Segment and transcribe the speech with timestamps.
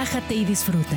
[0.00, 0.96] relájate y disfruta.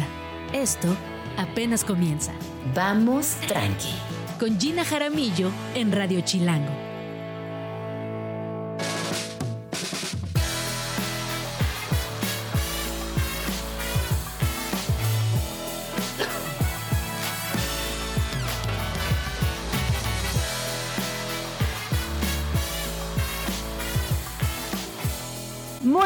[0.54, 0.96] Esto
[1.35, 2.31] apenas comienza.
[2.73, 3.94] Vamos tranqui.
[4.39, 6.92] Con Gina Jaramillo en Radio Chilango.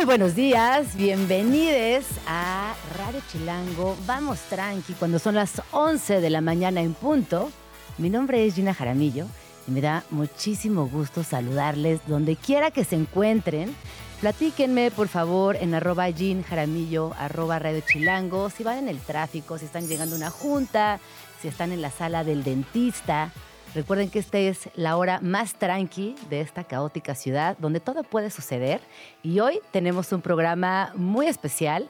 [0.07, 3.97] Buenos días, bienvenidos a Radio Chilango.
[4.05, 7.51] Vamos tranqui cuando son las 11 de la mañana en punto.
[7.97, 9.25] Mi nombre es Gina Jaramillo
[9.67, 13.75] y me da muchísimo gusto saludarles donde quiera que se encuentren.
[14.21, 19.57] Platíquenme, por favor, en arroba Gin Jaramillo, arroba Radio Chilango, si van en el tráfico,
[19.57, 21.01] si están llegando a una junta,
[21.41, 23.33] si están en la sala del dentista.
[23.75, 28.29] Recuerden que esta es la hora más tranqui de esta caótica ciudad, donde todo puede
[28.29, 28.81] suceder.
[29.23, 31.87] Y hoy tenemos un programa muy especial.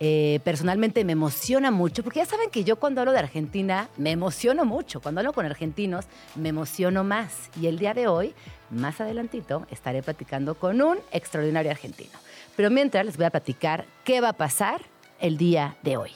[0.00, 4.10] Eh, personalmente me emociona mucho, porque ya saben que yo cuando hablo de Argentina me
[4.10, 5.00] emociono mucho.
[5.00, 7.50] Cuando hablo con argentinos me emociono más.
[7.60, 8.34] Y el día de hoy,
[8.70, 12.18] más adelantito, estaré platicando con un extraordinario argentino.
[12.56, 14.82] Pero mientras les voy a platicar qué va a pasar
[15.20, 16.10] el día de hoy.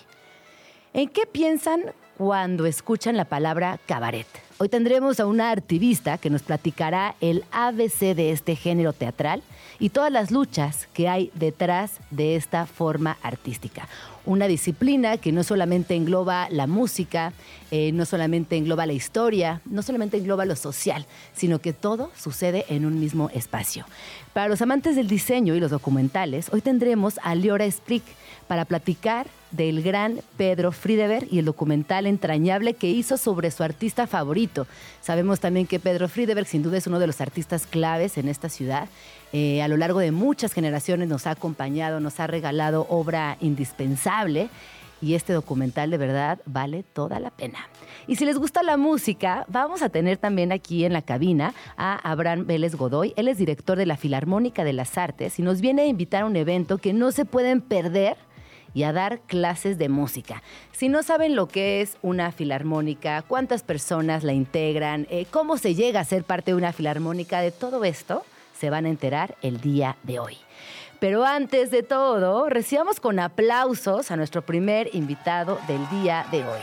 [0.94, 4.27] ¿En qué piensan cuando escuchan la palabra cabaret?
[4.62, 9.42] Hoy tendremos a una artivista que nos platicará el ABC de este género teatral
[9.80, 13.88] y todas las luchas que hay detrás de esta forma artística.
[14.24, 17.32] Una disciplina que no solamente engloba la música,
[17.72, 22.64] eh, no solamente engloba la historia, no solamente engloba lo social, sino que todo sucede
[22.68, 23.84] en un mismo espacio.
[24.32, 28.04] Para los amantes del diseño y los documentales, hoy tendremos a Liora Sprick
[28.46, 34.06] para platicar del gran Pedro Friedeberg y el documental entrañable que hizo sobre su artista
[34.06, 34.66] favorito.
[35.00, 38.48] Sabemos también que Pedro Friedeberg sin duda es uno de los artistas claves en esta
[38.48, 38.88] ciudad.
[39.33, 44.50] Eh, a lo largo de muchas generaciones nos ha acompañado, nos ha regalado obra indispensable
[45.00, 47.58] y este documental de verdad vale toda la pena.
[48.06, 51.96] Y si les gusta la música, vamos a tener también aquí en la cabina a
[52.11, 53.12] Abraham Vélez Godoy.
[53.17, 56.27] Él es director de la Filarmónica de las Artes y nos viene a invitar a
[56.27, 58.17] un evento que no se pueden perder
[58.74, 60.42] y a dar clases de música.
[60.73, 65.74] Si no saben lo que es una filarmónica, cuántas personas la integran, eh, cómo se
[65.74, 68.24] llega a ser parte de una filarmónica, de todo esto
[68.62, 70.36] se van a enterar el día de hoy.
[71.00, 76.61] Pero antes de todo, recibamos con aplausos a nuestro primer invitado del día de hoy.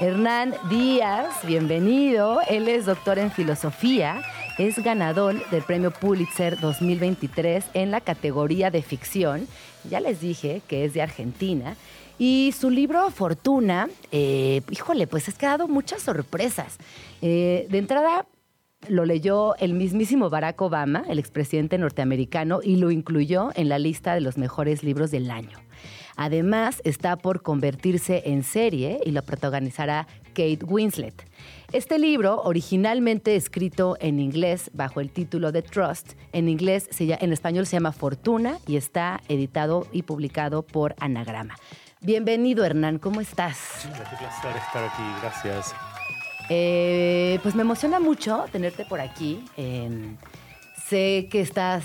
[0.00, 2.40] Hernán Díaz, bienvenido.
[2.48, 4.22] Él es doctor en filosofía,
[4.58, 9.46] es ganador del premio Pulitzer 2023 en la categoría de ficción
[9.88, 11.76] ya les dije que es de Argentina.
[12.18, 16.78] Y su libro Fortuna, eh, híjole, pues es que ha dado muchas sorpresas.
[17.22, 18.26] Eh, de entrada,
[18.86, 24.14] lo leyó el mismísimo Barack Obama, el expresidente norteamericano, y lo incluyó en la lista
[24.14, 25.58] de los mejores libros del año.
[26.16, 31.24] Además, está por convertirse en serie y lo protagonizará Kate Winslet.
[31.72, 37.66] Este libro, originalmente escrito en inglés bajo el título de Trust, en inglés, en español
[37.66, 41.54] se llama Fortuna y está editado y publicado por Anagrama.
[42.00, 43.56] Bienvenido, Hernán, ¿cómo estás?
[43.56, 45.74] Sí, placer estar aquí, gracias.
[46.48, 49.44] Eh, pues me emociona mucho tenerte por aquí.
[50.88, 51.84] Sé que estás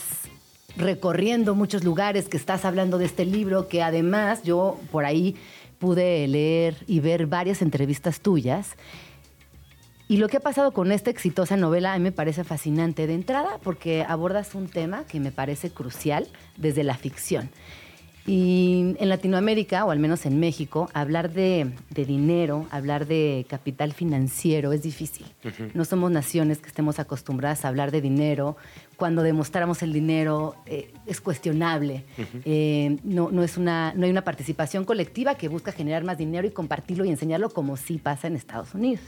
[0.78, 5.36] recorriendo muchos lugares, que estás hablando de este libro, que además yo por ahí
[5.80, 8.76] pude leer y ver varias entrevistas tuyas.
[10.08, 13.16] Y lo que ha pasado con esta exitosa novela a mí me parece fascinante de
[13.16, 17.50] entrada porque abordas un tema que me parece crucial desde la ficción.
[18.26, 24.72] Y en Latinoamérica, o al menos en México, hablar de, dinero, hablar de capital financiero
[24.72, 25.26] es difícil.
[25.74, 28.56] No somos naciones que estemos acostumbradas a hablar de dinero.
[28.96, 32.06] Cuando demostramos el dinero eh, es cuestionable.
[32.46, 36.48] Eh, no, no, es una, no hay una participación colectiva que busca generar más dinero
[36.48, 39.04] y compartirlo y enseñarlo como sí pasa en Estados Unidos.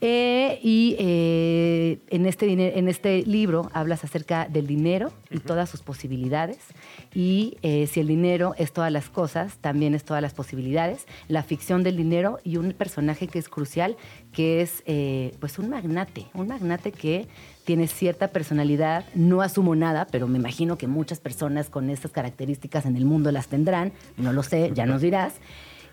[0.00, 5.82] Eh, y eh, en, este, en este libro hablas acerca del dinero y todas sus
[5.82, 6.58] posibilidades.
[7.14, 11.06] Y eh, si el dinero es todas las cosas, también es todas las posibilidades.
[11.26, 13.96] La ficción del dinero y un personaje que es crucial,
[14.32, 14.84] que es
[15.40, 17.26] pues un magnate, un magnate que
[17.64, 19.04] tiene cierta personalidad.
[19.14, 23.32] No asumo nada, pero me imagino que muchas personas con estas características en el mundo
[23.32, 23.92] las tendrán.
[24.16, 25.34] No lo sé, ya nos dirás.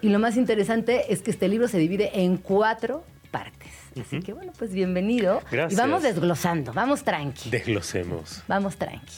[0.01, 3.84] Y lo más interesante es que este libro se divide en cuatro partes.
[3.99, 5.41] Así que bueno, pues bienvenido.
[5.51, 5.73] Gracias.
[5.73, 7.49] Y vamos desglosando, vamos tranqui.
[7.49, 8.43] Desglosemos.
[8.47, 9.15] Vamos tranqui.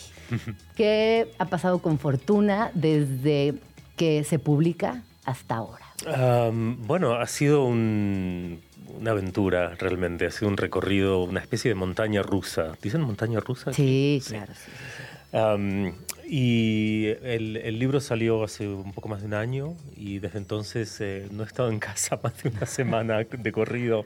[0.75, 3.55] ¿Qué ha pasado con Fortuna desde
[3.95, 5.85] que se publica hasta ahora?
[6.85, 8.59] bueno, ha sido una
[9.11, 12.73] aventura realmente, ha sido un recorrido, una especie de montaña rusa.
[12.81, 13.73] ¿Dicen montaña rusa?
[13.73, 14.53] Sí, claro.
[16.29, 21.25] Y el, libro salió hace un poco más de un año y desde entonces eh,
[21.31, 24.03] no he estado en casa más de una semana de corrido.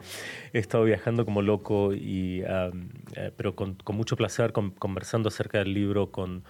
[0.53, 6.11] He estado viajando como loco, y, eh, pero con, mucho placer conversando acerca del libro
[6.11, 6.43] con,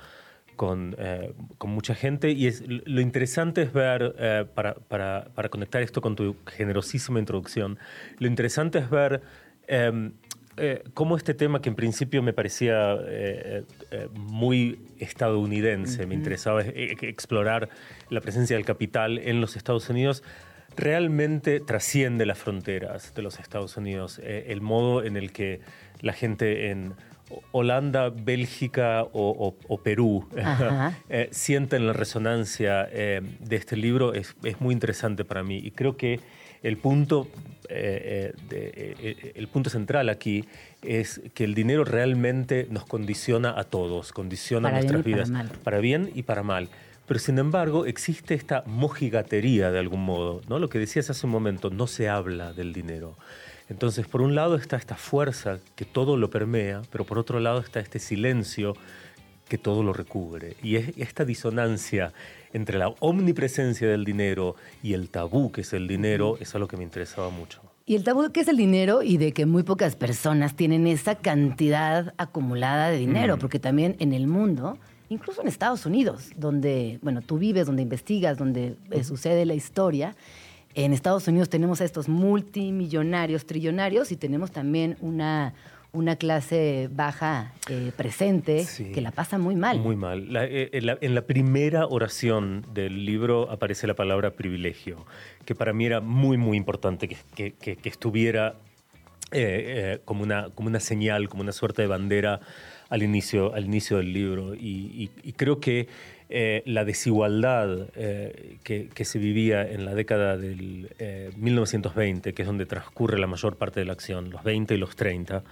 [0.58, 2.32] con, eh, con, mucha gente.
[2.32, 7.80] Y es, lo interesante es ver, para, para, para, conectar esto con tu generosísima introducción,
[8.20, 9.22] lo interesante es ver
[9.68, 10.12] em,
[10.58, 16.62] eh, cómo este tema que en principio me parecía eh, eh, muy estadounidense, me interesaba
[16.62, 17.70] explorar
[18.10, 20.24] la presencia del capital en los Estados Unidos,
[20.76, 24.20] realmente trasciende las fronteras de los Estados Unidos.
[24.24, 25.62] el modo en el que
[26.02, 26.94] la gente en
[27.52, 30.28] Holanda, Bélgica o, Perú
[31.32, 36.20] sienten la resonancia de este libro es, es muy interesante para mí y creo que
[36.64, 37.28] el punto,
[37.70, 40.46] eh, eh, eh, el punto central aquí
[40.82, 45.32] es que el dinero realmente nos condiciona a todos, condiciona nuestras vidas,
[45.64, 46.70] para, bien y para mal.
[47.08, 50.60] Pero sin embargo existe esta mojigatería de algún modo, ¿no?
[50.60, 53.16] Lo que decías hace un momento, no se habla del dinero.
[53.70, 57.60] Entonces, por un lado está esta fuerza que todo lo permea, pero por otro lado
[57.60, 58.76] está este silencio
[59.48, 60.56] que todo lo recubre.
[60.62, 62.14] Y es esta disonancia
[62.54, 66.78] entre la omnipresencia del dinero y el tabú que es el dinero es algo que
[66.78, 67.62] me interesaba mucho.
[67.86, 71.16] Y el tabú que es el dinero y de que muy pocas personas tienen esa
[71.16, 74.78] cantidad acumulada de dinero, porque también en el mundo,
[75.10, 80.16] incluso en Estados Unidos, donde, bueno, tú vives, donde investigas, donde eh, sucede la historia,
[80.74, 85.54] en Estados Unidos tenemos a estos multimillonarios, trillonarios y tenemos también una,
[85.94, 89.80] una clase baja eh, presente que la pasa muy mal.
[89.80, 90.30] Muy mal.
[90.36, 95.06] Eh, en, la, primera oración del libro aparece la palabra privilegio,
[95.46, 98.56] que para mí era muy, muy importante que, estuviera
[99.32, 102.40] eh, como, una, como una señal, como una suerte de bandera
[102.90, 104.56] al inicio, al inicio del libro.
[104.56, 105.88] Y, creo que
[106.66, 107.90] la desigualdad
[108.64, 110.90] que, que, se vivía en la década del
[111.36, 114.96] 1920, que es donde transcurre la mayor parte de la acción, los 20 y los
[114.96, 115.44] 30,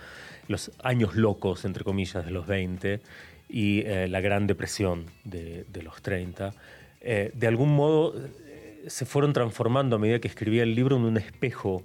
[0.50, 3.00] los años locos, entre comillas, de los 20
[3.48, 6.54] y eh, la Gran Depresión de, los 30,
[7.02, 11.04] eh, de algún modo eh, se fueron transformando a medida que escribía el libro en
[11.04, 11.84] un espejo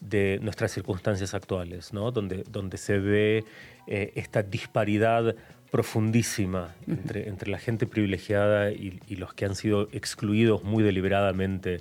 [0.00, 2.10] de nuestras circunstancias actuales, ¿no?
[2.10, 3.44] donde, donde se ve
[3.86, 5.34] esta disparidad
[5.70, 11.80] profundísima entre, entre, la gente privilegiada y, los que han sido excluidos muy deliberadamente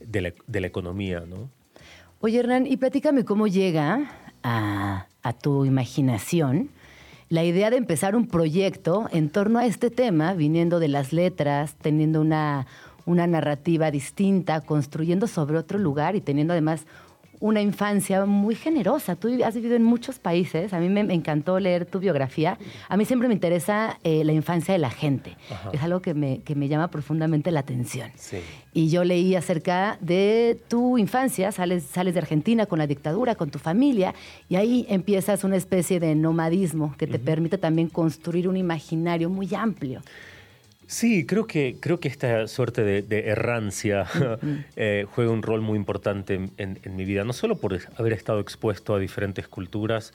[0.00, 1.24] de la, de la economía.
[1.26, 1.50] ¿no?
[2.20, 4.10] Oye, Hernán, y platícame cómo llega
[4.42, 6.70] a, tu imaginación
[7.30, 11.74] la idea de empezar un proyecto en torno a este tema, viniendo de las letras,
[11.74, 12.66] teniendo una,
[13.04, 16.86] una narrativa distinta, construyendo sobre otro lugar y teniendo además
[17.40, 19.16] una infancia muy generosa.
[19.16, 20.72] Tú has vivido en muchos países.
[20.72, 22.58] A mí me, encantó leer tu biografía.
[22.88, 25.36] A mí siempre me interesa eh, la infancia de la gente.
[25.72, 28.10] Es algo que me, que me, llama profundamente la atención.
[28.72, 31.52] Y yo leí acerca de tu infancia.
[31.52, 34.14] Sales, sales de Argentina con la dictadura, con tu familia,
[34.48, 39.54] y ahí empiezas una especie de nomadismo que te permite también construir un imaginario muy
[39.54, 40.02] amplio.
[40.88, 44.06] Sí, creo que, creo que esta suerte de, errancia
[44.76, 48.94] eh, juega un rol muy importante en, mi vida, no solo por haber estado expuesto
[48.94, 50.14] a diferentes culturas,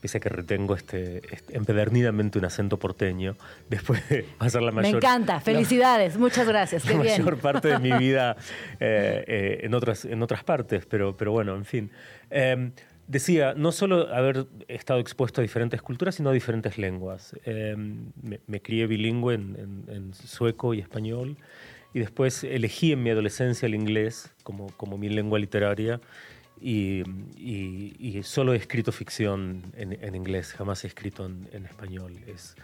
[0.00, 3.36] pese a que retengo este, este empedernidamente un acento porteño,
[3.68, 4.92] después de pasar la mayor...
[4.92, 8.34] Me encanta, felicidades, muchas gracias, la mayor parte de mi vida
[8.80, 11.90] eh, eh, en, otras, en otras partes, pero, pero bueno, en fin.
[13.06, 17.34] Decía, no solo haber estado expuesto a diferentes culturas, sino a diferentes lenguas.
[17.44, 18.10] Em,
[18.46, 21.36] me, crié bilingüe en, sueco y español
[21.92, 26.00] y después elegí en mi adolescencia el inglés como, como mi lengua literaria
[26.60, 27.02] y,
[27.36, 32.16] y, solo he escrito ficción en, inglés, jamás he escrito en, español.
[32.26, 32.56] Es,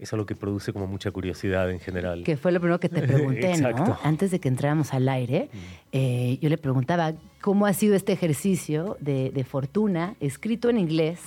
[0.00, 2.22] es algo que produce como mucha curiosidad en general.
[2.24, 3.98] Que fue lo primero que te pregunté, ¿no?
[4.02, 5.58] Antes de que entráramos al aire, mm.
[5.92, 11.20] eh, yo le preguntaba cómo ha sido este ejercicio de, fortuna, escrito en inglés,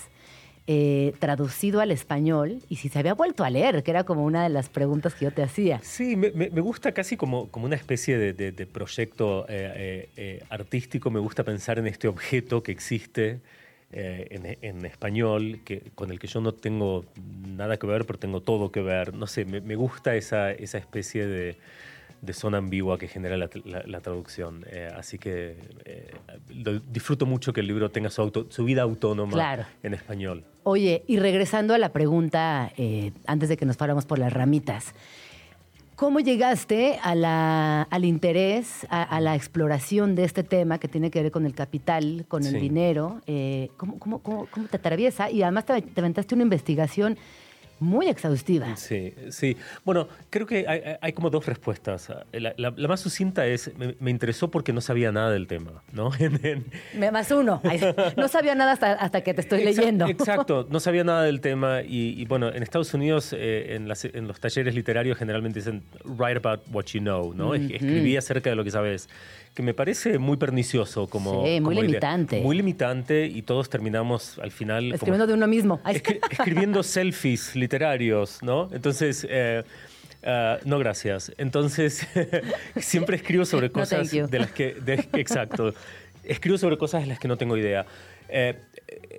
[0.67, 4.43] eh, traducido al español, y si se había vuelto a leer, que era como una
[4.43, 5.79] de las preguntas que yo te hacía.
[5.83, 11.77] Sí, me, gusta casi como, como una especie de, proyecto eh, artístico, me gusta pensar
[11.79, 13.41] en este objeto que existe
[13.93, 17.05] eh, en, español, que, con el que yo no tengo
[17.45, 19.13] nada que ver, pero tengo todo que ver.
[19.13, 21.57] No sé, me, gusta esa, esa especie de,
[22.33, 24.65] zona ambigua que genera la, traducción.
[24.69, 26.11] Eh, así que eh,
[26.89, 30.45] disfruto mucho que el libro tenga su, auto, su vida autónoma en español.
[30.63, 32.71] Oye, y regresando a la pregunta,
[33.25, 34.93] antes de que nos paramos por las ramitas,
[36.01, 41.45] ¿Cómo llegaste al interés, a, la exploración de este tema que tiene que ver con
[41.45, 43.21] el capital, con el dinero?
[43.27, 44.19] Eh, ¿cómo,
[44.71, 45.29] te atraviesa?
[45.29, 47.19] Y además te, aventaste una investigación
[47.81, 48.75] muy exhaustiva.
[48.77, 49.57] Sí, sí.
[49.83, 52.09] Bueno, creo que hay, hay como dos respuestas.
[52.31, 55.83] La, la- la más sucinta es, me, me interesó porque no sabía nada del tema,
[55.91, 56.11] ¿no?
[57.11, 57.61] Más uno.
[58.17, 60.05] No sabía nada hasta, hasta que te estoy Exacto, leyendo.
[60.07, 64.05] Exacto, no sabía nada del tema y, y bueno, en Estados Unidos, eh, en, las-
[64.05, 67.55] en los talleres literarios generalmente dicen write about what you know, ¿no?
[67.55, 69.09] Es- Escribí acerca de lo que sabes,
[69.53, 71.43] que me parece muy pernicioso como...
[71.45, 71.83] Sí, muy como idea.
[71.83, 72.41] limitante.
[72.41, 74.83] Muy limitante y todos terminamos al final...
[74.83, 75.81] como- Escribiendo de uno mismo.
[75.83, 78.67] Escri- escribiendo selfies literarios, ¿no?
[78.73, 79.63] Entonces, eh,
[80.23, 81.31] ah, no gracias.
[81.37, 82.05] Entonces,
[82.77, 84.73] siempre escribo sobre cosas de las que...
[84.73, 85.73] de- exacto.
[86.23, 87.85] Escribo sobre cosas de las que no tengo idea.
[88.29, 88.55] Eh,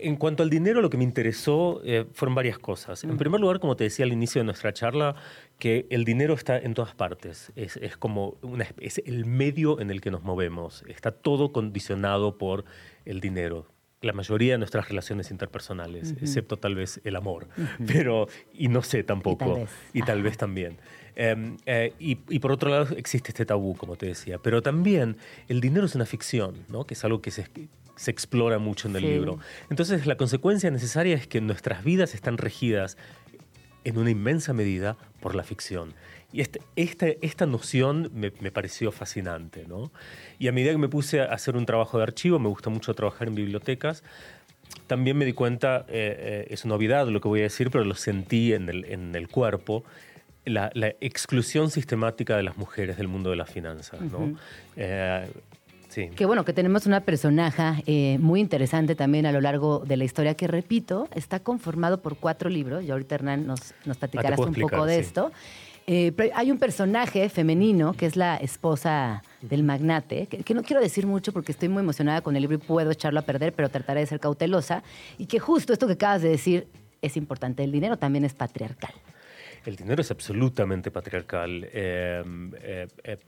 [0.00, 3.02] en cuanto al dinero, lo que me interesó eh, fueron varias cosas.
[3.04, 5.16] En primer lugar, como te decía al inicio de nuestra charla,
[5.58, 7.52] que el dinero está en todas partes.
[7.56, 10.84] Es, es como una, es el medio en el que nos movemos.
[10.88, 12.64] Está todo condicionado por
[13.06, 13.66] el dinero.
[14.02, 17.48] La mayoría de nuestras relaciones interpersonales, excepto tal vez el amor.
[17.86, 19.54] Pero, y no sé tampoco.
[19.56, 19.70] vez.
[19.94, 20.76] Y tal vez también.
[21.14, 24.38] Eh, eh, y, y por otro lado existe este tabú, como te decía.
[24.38, 25.16] Pero también
[25.48, 26.84] el dinero es una ficción, ¿no?
[26.84, 27.46] que es algo que se,
[27.96, 29.08] se explora mucho en el Sí.
[29.08, 29.38] libro.
[29.70, 32.96] Entonces la consecuencia necesaria es que nuestras vidas están regidas
[33.84, 35.94] en una inmensa medida por la ficción.
[36.32, 39.64] Y este- esta, esta noción me, me pareció fascinante.
[39.66, 39.90] ¿no?
[40.38, 42.94] Y a medida que me puse a hacer un trabajo de archivo, me gusta mucho
[42.94, 44.02] trabajar en bibliotecas,
[44.86, 47.84] también me di cuenta, eh, eh, es una novedad lo que voy a decir, pero
[47.84, 49.84] lo sentí en el, en el cuerpo,
[50.44, 54.00] la, la exclusión sistemática de las mujeres del mundo de las finanzas.
[54.00, 54.36] ¿no?
[54.76, 55.28] Eh,
[55.88, 56.10] sí.
[56.16, 60.04] Qué bueno que tenemos una personaje eh, muy interesante también a lo largo de la
[60.04, 62.82] historia que, repito, está conformado por cuatro libros.
[62.82, 65.00] Y ahorita, Hernán, nos, nos platicarás puedo un poco explicar, de sí.
[65.00, 65.32] esto.
[65.86, 70.80] Eh, hay un personaje femenino que es la esposa del magnate, que, que no quiero
[70.80, 73.68] decir mucho porque estoy muy emocionada con el libro y puedo echarlo a perder, pero
[73.68, 74.82] trataré de ser cautelosa.
[75.18, 76.68] Y que justo esto que acabas de decir
[77.02, 77.64] es importante.
[77.64, 78.92] El dinero también es patriarcal.
[79.64, 81.68] El dinero es absolutamente patriarcal.
[81.72, 82.22] Eh,
[82.62, 83.18] eh, eh,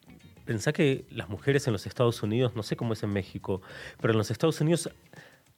[0.44, 3.62] pensá que las mujeres en los Estados Unidos, no sé cómo es en México,
[4.00, 4.90] pero en los Estados Unidos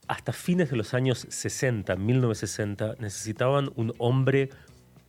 [0.08, 4.50] hasta fines de los años 60, 1960, necesitaban un hombre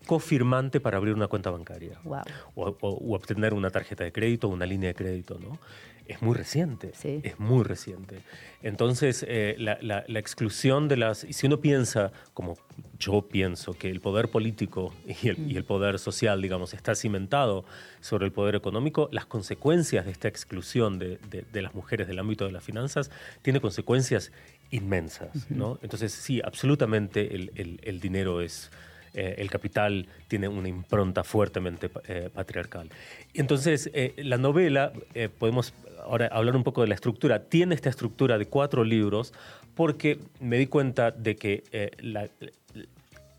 [0.07, 1.99] cofirmante para abrir una cuenta bancaria.
[2.03, 2.21] Wow.
[2.55, 5.59] O, o- o obtener una tarjeta de crédito o una línea de crédito, ¿no?
[6.07, 7.19] Es muy reciente, Sí.
[7.23, 8.19] es muy reciente.
[8.63, 11.25] Entonces, eh, la, la- la exclusión de las...
[11.25, 12.57] Y si uno piensa, como
[12.97, 17.65] yo pienso, que el poder político y el, y el poder social, digamos, está cimentado
[17.99, 22.19] sobre el poder económico, las consecuencias de esta exclusión de, de- de las mujeres del
[22.19, 23.11] ámbito de las finanzas
[23.41, 24.31] tiene consecuencias
[24.71, 25.77] inmensas, ¿no?
[25.81, 28.71] Entonces, sí, absolutamente el, el- el dinero es
[29.17, 32.87] eh, el capital tiene una impronta fuertemente eh, patriarcal.
[33.33, 34.93] Entonces, eh, la novela,
[35.39, 39.33] podemos ahora hablar un poco de la estructura, tiene esta estructura de cuatro libros
[39.73, 41.63] porque me di cuenta de que
[41.99, 42.29] la,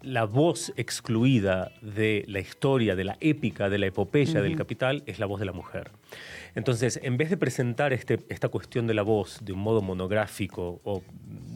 [0.03, 5.21] la voz excluida de la historia, de la épica, de la epopeya del capital, es
[5.21, 5.93] la voz de la mujer.
[6.59, 10.81] Entonces, en vez de presentar este, esta cuestión de la voz de un modo monográfico
[10.83, 11.05] o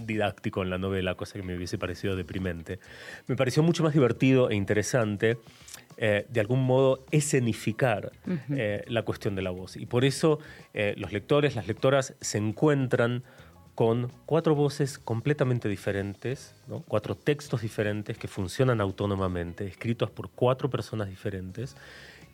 [0.06, 2.78] didáctico en la novela, cosa que me hubiese parecido deprimente,
[3.26, 5.38] me pareció mucho más divertido e interesante
[5.96, 8.12] eh, de algún modo escenificar
[8.50, 9.76] eh, la cuestión de la voz.
[9.76, 10.38] Y por eso
[10.72, 13.24] eh, los lectores, las lectoras se encuentran
[13.74, 16.84] con cuatro voces completamente diferentes, ¿no?
[16.86, 21.74] cuatro textos diferentes que funcionan autónomamente, escritos por cuatro personas diferentes,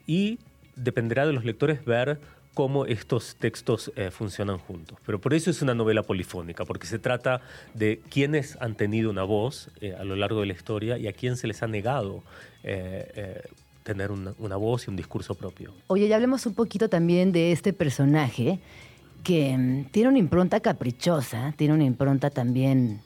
[0.07, 0.39] y
[0.77, 2.21] dependerá de los lectores ver
[2.59, 4.99] cómo estos textos eh, funcionan juntos.
[5.07, 7.41] Pero por eso es una novela polifónica, porque se trata
[7.73, 11.13] de quienes han tenido una voz eh, a lo largo de la historia y a
[11.13, 12.25] quién se les ha negado
[12.65, 13.43] eh,
[13.85, 15.73] tener una, una voz y un discurso propio.
[15.87, 18.59] Oye, ya hablemos un poquito también de este personaje
[19.23, 23.03] que mm, tiene una impronta caprichosa, tiene una impronta también,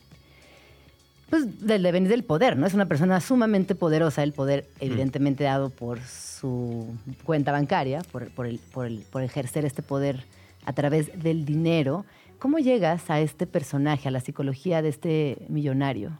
[1.32, 2.66] pues, del devenir del poder, ¿no?
[2.66, 8.46] Es una persona sumamente poderosa, el poder evidentemente dado por su cuenta bancaria, por, por
[8.46, 10.24] el, por, el- por ejercer este poder
[10.66, 12.04] a través del dinero.
[12.38, 16.18] ¿Cómo llegas a este personaje, a la psicología de este millonario?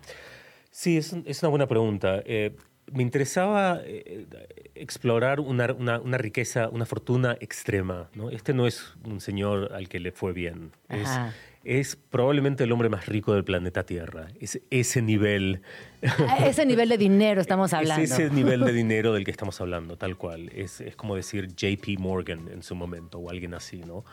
[0.70, 2.22] Sí, es, un- es una buena pregunta.
[2.24, 2.56] Eh,
[2.90, 4.26] me interesaba eh,
[4.74, 8.08] explorar una, una- una riqueza, una fortuna extrema.
[8.14, 8.30] ¿no?
[8.30, 10.70] Este no es un señor al que le fue bien.
[10.88, 11.06] Es.
[11.64, 14.28] Es probablemente el hombre más rico del planeta Tierra.
[14.40, 15.62] Es ese nivel.
[16.28, 18.02] A ese nivel de dinero estamos hablando.
[18.02, 20.50] Es ese nivel de dinero del que estamos hablando, tal cual.
[20.54, 24.04] Es, es como decir JP Morgan en su momento o alguien así, ¿no?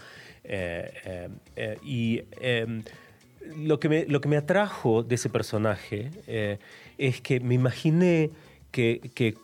[0.43, 2.83] Eh, eh, eh, y eh,
[3.57, 6.11] lo, que me, lo que me atrajo de ese personaje
[6.97, 8.29] es que me imaginé
[8.71, 9.35] que, que,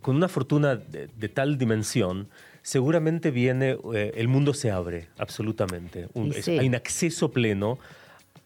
[0.00, 2.28] con una fortuna de, de tal dimensión,
[2.62, 6.08] seguramente viene, eh, el mundo se abre, absolutamente.
[6.14, 7.78] Un- es- hay un acceso pleno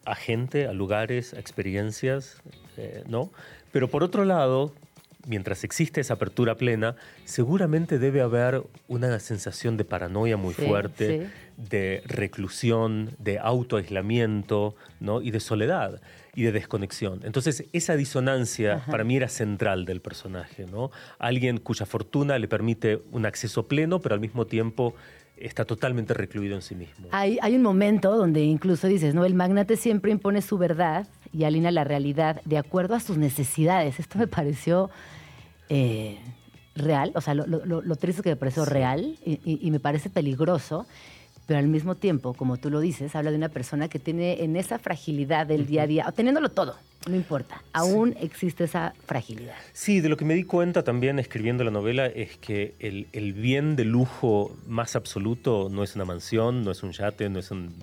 [0.05, 2.37] a gente, a lugares, a experiencias,
[2.77, 3.31] eh, ¿no?
[3.71, 4.73] Pero por otro lado,
[5.27, 6.95] mientras existe esa apertura plena,
[7.25, 11.27] seguramente debe haber una sensación de paranoia muy Sí, fuerte, sí.
[11.69, 15.21] de reclusión, de autoaislamiento ¿no?
[15.21, 16.01] y de soledad
[16.37, 17.21] y de desconexión.
[17.23, 18.91] Entonces, esa disonancia Ajá.
[18.91, 20.67] para mí era central del personaje.
[20.71, 20.91] ¿no?
[21.17, 24.93] Alguien cuya fortuna le permite un acceso pleno, pero al mismo tiempo
[25.35, 27.07] está totalmente recluido en sí mismo.
[27.11, 29.25] Hay, hay un momento donde incluso dices, ¿no?
[29.25, 33.99] El magnate siempre impone su verdad y alinea la realidad de acuerdo a sus necesidades.
[33.99, 34.91] Esto me pareció
[35.69, 36.19] eh,
[36.75, 38.71] real, o sea, lo, lo- lo- triste es que me pareció Sí.
[38.71, 40.85] real y, y- y me parece peligroso,
[41.47, 44.55] pero al mismo tiempo, como tú lo dices, habla de una persona que tiene en
[44.55, 46.75] esa fragilidad del día a día, teniéndolo todo,
[47.07, 49.55] no importa, aún existe esa fragilidad.
[49.71, 53.33] Sí, de lo que me di cuenta también escribiendo la novela es que el, el
[53.33, 57.49] bien de lujo más absoluto no es una mansión, no es un yate, no es
[57.49, 57.73] un...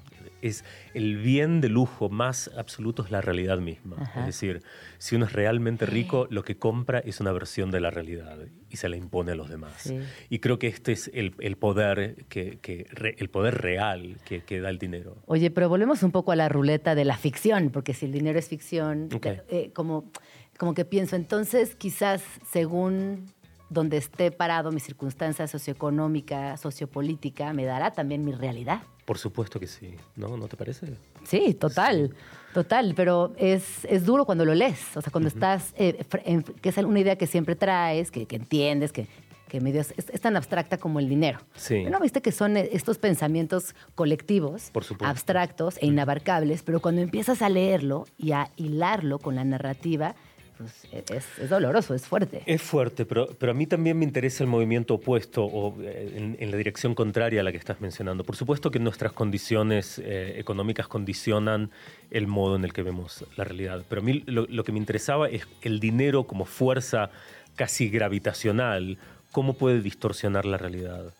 [0.47, 3.97] Es el bien de lujo más absoluto es la realidad misma.
[3.99, 4.21] Ajá.
[4.21, 4.63] Es decir,
[4.99, 8.77] si uno es realmente rico, lo que compra es una versión de la realidad y
[8.77, 9.75] se la impone a los demás.
[9.79, 9.99] Sí.
[10.29, 14.43] Y creo que este es el, el poder que, que re- el poder real que,
[14.43, 15.17] que da el dinero.
[15.27, 18.39] Oye, pero volvemos un poco a la ruleta de la ficción, porque si el dinero
[18.39, 19.09] es ficción,
[19.49, 20.11] eh, como,
[20.59, 23.27] como que pienso, entonces quizás según
[23.75, 28.81] donde esté parado mi circunstancia socioeconómica, sociopolítica, me dará también mi realidad.
[29.05, 29.95] Por supuesto que sí.
[30.17, 30.37] ¿No?
[30.39, 30.95] ¿No te parece?
[31.25, 32.15] Sí, total,
[32.55, 36.71] total, pero es, es duro cuando lo lees, o sea, cuando estás, eh, en- que
[36.71, 39.07] es una idea que siempre traes, que, que entiendes, que,
[39.49, 41.39] que medio es, es tan abstracta como el dinero.
[41.55, 41.85] Sí.
[41.85, 47.43] ¿No viste que son eh, estos pensamientos colectivos, Por abstractos e inabarcables, pero cuando empiezas
[47.43, 50.15] a leerlo y a hilarlo con la narrativa,
[50.57, 52.43] pues e- es, doloroso, es fuerte.
[52.47, 56.51] Es fuerte, pero, pero a mí también me interesa el movimiento opuesto o eh, en,
[56.51, 58.25] la dirección contraria a la que estás mencionando.
[58.25, 61.71] Por supuesto que nuestras condiciones eh, económicas condicionan
[62.11, 65.29] el modo en el que vemos la realidad, pero a mí lo, que me interesaba
[65.29, 67.11] es el dinero como fuerza
[67.57, 68.99] casi gravitacional,
[69.33, 71.13] cómo puede distorsionar la realidad.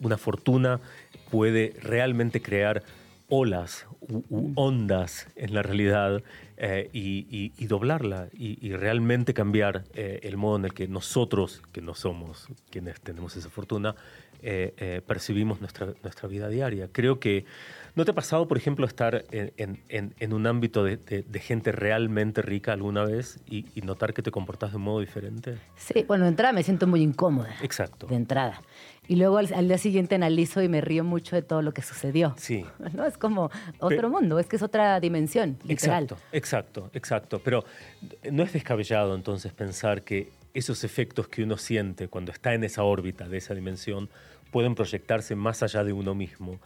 [0.00, 0.80] Una fortuna
[1.30, 2.82] puede realmente crear
[3.28, 6.22] olas u, u ondas en la realidad
[6.56, 10.88] eh, y, y- y doblarla y, y realmente cambiar eh, el modo en el que
[10.88, 13.94] nosotros, que no somos quienes tenemos esa fortuna,
[14.42, 16.88] eh, eh, percibimos nuestra, nuestra vida diaria.
[16.92, 17.44] Creo que,
[17.98, 21.22] ¿no te ha pasado, por ejemplo, estar en, en- en- en un ámbito de, de-
[21.24, 25.00] de gente realmente rica alguna vez y, y notar que te comportas de un modo
[25.00, 25.58] diferente?
[25.76, 27.54] Sí, bueno, de entrada me siento muy incómoda.
[27.62, 28.06] Exacto.
[28.06, 28.62] De entrada.
[29.08, 31.82] Y luego al, al día siguiente analizo y me río mucho de todo lo que
[31.82, 32.34] sucedió.
[32.38, 32.64] Sí.
[32.94, 33.04] ¿No?
[33.04, 36.04] Es como otro mundo, es que es otra dimensión, literal.
[36.04, 37.40] Exacto, exacto, exacto.
[37.44, 37.64] Pero
[38.30, 42.82] no es descabellado entonces pensar que esos efectos que uno siente cuando está en esa
[42.84, 44.08] órbita de esa dimensión
[44.50, 46.58] pueden proyectarse más allá de uno mismo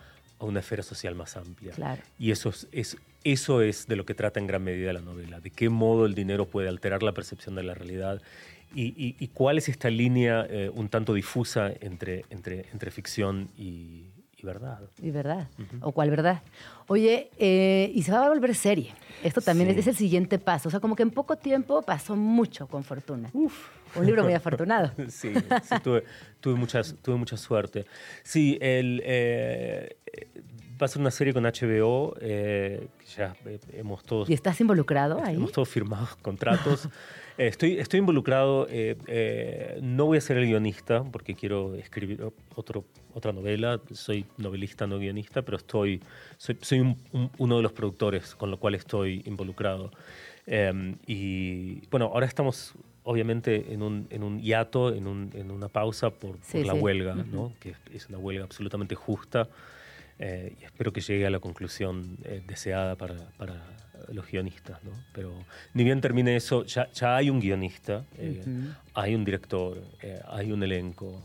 [0.43, 1.73] a una esfera social más amplia.
[1.73, 2.03] Claro.
[2.19, 5.39] Y eso es, es- eso es de lo que trata en gran medida la novela,
[5.41, 8.21] de qué modo el dinero puede alterar la percepción de la realidad
[8.75, 13.49] y, y- y cuál es esta línea eh, un tanto difusa entre, entre, entre ficción
[13.57, 14.07] y,
[14.43, 14.81] y verdad.
[15.01, 15.49] Y verdad.
[15.81, 16.43] ¿O cuál verdad?
[16.89, 18.93] Oye, eh, y se va a volver serie.
[19.23, 19.75] Esto también Sí.
[19.75, 20.69] es, es el siguiente paso.
[20.69, 23.31] O sea, como que en poco tiempo pasó mucho con Fortuna.
[23.33, 24.91] Un libro muy afortunado.
[25.09, 26.05] Sí, sí, tuve,
[26.41, 27.87] tuve, muchas, tuve mucha suerte.
[28.25, 30.29] Sí, el, eh, eh,
[30.81, 34.61] va a ser una serie con HBO, eh, que ya eh, hemos todos, ¿Y estás
[34.61, 35.37] involucrado ahí?
[35.37, 36.89] hemos todos firmado contratos.
[37.49, 42.23] Estoy, estoy involucrado, eh, eh, no voy a ser el guionista porque quiero escribir
[42.55, 46.01] otro, otra novela, soy novelista, no guionista, pero estoy,
[46.37, 49.91] soy, soy un- un- uno de los productores con lo cual estoy involucrado.
[50.47, 55.69] Eh, y bueno, ahora estamos obviamente en un, en un hiato, en, un- en una
[55.69, 56.79] pausa por, por Sí, la sí.
[56.81, 57.53] huelga, ¿no?
[57.59, 59.49] que es- es una huelga absolutamente justa
[60.21, 63.55] eh, y espero que llegue a la conclusión eh, deseada para, para
[64.13, 64.83] los guionistas.
[64.85, 64.91] ¿no?
[65.13, 65.33] Pero
[65.75, 68.43] ni bien termine eso, ya, ya hay un guionista, eh,
[68.95, 71.23] hay un director, eh, hay un elenco.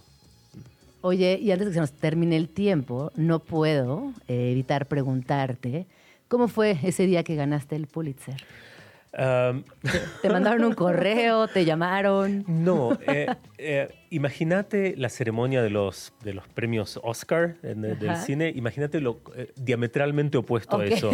[1.02, 5.86] Oye, y antes de que se nos termine el tiempo, no puedo eh, evitar preguntarte,
[6.28, 8.44] ¿cómo fue ese día que ganaste el Pulitzer?
[9.18, 9.64] Um,
[10.22, 11.48] ¿Te mandaron un correo?
[11.48, 12.44] ¿Te llamaron?
[12.48, 13.26] No, eh,
[13.58, 19.20] eh, imagínate la ceremonia de los, de los premios Oscar en- del cine, imagínate lo
[19.36, 20.82] eh, diametralmente opuesto Ok.
[20.84, 21.12] a eso.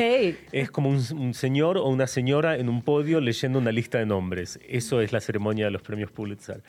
[0.51, 4.05] Es como un, un señor o una señora en un podio leyendo una lista de
[4.05, 4.59] nombres.
[4.67, 6.61] Eso es la ceremonia de los premios Pulitzer.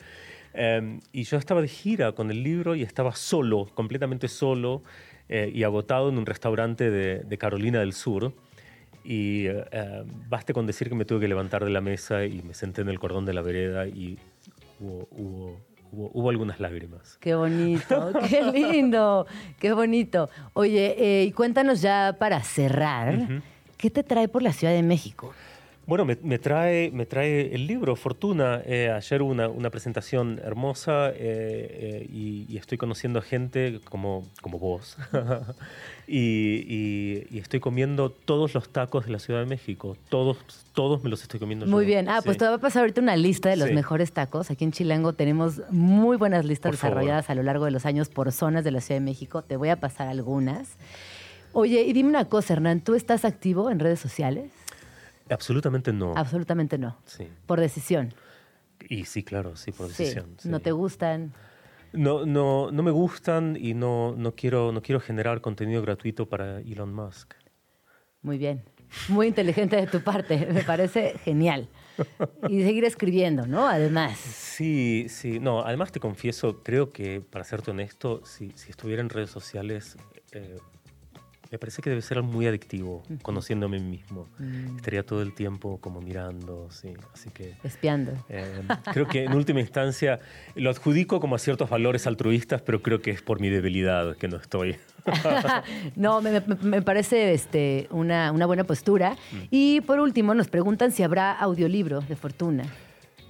[0.53, 4.83] Eh, y yo estaba de gira con el libro y estaba solo, completamente solo
[5.27, 8.31] eh, y agotado en un restaurante de, de Carolina del Sur.
[9.05, 12.55] Y eh, baste con decir que me tuve que levantar de la mesa y me
[12.55, 14.17] senté en el cordón de la vereda y
[14.79, 17.17] hubo, hubo, hubo, hubo algunas lágrimas.
[17.21, 19.27] Qué bonito, qué lindo,
[19.59, 20.29] qué bonito.
[20.53, 23.43] Oye, eh, y cuéntanos ya para cerrar,
[23.77, 25.33] ¿qué te trae por la Ciudad de México?
[25.87, 28.59] Bueno, me, me trae, me trae el libro Fortuna.
[28.65, 33.79] Eh, ayer hubo una, una presentación hermosa eh, eh, y, y estoy conociendo a gente
[33.87, 34.97] como, como vos.
[36.07, 39.95] y, y- y estoy comiendo todos los tacos de la Ciudad de México.
[40.09, 40.37] Todos,
[40.73, 41.89] todos me los estoy comiendo Muy yo.
[41.89, 42.09] bien.
[42.09, 43.75] Ah, pues te va a pasar ahorita una lista de los Sí.
[43.75, 44.49] mejores tacos.
[44.49, 46.95] Aquí en Chilango tenemos muy buenas listas Por favor.
[46.95, 49.43] desarrolladas a lo largo de los años por zonas de la Ciudad de México.
[49.43, 50.77] Te voy a pasar algunas.
[51.53, 54.51] Oye, y dime una cosa, Hernán, ¿tú estás activo en redes sociales?
[55.29, 56.13] Absolutamente no.
[56.15, 56.97] Absolutamente no.
[57.05, 57.27] Sí.
[57.45, 58.13] Por decisión.
[58.89, 60.35] Y sí, claro, sí, por decisión.
[60.37, 60.49] sí.
[60.49, 61.33] No te gustan.
[61.93, 66.59] No, no, no me gustan y no, no, quiero, no quiero generar contenido gratuito para
[66.59, 67.33] Elon Musk.
[68.21, 68.63] Muy bien.
[69.07, 70.47] Muy inteligente de tu parte.
[70.51, 71.69] Me parece genial.
[72.49, 73.67] Y seguir escribiendo, ¿no?
[73.67, 74.17] Además.
[74.17, 75.39] Sí, sí.
[75.39, 79.97] No, además te confieso, creo que, para serte honesto, si, si estuviera en redes sociales,
[80.33, 80.57] eh,
[81.55, 84.27] me parece que debe ser muy adictivo, conociéndome a mí mismo.
[84.39, 84.75] Mm.
[84.75, 86.91] Estaría todo el tiempo como mirando, sí.
[87.13, 88.11] Así que Espiando.
[88.27, 90.19] eh, creo que en última instancia
[90.55, 94.27] lo adjudico como a ciertos valores altruistas, pero creo que es por mi debilidad que
[94.27, 94.75] no estoy.
[95.95, 99.13] no, me, me- me parece este, una, una buena postura.
[99.31, 99.37] Mm.
[99.49, 102.65] Y por último, nos preguntan si habrá audiolibro de Fortuna.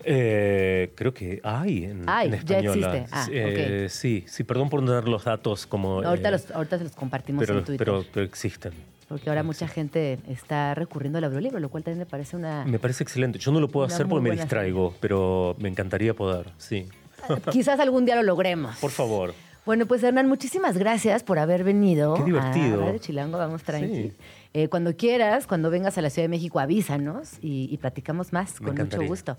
[0.07, 2.97] Eh, creo que hay en, Hay, en ya española.
[2.97, 3.07] existe.
[3.11, 6.01] Ah, Eh, Sí, sí, perdón por no dar los datos como...
[6.03, 7.85] ahorita, eh, los, ahorita se los compartimos pero, en Twitter.
[7.85, 8.73] pero, pero existen.
[9.07, 12.65] porque ahora mucha gente está recurriendo al audiolibro, lo cual también me parece una...
[12.65, 13.39] Me parece excelente.
[13.39, 16.87] Yo no lo puedo hacer porque me distraigo, pero me encantaría poder, sí.
[17.51, 18.75] Quizás algún día lo logremos.
[18.77, 19.33] Por favor.
[19.65, 22.13] Bueno, pues Hernán, muchísimas gracias por haber venido.
[22.13, 22.83] Qué divertido.
[22.83, 23.87] A Radio Chilango, vamos tranqui.
[23.95, 24.13] Sí.
[24.53, 28.61] Eh, cuando quieras, cuando vengas a la Ciudad de México, avísanos y, y platicamos más
[28.61, 29.37] Me con mucho gusto.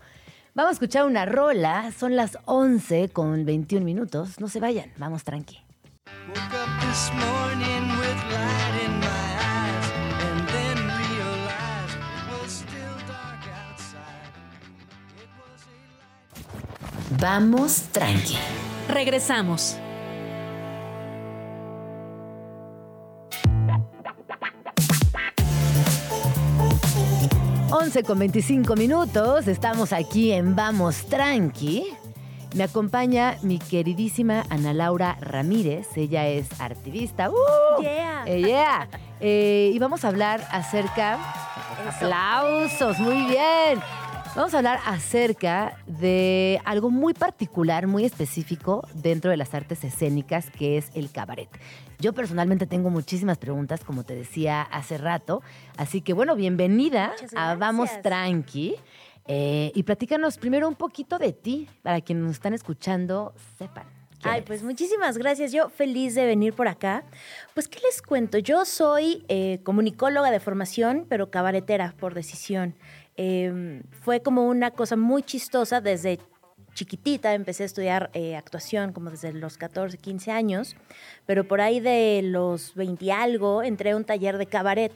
[0.56, 4.40] Vamos a escuchar una rola, son las 11 con 21 minutos.
[4.40, 5.58] No se vayan, vamos tranqui.
[6.28, 7.10] Woke up this
[27.78, 31.84] 11 con 25 minutos, estamos aquí en Vamos Tranqui.
[32.54, 37.28] Me acompaña mi queridísima Ana Laura Ramírez, ella es activista.
[37.28, 37.82] ¡Uh!
[37.82, 38.24] ¡Yeah!
[38.24, 38.88] Eh, yeah.
[39.20, 41.18] Eh, y vamos a hablar acerca...
[41.86, 42.06] Eso.
[42.06, 42.98] ¡Aplausos!
[42.98, 43.78] ¡Muy bien!
[44.36, 50.50] Vamos a hablar acerca de algo muy particular, muy específico dentro de las artes escénicas,
[50.50, 51.48] que es el cabaret.
[52.00, 55.40] Yo personalmente tengo muchísimas preguntas, como te decía hace rato.
[55.78, 57.88] Así que bueno, bienvenida a Vamos.
[58.02, 58.76] Tranqui.
[59.26, 63.86] Eh, y platícanos primero un poquito de ti, para quienes nos están escuchando sepan.
[64.22, 64.46] Ay, eres.
[64.46, 65.50] pues muchísimas gracias.
[65.50, 67.04] Yo feliz de venir por acá.
[67.54, 68.36] Pues, ¿qué les cuento?
[68.36, 72.74] Yo soy eh, comunicóloga de formación, pero cabaretera por decisión.
[73.16, 76.18] Eh, fue como una cosa muy chistosa desde
[76.74, 77.34] chiquitita.
[77.34, 80.76] Empecé a estudiar eh, actuación como desde los 14, 15 años,
[81.24, 84.92] pero por ahí de los 20 y algo entré a un taller de cabaret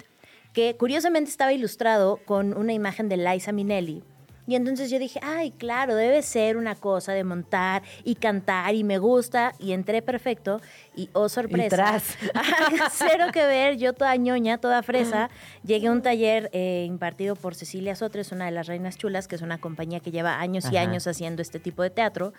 [0.53, 4.03] que curiosamente estaba ilustrado con una imagen de Liza Minnelli.
[4.51, 8.83] Y entonces yo dije, ay, claro, debe ser una cosa de montar y cantar y
[8.83, 9.55] me gusta.
[9.61, 10.61] Y entré perfecto
[10.97, 12.01] y, oh, sorpresa.
[12.91, 15.31] Cero que ver, yo toda ñoña, toda fresa.
[15.63, 19.37] Llegué a un taller eh, impartido por Cecilia Sotres, una de las reinas chulas, que
[19.37, 20.81] es una compañía que lleva años y Ajá.
[20.89, 22.33] años haciendo este tipo de teatro.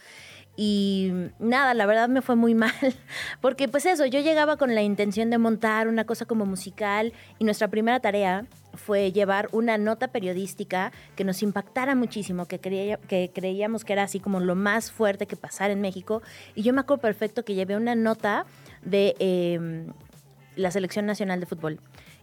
[0.58, 2.74] Y nada, la verdad me fue muy mal,
[3.42, 7.46] porque pues eso, yo llegaba con la intención de montar una cosa como musical y
[7.46, 13.86] nuestra primera tarea fue llevar una nota periodística que nos impactara muchísimo, que, que creíamos
[13.86, 16.22] que era así como lo más fuerte que pasara en México.
[16.56, 18.46] Y yo me acuerdo perfecto que llevé una nota
[18.82, 19.88] de eh,
[20.56, 21.80] la Selección Nacional de Fútbol.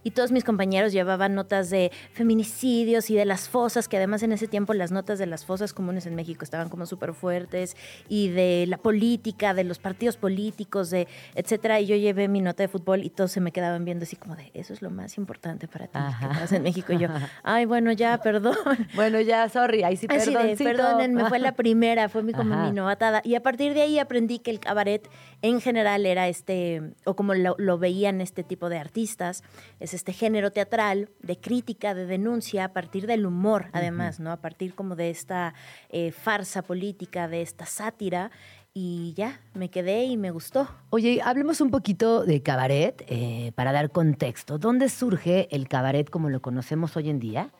[0.09, 4.33] Y todos mis compañeros llevaban notas de feminicidios y de las fosas, que además en
[4.33, 7.77] ese tiempo las notas de las fosas comunes en México estaban como súper fuertes,
[8.09, 11.79] y de la política, de los partidos políticos, de etcétera.
[11.81, 14.35] Y yo llevé mi nota de fútbol y todos se me quedaban viendo así como
[14.35, 16.27] de, eso es lo más importante para ti Ajá.
[16.31, 16.95] que pasa en México.
[16.95, 17.09] Y yo,
[17.43, 18.57] ay, bueno, ya, perdón.
[18.95, 20.65] Bueno, ya, sorry, ahí sí, perdoncito.
[20.65, 22.65] perdónenme, fue la primera, fue mi, como Ajá.
[22.65, 23.21] mi novatada.
[23.25, 25.07] Y a partir de ahí aprendí que el cabaret
[25.43, 29.43] en general era este, o como lo, lo veían este tipo de artistas,
[29.79, 34.33] es este género teatral de crítica, de denuncia, a partir del humor, además, ¿no?
[34.33, 35.55] A partir como de esta
[35.91, 38.31] eh, farsa política, de esta sátira.
[38.75, 40.69] Y ya, me quedé y me gustó.
[40.91, 44.59] Oye, hablemos un poquito de cabaret eh, para dar contexto.
[44.59, 47.51] ¿Dónde surge el cabaret como lo conocemos hoy en día?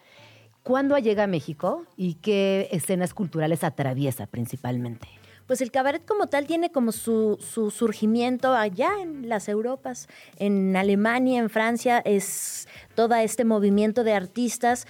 [0.63, 5.09] ¿Cuándo llega a México y qué escenas culturales atraviesa principalmente?
[5.49, 10.07] Pues el cabaret como tal tiene como su, su surgimiento allá en las Europas,
[10.37, 14.87] en Alemania, en Francia, es todo este movimiento de artistas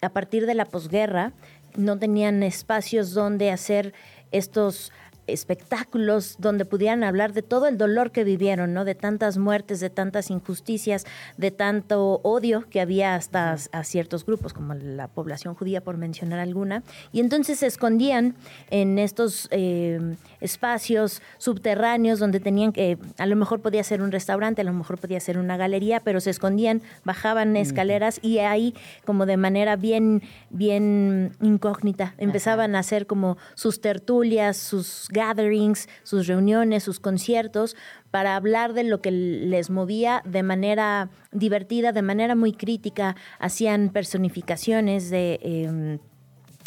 [0.00, 1.32] a partir de la posguerra
[1.76, 3.94] no tenían espacios donde hacer
[4.30, 4.92] estos
[5.26, 8.84] espectáculos donde pudieran hablar de todo el dolor que vivieron, ¿no?
[8.84, 11.04] De tantas muertes, de tantas injusticias,
[11.36, 16.38] de tanto odio que había hasta a ciertos grupos, como la población judía, por mencionar
[16.38, 16.82] alguna.
[17.12, 18.34] Y entonces se escondían
[18.70, 24.62] en estos eh, espacios subterráneos donde tenían que, a lo mejor podía ser un restaurante,
[24.62, 29.26] a lo mejor podía ser una galería, pero se escondían, bajaban escaleras y ahí, como
[29.26, 36.82] de manera bien, bien incógnita, empezaban a hacer como sus tertulias, sus gatherings, sus reuniones,
[36.82, 37.76] sus conciertos,
[38.10, 43.14] para hablar de lo que les movía de manera divertida, de manera muy crítica.
[43.38, 45.38] Hacían personificaciones de...
[45.42, 45.98] em,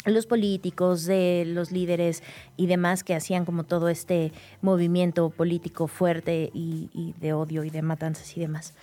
[0.06, 2.22] los políticos, de los líderes
[2.56, 4.32] y demás que hacían como todo este
[4.62, 8.74] movimiento político fuerte y, y de odio y de matanzas y demás.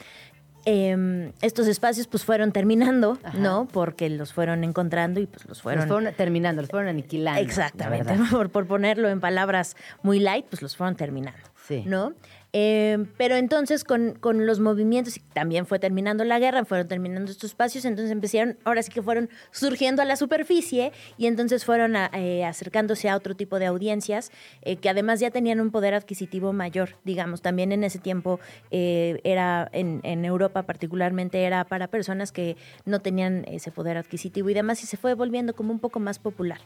[0.65, 3.37] Em, estos espacios pues fueron terminando, Ajá.
[3.37, 3.67] ¿no?
[3.71, 5.87] Porque los fueron encontrando y pues los fueron...
[5.87, 7.39] Los fueron terminando, los fueron aniquilando.
[7.41, 11.83] la Exactamente, por, por ponerlo en palabras muy light, pues los fueron terminando, Sí.
[11.85, 12.13] ¿no?
[12.55, 17.49] Eh, pero entonces con, con los movimientos, también fue terminando la guerra, fueron terminando estos
[17.49, 22.11] espacios, entonces empezaron, ahora sí que fueron surgiendo a la superficie y entonces fueron a-
[22.13, 26.53] eh, acercándose a otro tipo de audiencias eh, que además ya tenían un poder adquisitivo
[26.53, 28.39] mayor, digamos, también en ese tiempo
[28.69, 34.49] eh, era, en, en Europa particularmente, era para personas que no tenían ese poder adquisitivo
[34.51, 36.59] y demás y se fue volviendo como un poco más popular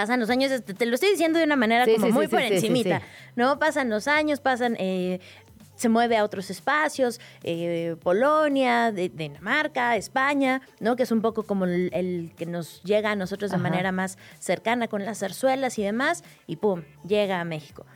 [0.00, 2.26] pasan los años, este, te lo estoy diciendo de una manera Sí, como sí, muy
[2.26, 3.00] sí, por encimita.
[3.34, 3.58] ¿no?
[3.58, 5.20] Pasan los años, pasan, eh,
[5.74, 10.96] se mueve a otros espacios, eh, Polonia, de- Dinamarca, España, ¿no?
[10.96, 13.62] Que es un poco como el, el que nos llega a nosotros de Ajá.
[13.62, 17.86] manera más cercana con las zarzuelas y demás, y pum, llega a México.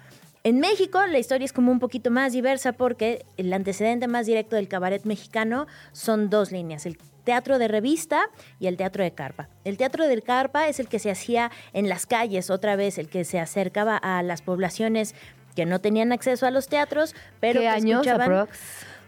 [0.42, 4.56] En México la historia es como un poquito más diversa porque el antecedente más directo
[4.56, 8.28] del cabaret mexicano son dos líneas, el teatro de revista
[8.58, 9.48] y el teatro de carpa.
[9.64, 13.08] El teatro de carpa es el que se hacía en las calles, otra vez, el
[13.08, 15.14] que se acercaba a las poblaciones
[15.54, 18.48] que no tenían acceso a los teatros, pero ¿Qué que años escuchaban-?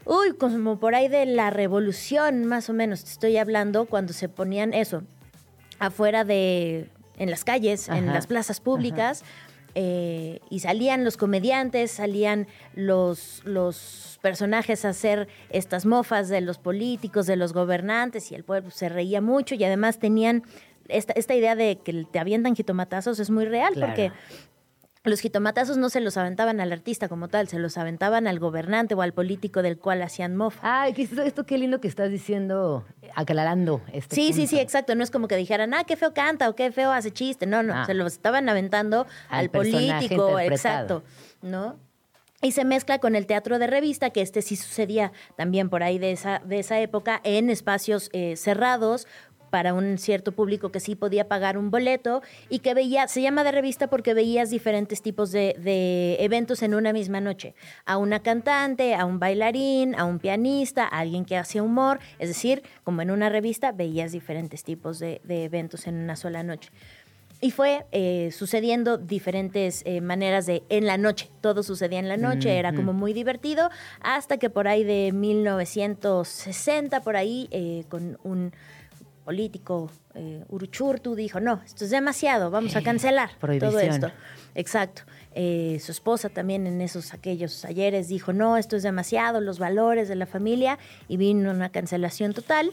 [0.04, 4.28] Uy, como por ahí de la revolución, más o menos, te estoy hablando, cuando se
[4.28, 5.04] ponían eso,
[5.78, 9.22] afuera de, en las calles, en las plazas públicas,
[9.74, 16.58] eh, y salían los comediantes, salían los, los personajes a hacer estas mofas de los
[16.58, 20.42] políticos, de los gobernantes, y el pueblo se reía mucho, y además tenían
[20.88, 24.12] esta, esta idea de que te avientan jitomatazos, es muy real, porque
[25.04, 28.94] los jitomatazos no se los aventaban al artista como tal, se los aventaban al gobernante
[28.94, 30.60] o al político del cual hacían mofa.
[30.82, 32.84] Ay, ¿qué- esto, esto qué lindo que estás diciendo,
[33.16, 34.94] aclarando este Sí, sí, sí, exacto.
[34.94, 37.46] No es como que dijeran, ah, qué feo canta o qué feo hace chiste.
[37.46, 37.84] No, no, Ah.
[37.84, 41.02] se los estaban aventando Al político, exacto,
[41.42, 41.76] ¿no?
[42.44, 45.98] Y se mezcla con el teatro de revista, que este sí sucedía también por ahí
[46.00, 49.06] de esa, de esa época, en espacios eh, cerrados
[49.52, 53.44] para un cierto público que sí podía pagar un boleto y que veía, se llama
[53.44, 57.54] de revista porque veías diferentes tipos de, de eventos en una misma noche.
[57.84, 62.00] A una cantante, a un bailarín, a un pianista, a alguien que hacía humor.
[62.18, 66.42] Es decir, como en una revista veías diferentes tipos de, de eventos en una sola
[66.42, 66.70] noche.
[67.42, 71.28] Y fue eh, sucediendo diferentes eh, maneras de en la noche.
[71.40, 73.68] Todo sucedía en la noche, era como muy divertido,
[74.00, 78.52] hasta que por ahí de 1960, por ahí, eh, con un
[79.24, 84.10] político, eh, Uruchurtu, dijo, no, esto es demasiado, vamos a cancelar todo esto.
[84.54, 85.02] Exacto.
[85.34, 90.08] Eh, su esposa también en esos aquellos ayeres dijo, no, esto es demasiado, los valores
[90.08, 92.70] de la familia, y vino una cancelación total.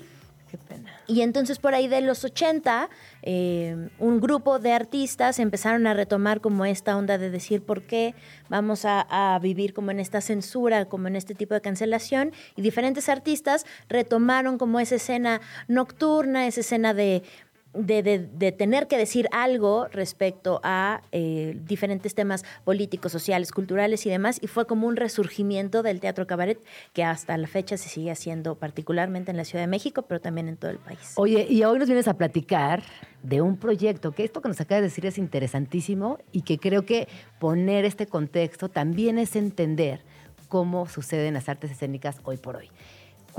[0.49, 0.91] Qué pena.
[1.07, 2.89] Y entonces por ahí de los 80,
[3.21, 8.15] eh, un grupo de artistas empezaron a retomar como esta onda de decir por qué
[8.49, 12.31] vamos a, a vivir como en esta censura, como en este tipo de cancelación.
[12.55, 17.23] Y diferentes artistas retomaron como esa escena nocturna, esa escena de...
[17.71, 24.07] De, de- de tener que decir algo respecto a eh, diferentes temas políticos, sociales, culturales
[24.07, 26.59] y demás, y fue como un resurgimiento del teatro cabaret
[26.93, 30.47] que hasta la fecha se sigue haciendo, particularmente en la Ciudad de México, pero también
[30.47, 31.13] en todo el país.
[31.15, 32.81] Oye, y hoy nos vienes a platicar
[33.21, 36.85] de un proyecto que esto que nos acabas de decir es interesantísimo y que creo
[36.87, 37.07] que
[37.39, 40.01] poner este contexto también es entender
[40.47, 42.71] cómo suceden las artes escénicas hoy por hoy.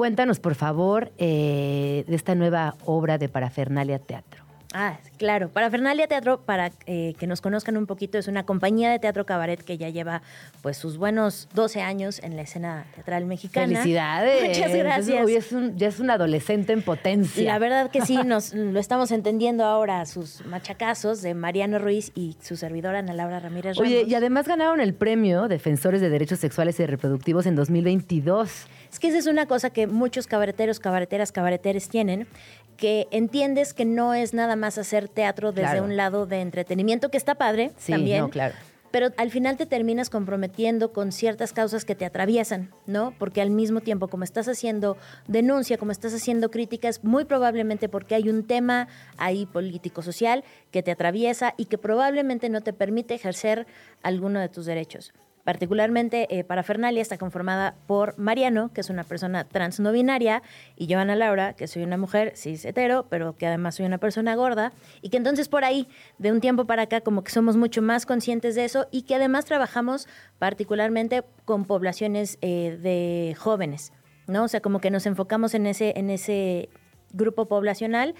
[0.00, 4.49] Cuéntanos, por favor, eh, de esta nueva obra de Parafernalia Teatro.
[4.72, 5.48] Ah, claro.
[5.48, 9.26] Para Fernalia Teatro, para eh, que nos conozcan un poquito, es una compañía de teatro
[9.26, 10.22] cabaret que ya lleva
[10.62, 13.66] pues sus buenos 12 años en la escena teatral mexicana.
[13.66, 14.48] Felicidades.
[14.58, 15.24] Muchas gracias.
[15.24, 17.44] Hoy es un, ya es un adolescente en potencia.
[17.44, 22.36] La verdad que sí, nos lo estamos entendiendo ahora, sus machacazos de Mariano Ruiz y
[22.40, 23.90] su servidora Ana Laura Ramírez Ramos.
[23.90, 28.66] Oye, y además ganaron el premio Defensores de Derechos Sexuales y Reproductivos en 2022.
[28.92, 32.26] Es que esa es una cosa que muchos cabareteros, cabareteras, cabareteres tienen,
[32.80, 35.84] que entiendes que no es nada más hacer teatro desde Claro.
[35.84, 38.20] un lado de entretenimiento, que está padre Sí, también.
[38.22, 38.54] no, claro.
[38.90, 43.14] Pero al final te terminas comprometiendo con ciertas causas que te atraviesan, ¿no?
[43.18, 44.96] Porque al mismo tiempo, como estás haciendo
[45.28, 50.90] denuncia, como estás haciendo críticas, muy probablemente porque hay un tema ahí político-social que te
[50.90, 53.66] atraviesa y que probablemente no te permite ejercer
[54.02, 55.12] alguno de tus derechos.
[55.50, 60.44] Particularmente, eh, Parafernalia está conformada por Mariano, que es una persona trans no binaria,
[60.76, 63.98] y yo, Ana Laura, que soy una mujer cis hetero, pero que además soy una
[63.98, 67.56] persona gorda, y que entonces por ahí, de un tiempo para acá, como que somos
[67.56, 70.06] mucho más conscientes de eso, y que además trabajamos
[70.38, 73.92] particularmente con poblaciones eh, de jóvenes,
[74.28, 74.44] ¿no?
[74.44, 76.68] O sea, como que nos enfocamos en ese, en ese
[77.12, 78.14] grupo poblacional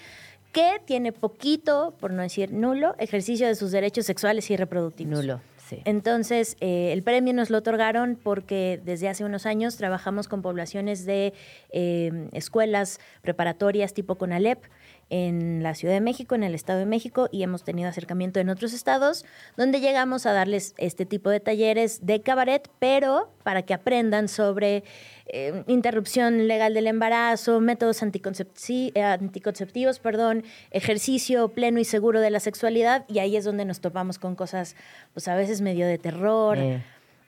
[0.50, 5.20] que tiene poquito, por no decir nulo, ejercicio de sus derechos sexuales y reproductivos.
[5.20, 5.40] Nulo,
[5.84, 11.04] Entonces, eh, el premio nos lo otorgaron porque desde hace unos años trabajamos con poblaciones
[11.04, 11.32] de
[11.72, 14.64] eh, escuelas preparatorias tipo CONALEP
[15.10, 18.48] en la Ciudad de México, en el Estado de México, y hemos tenido acercamiento en
[18.48, 19.24] otros estados,
[19.56, 24.84] donde llegamos a darles este tipo de talleres de cabaret, pero para que aprendan sobre
[25.26, 32.30] eh, interrupción legal del embarazo, métodos anticoncepci- eh, anticonceptivos, perdón, ejercicio pleno y seguro de
[32.30, 34.76] la sexualidad, y ahí es donde nos topamos con cosas,
[35.12, 36.56] pues a veces medio de terror.
[36.58, 36.82] Eh,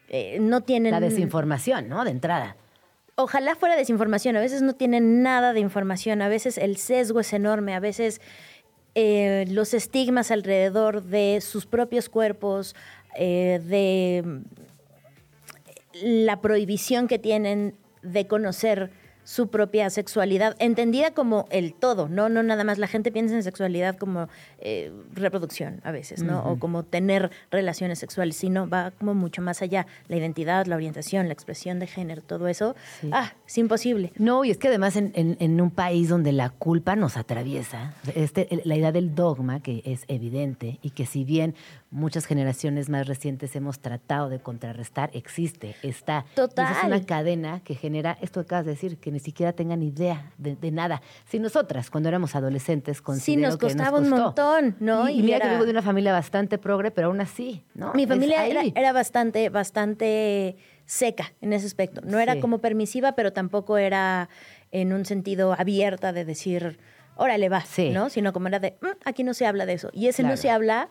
[0.09, 2.05] eh, no tienen la desinformación, ¿no?
[2.05, 2.57] De entrada.
[3.23, 7.33] Ojalá fuera desinformación, a veces no tienen nada de información, a veces el sesgo es
[7.33, 8.21] enorme, a veces
[8.95, 12.75] eh, los estigmas alrededor de sus propios cuerpos,
[13.17, 14.41] eh, de mm,
[16.03, 18.91] la prohibición que tienen de conocer
[19.25, 22.29] su propia sexualidad, entendida como el todo, ¿no?
[22.29, 22.79] No nada más.
[22.79, 26.43] La gente piensa en sexualidad como eh, reproducción a veces, ¿no?
[26.45, 29.87] O como tener relaciones sexuales, sino va como mucho más allá.
[30.09, 33.11] La identidad, la orientación, la expresión de género, todo eso, Sí.
[33.13, 34.13] ah, es imposible.
[34.19, 37.95] No, y es que además en, en- en un país donde la culpa nos atraviesa,
[38.15, 41.55] este, la idea del dogma, que es evidente y que si bien
[41.93, 46.25] muchas generaciones más recientes hemos tratado de contrarrestar, existe, está.
[46.29, 46.87] Y esa es Total.
[46.87, 50.57] una cadena que genera esto que acabas de decir, que ni siquiera tengan idea de,
[50.57, 51.03] de nada.
[51.29, 54.25] Si nosotras, cuando éramos adolescentes, Sí, considero nos que costaba un costó.
[54.25, 55.09] montón, ¿no?
[55.09, 57.92] Y, y mira que vengo de una familia bastante progre, pero aún así, ¿no?
[57.94, 62.01] Mi familia era, bastante, bastante seca en ese aspecto.
[62.05, 62.40] No era Sí.
[62.40, 64.29] como permisiva, pero tampoco era
[64.70, 66.79] en un sentido abierta de decir,
[67.16, 67.90] órale, va, Sí.
[67.90, 68.09] ¿no?
[68.11, 69.90] Sino como era de, "Mm, aquí no se habla de eso.
[69.92, 70.35] Y ese Claro.
[70.35, 70.88] no se habla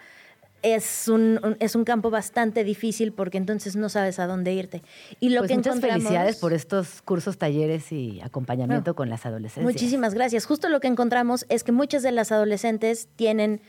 [0.63, 4.83] es un, es un campo bastante difícil porque entonces no sabes a dónde irte.
[5.19, 9.25] Y lo Pues que muchas encontramos- felicidades por estos cursos, talleres y acompañamiento con las
[9.25, 9.63] adolescentes.
[9.71, 10.45] Muchísimas gracias.
[10.45, 13.61] Justo lo que encontramos es que muchas de las adolescentes tienen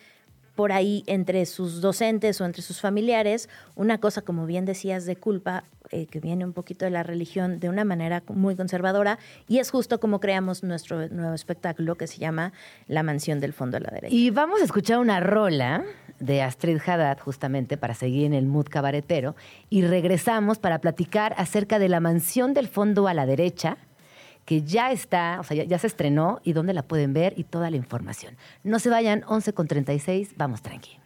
[0.55, 5.17] por ahí entre sus docentes o entre sus familiares una cosa, como bien decías, de
[5.17, 9.59] culpa, eh, que viene un poquito de la religión de una manera muy conservadora, y
[9.59, 12.53] es justo como creamos nuestro nuevo espectáculo que se llama
[12.87, 14.15] La Mansión del Fondo a la Derecha.
[14.15, 15.85] Y vamos a escuchar una rola
[16.19, 19.35] de Astrid Haddad, justamente para seguir en el mood cabaretero.
[19.71, 23.77] Y regresamos para platicar acerca de la mansión del fondo a la derecha,
[24.45, 27.45] que ya está, o sea, ya, ya se estrenó y dónde la pueden ver y
[27.45, 28.37] toda la información.
[28.65, 30.99] No se vayan, 11 con 36, vamos tranqui.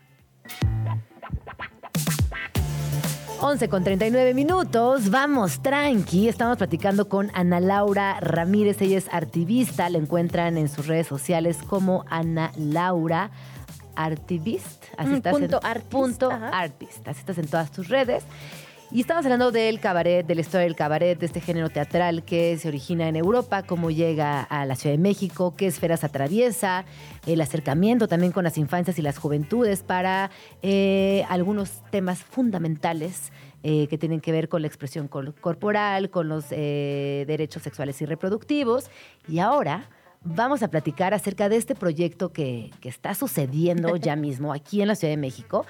[3.38, 6.26] 11 con 39 minutos, vamos tranqui.
[6.28, 11.58] Estamos platicando con Ana Laura Ramírez, ella es artivista, la encuentran en sus redes sociales
[11.66, 13.30] como Ana Laura
[13.94, 14.84] Artivist.
[14.96, 16.48] Así Mm, estás punto en, artist, punto ajá.
[16.48, 17.06] artist.
[17.08, 18.24] Así estás en todas tus redes.
[18.92, 22.56] Y estamos hablando del cabaret, de la historia del cabaret, de este género teatral que
[22.56, 26.84] se origina en Europa, cómo llega a la Ciudad de México, qué esferas atraviesa,
[27.26, 30.30] el acercamiento también con las infancias y las juventudes para
[30.62, 33.32] eh, algunos temas fundamentales
[33.64, 38.06] eh, que tienen que ver con la expresión corporal, con los eh, derechos sexuales y
[38.06, 38.88] reproductivos.
[39.26, 39.90] Y ahora
[40.22, 44.88] vamos a platicar acerca de este proyecto que, que está sucediendo ya mismo aquí en
[44.88, 45.66] la Ciudad de México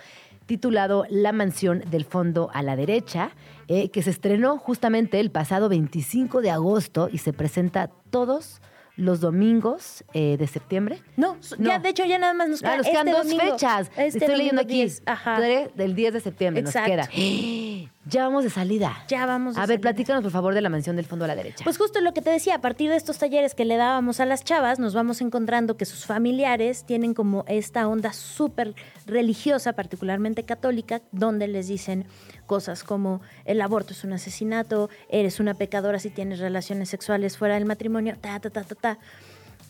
[0.47, 3.31] titulado La Mansión del Fondo a la Derecha,
[3.69, 8.61] eh, que se estrenó justamente el pasado 25 de agosto y se presenta todos
[8.97, 11.03] los domingos eh, de septiembre.
[11.17, 11.67] No, No.
[11.69, 13.53] ya de hecho ya nada más nos queda Ah, nos quedan este dos domingo.
[13.53, 13.91] fechas.
[13.97, 14.75] Este Estoy leyendo aquí.
[14.75, 15.41] 10, Ajá.
[15.41, 16.97] Del 10 de septiembre Exacto.
[16.97, 17.91] nos queda.
[18.09, 18.97] Ya vamos de salida.
[19.09, 19.81] Ya vamos de A ver, salida.
[19.81, 21.65] platícanos por favor de la mansión del fondo a la derecha.
[21.65, 24.27] Pues justo lo que te decía, a partir de estos talleres que le dábamos a
[24.27, 28.75] las chavas, nos vamos encontrando que sus familiares tienen como esta onda súper
[29.07, 32.07] religiosa, particularmente católica, donde les dicen
[32.47, 37.55] cosas como el aborto es un asesinato, eres una pecadora si tienes relaciones sexuales fuera
[37.55, 38.99] del matrimonio, ta, ta, ta, ta, ta.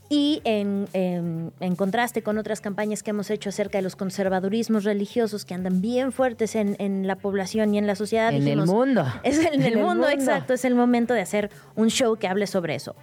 [0.09, 4.85] Y en, en- en contraste con otras campañas que hemos hecho acerca de los conservadurismos
[4.85, 8.29] religiosos que andan bien fuertes en, en la población y en la sociedad.
[8.31, 9.05] en el dijimos, mundo.
[9.25, 10.09] es en el, el mundo.
[10.09, 10.55] exacto.
[10.55, 12.95] Es el momento de hacer un show que hable sobre eso.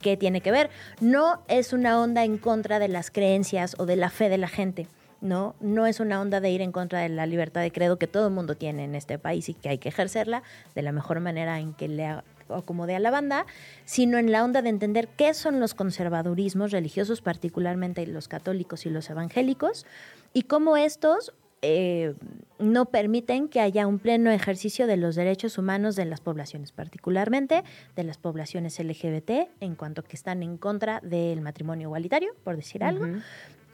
[0.00, 0.70] qué tiene que ver.
[1.00, 4.48] No es una onda en contra de las creencias o de la fe de la
[4.48, 4.86] gente.
[5.20, 8.08] No, no es una onda de ir en contra de la libertad de credo que
[8.08, 10.42] todo el mundo tiene en este país y que hay que ejercerla
[10.74, 12.08] de la mejor manera en que le
[12.54, 13.46] a- acomode a la banda,
[13.84, 18.90] sino en la onda de entender qué son los conservadurismos religiosos, particularmente los católicos y
[18.90, 19.86] los evangélicos,
[20.32, 21.32] y cómo estos
[21.64, 22.14] eh,
[22.58, 27.62] no permiten que haya un pleno ejercicio de los derechos humanos de las poblaciones, particularmente
[27.94, 32.82] de las poblaciones LGBT, en cuanto que están en contra del matrimonio igualitario, por decir
[32.82, 33.06] algo,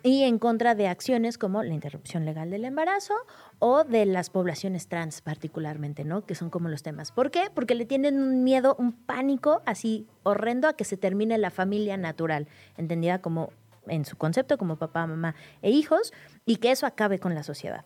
[0.03, 3.15] y en contra de acciones como la interrupción legal del embarazo
[3.59, 6.25] o de las poblaciones trans particularmente, ¿no?
[6.25, 7.13] Que son como los temas.
[7.13, 7.51] ¿Por qué?
[7.53, 11.97] Porque le tienen un miedo, un pánico así horrendo a que se termine la familia
[11.97, 12.47] natural,
[12.77, 13.51] entendida como
[13.87, 16.13] en su concepto como papá, mamá e hijos,
[16.45, 17.85] y que eso acabe con la sociedad.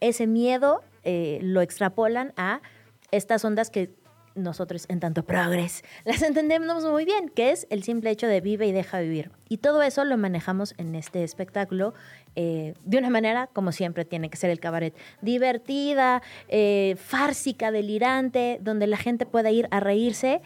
[0.00, 2.62] Ese miedo eh, lo extrapolan a
[3.10, 3.92] estas ondas que
[4.34, 8.66] nosotros en tanto progres las entendemos muy bien, que es el simple hecho de vive
[8.66, 9.30] y deja vivir.
[9.48, 11.94] Y todo eso lo manejamos en este espectáculo
[12.36, 18.58] eh, de una manera, como siempre tiene que ser el cabaret, divertida, eh, fársica, delirante,
[18.60, 20.40] donde la gente pueda ir a reírse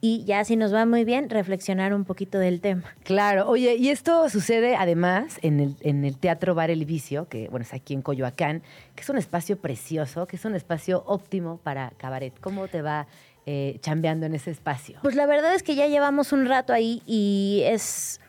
[0.00, 2.94] y ya si nos va muy bien, reflexionar un poquito del tema.
[3.02, 7.48] Claro, oye, y esto sucede además en el, en el Teatro Bar El Vicio, que
[7.48, 8.62] bueno, es aquí en Coyoacán,
[8.94, 12.32] que es un espacio precioso, que es un espacio óptimo para cabaret.
[12.40, 13.08] ¿Cómo te va
[13.50, 14.98] eh, chambeando en ese espacio?
[15.00, 18.20] Pues la verdad es que ya llevamos un rato ahí y es,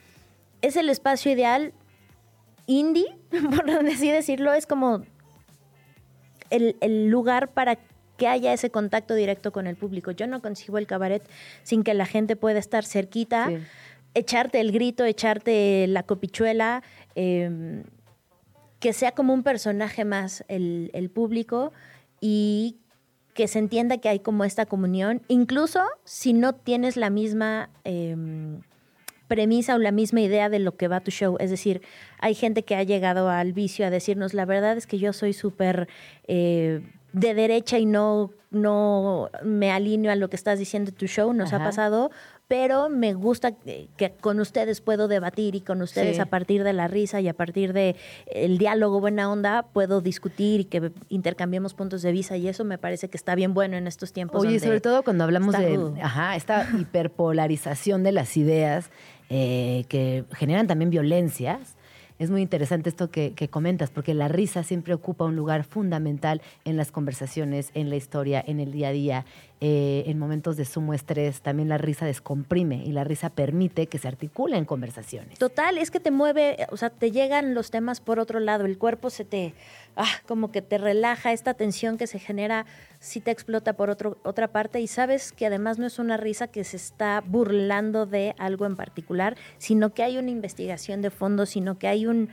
[0.61, 1.73] es el espacio ideal
[2.67, 3.17] indie,
[3.55, 5.03] por así decirlo, es como
[6.49, 7.77] el, el lugar para
[8.15, 10.11] que haya ese contacto directo con el público.
[10.11, 11.21] Yo no consigo el cabaret
[11.63, 13.57] sin que la gente pueda estar cerquita, Sí.
[14.13, 16.81] echarte el grito, echarte la copichuela,
[17.15, 17.83] eh,
[18.79, 21.73] que sea como un personaje más el, el público
[22.21, 22.77] y
[23.39, 28.13] que se entienda que hay como esta comunión, incluso si no tienes la misma eh,
[29.29, 31.37] premisa o la misma idea de lo que va tu show.
[31.39, 31.81] Es decir,
[32.19, 35.31] hay gente que ha llegado al vicio a decirnos, la verdad es que yo soy
[35.31, 35.87] súper
[36.27, 36.81] eh,
[37.13, 41.31] de derecha y no, no me alineo a lo que estás diciendo en tu show,
[41.31, 41.63] nos Ajá.
[41.63, 42.11] ha pasado,
[42.49, 43.89] pero me gusta que,
[44.19, 46.21] con ustedes puedo debatir y con ustedes Sí.
[46.21, 47.95] a partir de la risa y a partir de
[48.25, 52.79] el diálogo buena onda puedo discutir y que intercambiemos puntos de vista y eso me
[52.79, 54.41] parece que está bien bueno en estos tiempos.
[54.41, 55.95] Oye, sobre todo cuando hablamos de rudo.
[56.01, 58.89] ajá, esta hiperpolarización de las ideas
[59.29, 61.75] eh, que generan también violencias.
[62.19, 66.75] Es muy interesante esto que, comentas, porque la risa siempre ocupa un lugar fundamental en
[66.75, 69.25] las conversaciones, en la historia, en el día a día.
[69.61, 73.97] Eh, en momentos de sumo estrés, también la risa descomprime y la risa permite que
[73.97, 75.37] se articulen conversaciones.
[75.37, 78.77] Total, es que te mueve, o sea, te llegan los temas por otro lado, el
[78.77, 79.53] cuerpo se te,
[79.95, 82.65] ah, como que te relaja, esta tensión que se genera,
[82.99, 84.79] sí te explota por otro, otra parte.
[84.81, 88.75] Y sabes que además no es una risa que se está burlando de algo en
[88.75, 92.29] particular, sino que hay una investigación de fondo, sino que hay un,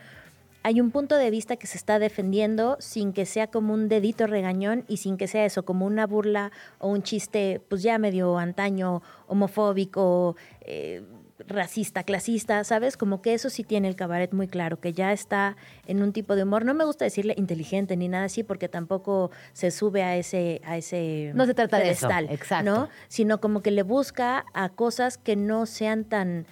[0.62, 4.26] hay un punto de vista que se está defendiendo sin que sea como un dedito
[4.26, 6.50] regañón y sin que sea eso, como una burla
[6.80, 11.02] o un chiste, pues ya medio antaño, homofóbico, eh,
[11.46, 12.96] racista, clasista, ¿sabes?
[12.96, 15.56] Como que eso sí tiene el cabaret muy claro, que ya está
[15.86, 16.64] en un tipo de humor.
[16.64, 20.76] No me gusta decirle inteligente ni nada así, porque tampoco se sube a ese, a
[20.76, 22.70] ese No se trata de eso, pedestal, exacto.
[22.70, 22.88] ¿no?
[23.08, 26.46] Sino como que le busca a cosas que no sean tan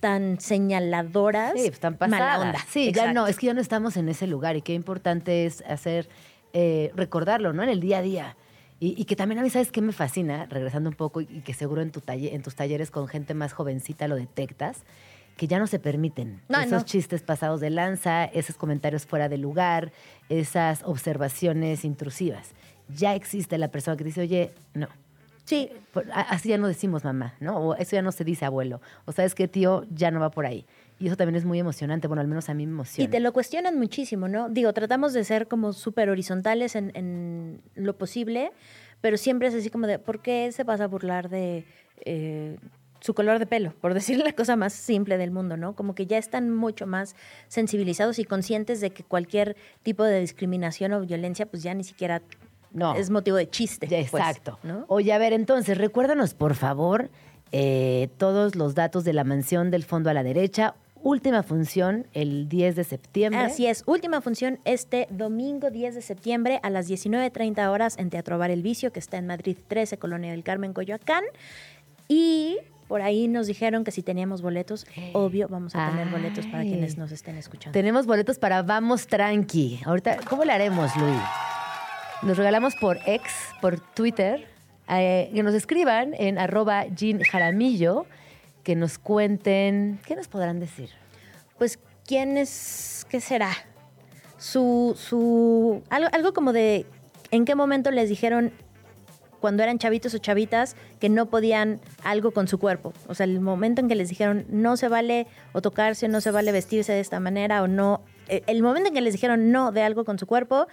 [0.00, 2.38] tan señaladoras, Sí, pues mala pasadas.
[2.46, 2.58] onda.
[2.70, 3.20] Sí, ya Exacto.
[3.20, 6.08] no, es que ya no estamos en ese lugar y qué importante es hacer,
[6.54, 7.62] eh, recordarlo, ¿no?
[7.62, 8.36] En el día a día.
[8.80, 10.46] Y, y que también a mí, ¿sabes qué me fascina?
[10.46, 13.52] Regresando un poco y, que seguro en, tu talle- en tus talleres con gente más
[13.52, 14.84] jovencita lo detectas,
[15.36, 16.84] que ya no se permiten No, esos no.
[16.84, 19.92] chistes pasados de lanza, esos comentarios fuera de lugar,
[20.30, 22.52] esas observaciones intrusivas.
[22.88, 24.88] Ya existe la persona que dice, oye, no,
[25.44, 25.68] Sí,
[26.14, 27.56] así ya no decimos mamá, ¿no?
[27.58, 28.80] O eso ya no se dice abuelo.
[29.04, 30.64] O sabes que tío ya no va por ahí.
[31.00, 32.06] Y eso también es muy emocionante.
[32.06, 33.08] Bueno, al menos a mí me emociona.
[33.08, 34.50] Y te lo cuestionan muchísimo, ¿no?
[34.50, 38.52] Digo, tratamos de ser como súper horizontales en, en lo posible,
[39.00, 41.64] pero siempre es así como de, ¿por qué se vas a burlar de
[42.04, 42.58] eh,
[43.00, 43.72] su color de pelo?
[43.80, 45.74] Por decirle la cosa más simple del mundo, ¿no?
[45.74, 47.16] Como que ya están mucho más
[47.48, 52.20] sensibilizados y conscientes de que cualquier tipo de discriminación o violencia, pues ya ni siquiera
[52.74, 52.94] No.
[52.94, 53.86] es motivo de chiste.
[53.86, 54.58] Ya, pues, exacto.
[54.62, 54.84] ¿no?
[54.88, 57.08] Oye, a ver, entonces, recuérdanos, por favor,
[57.52, 60.74] eh, todos los datos de la mansión del fondo a la derecha.
[61.02, 63.40] Última función el 10 de septiembre.
[63.40, 68.36] Así es, última función este domingo 10 de septiembre a las 19.30 horas en Teatro
[68.36, 71.24] Bar El Vicio, que está en Madrid 13, Colonia del Carmen, Coyoacán.
[72.06, 74.84] Y por ahí nos dijeron que si teníamos boletos,
[75.14, 77.72] obvio, vamos a tener boletos para quienes nos estén escuchando.
[77.72, 79.80] Tenemos boletos para Vamos Tranqui.
[79.86, 81.20] Ahorita, ¿cómo le haremos, Luis?
[82.22, 83.32] Nos regalamos por ex,
[83.62, 84.46] por Twitter,
[84.88, 88.06] eh, que nos escriban en arroba Jean Jaramillo
[88.62, 90.90] que nos cuenten, ¿qué nos podrán decir?
[91.58, 93.06] Pues, ¿quién es?
[93.08, 93.50] ¿Qué será?
[94.38, 96.86] Su, su, algo, algo como de,
[97.30, 98.52] ¿en qué momento les dijeron
[99.40, 102.92] cuando eran chavitos o chavitas que no podían algo con su cuerpo?
[103.06, 106.30] O sea, el momento en que les dijeron no se vale o tocarse, no se
[106.30, 108.02] vale vestirse de esta manera o no.
[108.28, 110.66] El, el momento en que les dijeron no de algo con su cuerpo,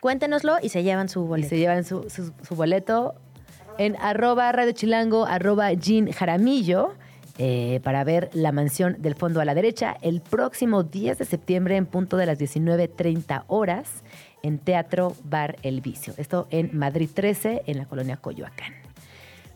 [0.00, 1.48] cuéntenoslo y se llevan su Y boleto.
[1.50, 3.14] se llevan su, su- su boleto
[3.78, 6.92] en arroba Radio Chilango, arroba Jean Jaramillo,
[7.42, 11.76] eh, para ver La Mansión del Fondo a la Derecha el próximo 10 de septiembre
[11.76, 14.02] en punto de las 19.30 horas
[14.42, 16.12] en Teatro Bar El Vicio.
[16.18, 18.74] Esto en Madrid 13, en la colonia Coyoacán.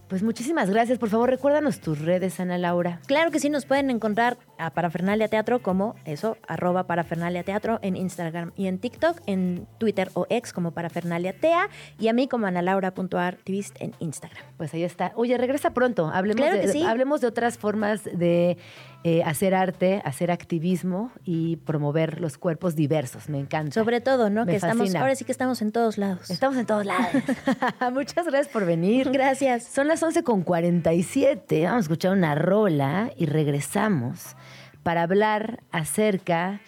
[0.09, 0.99] Pues muchísimas gracias.
[0.99, 3.01] Por favor, recuérdanos tus redes, Ana Laura.
[3.07, 7.97] Claro que sí, nos pueden encontrar a Parafernalia Teatro como eso, arroba Parafernalia Teatro en
[7.97, 12.47] Instagram y en TikTok, en Twitter o ex como Parafernalia Tea y a mí como
[12.47, 14.45] analaura.artivist en Instagram.
[14.57, 15.13] Pues ahí está.
[15.17, 16.11] Oye, regresa pronto.
[16.13, 16.83] Hablemos, Claro de, sí.
[16.83, 18.59] hablemos de otras formas de
[19.05, 23.29] eh, hacer arte, hacer activismo y promover los cuerpos diversos.
[23.29, 23.73] Me encanta.
[23.75, 24.45] Sobre todo, ¿no?
[24.45, 26.31] Me que estamos, ahora sí que estamos en todos lados.
[26.31, 27.09] Estamos en todos lados.
[27.93, 29.11] Muchas gracias por venir.
[29.11, 29.65] Gracias.
[29.65, 31.65] Son las 11.47.
[31.65, 34.37] Vamos a escuchar una rola y regresamos
[34.85, 36.61] para hablar acerca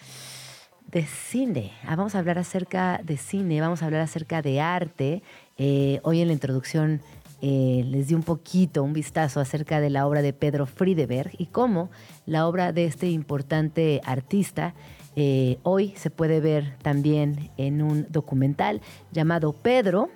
[0.87, 1.71] de cine.
[1.85, 5.21] Ah, vamos a hablar acerca de cine, vamos a hablar acerca de arte.
[5.57, 7.01] Eh, hoy en la introducción
[7.41, 11.45] eh, les di un poquito, un vistazo acerca de la obra de Pedro Friedeberg y
[11.45, 11.91] cómo
[12.25, 14.73] la obra de este importante artista
[15.15, 20.09] eh, hoy se puede ver también en un documental llamado Pedro,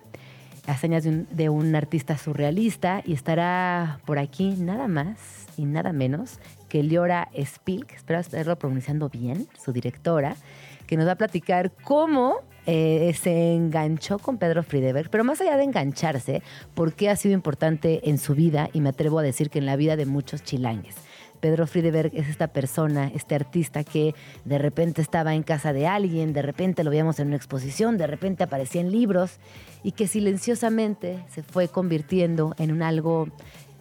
[0.65, 5.17] de un, de un artista surrealista y estará por aquí nada más
[5.57, 6.39] y nada menos
[6.71, 10.37] que Liora Spilk, espero estarlo pronunciando bien, su directora,
[10.87, 15.57] que nos va a platicar cómo eh, se enganchó con Pedro Friedeberg, pero más allá
[15.57, 16.41] de engancharse,
[16.73, 19.65] por qué ha sido importante en su vida y me atrevo a decir que en
[19.65, 20.95] la vida de muchos chilangues.
[21.41, 24.15] Pedro Friedeberg es esta persona, este artista que
[24.45, 28.07] de repente estaba en casa de alguien, de repente lo veíamos en una exposición, de
[28.07, 29.39] repente aparecía en libros
[29.83, 33.27] y que silenciosamente se fue convirtiendo en un algo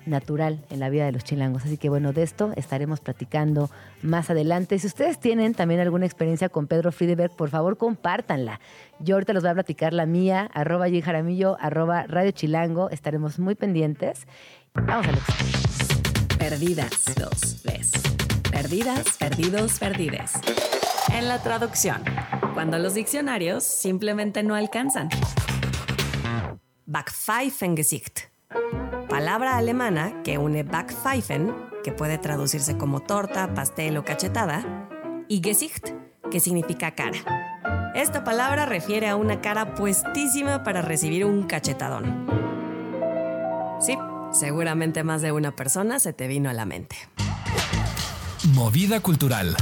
[0.06, 1.64] natural en la vida de los chilangos.
[1.64, 3.70] Así que bueno, de esto estaremos platicando
[4.02, 4.78] más adelante.
[4.78, 8.60] Si ustedes tienen también alguna experiencia con Pedro Friedeberg, por favor compártanla.
[8.98, 12.90] Yo ahorita les voy a platicar la mía, arroba Jim Jaramillo, arroba Radio Chilango.
[12.90, 14.26] Estaremos muy pendientes.
[14.74, 17.92] Vamos a Perdidas, dos, ves.
[18.50, 20.32] Perdidas, perdidos, perdides.
[21.12, 22.02] En la traducción,
[22.54, 25.10] cuando los diccionarios simplemente no alcanzan.
[26.86, 28.29] Backpfeifengesicht.
[29.08, 34.64] Palabra alemana que une Backpfeifen, que puede traducirse como torta, pastel o cachetada,
[35.28, 35.90] y Gesicht,
[36.30, 37.92] que significa cara.
[37.94, 42.26] Esta palabra refiere a una cara puestísima para recibir un cachetadón.
[43.80, 43.98] Sí,
[44.32, 46.96] seguramente más de una persona se te vino a la mente.
[48.54, 49.56] Movida cultural.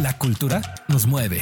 [0.00, 1.40] La cultura nos mueve.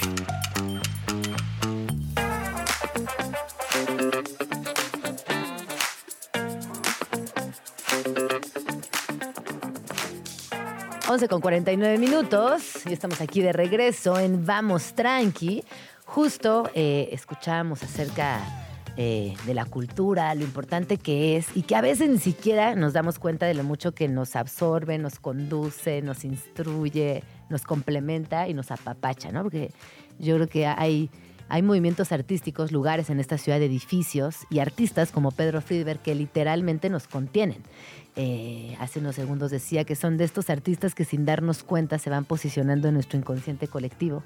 [11.15, 15.63] 11 con 49 minutos y estamos aquí de regreso en Vamos Tranqui.
[16.05, 18.41] Justo eh, escuchábamos acerca
[18.97, 22.95] eh, de la cultura, lo importante que es y que a veces ni siquiera nos
[22.95, 28.55] damos cuenta de lo mucho que nos absorbe, nos conduce, nos instruye, nos complementa y
[28.55, 29.45] nos apapacha, ¿no?
[29.45, 29.71] Porque
[30.19, 31.11] yo creo que hay,
[31.49, 36.91] hay movimientos artísticos, lugares en esta ciudad, edificios y artistas como Pedro Friedberg que literalmente
[36.91, 37.63] nos contienen.
[38.17, 42.11] Eh, hace unos segundos decía que son de estos artistas que sin darnos cuenta se
[42.11, 44.23] van posicionando en nuestro inconsciente colectivo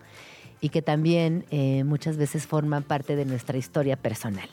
[0.60, 4.48] y que también eh, muchas veces forman parte de nuestra historia personal.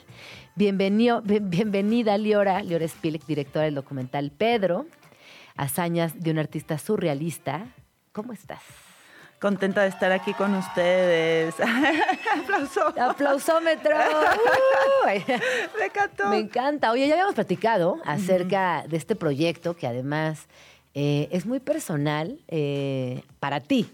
[0.56, 4.86] Bienvenido, bien- bienvenida Liora, Liora Spilek, directora del documental Pedro,
[5.58, 7.66] hazañas de un artista surrealista.
[8.14, 8.62] ¿Cómo estás?
[9.40, 11.56] Contenta de estar aquí con ustedes.
[12.42, 12.88] Aplauso.
[13.00, 13.96] ¡Aplausómetro!
[15.06, 16.30] Me encantó.
[16.30, 16.92] Me encanta.
[16.92, 20.48] Oye, ya habíamos platicado acerca de este proyecto que además
[20.94, 23.90] eh, es muy personal eh, para ti,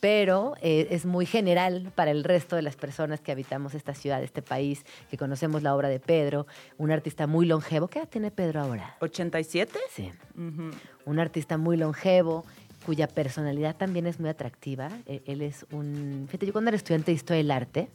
[0.00, 4.22] pero eh, es muy general para el resto de las personas que habitamos esta ciudad,
[4.22, 6.46] este país, que conocemos la obra de Pedro,
[6.78, 7.88] un artista muy longevo.
[7.88, 8.96] ¿Qué edad tiene Pedro ahora?
[9.00, 9.68] ¿87?
[9.90, 10.10] Sí.
[11.04, 12.46] Un artista muy longevo,
[12.84, 14.88] cuya personalidad también es muy atractiva.
[15.06, 16.26] Eh, Él es un...
[16.26, 17.88] Fíjate, yo cuando era estudiante de Historia del Arte,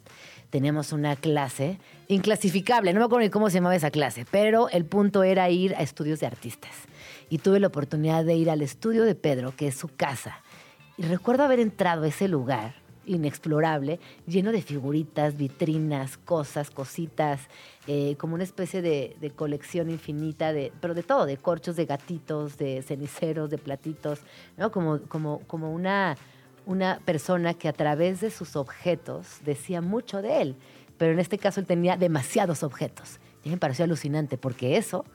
[0.49, 4.85] teníamos una clase inclasificable, no me acuerdo ni cómo se llamaba esa clase, pero el
[4.85, 6.71] punto era ir a estudios de artistas.
[7.29, 10.41] Y tuve la oportunidad de ir al estudio de Pedro, que es su casa.
[10.97, 17.41] Y recuerdo haber entrado a ese lugar inexplorable, lleno de figuritas, vitrinas, cosas, cositas,
[17.87, 22.57] eh, como una especie de, colección infinita, de, pero de todo, de corchos, de gatitos,
[22.57, 24.19] de ceniceros, de platitos,
[24.57, 24.71] ¿no?
[24.71, 26.17] Como, como, como una,
[26.65, 30.55] una persona que a través de sus objetos decía mucho de él,
[30.97, 33.19] pero en este caso él tenía demasiados objetos.
[33.43, 35.05] Y me pareció alucinante porque eso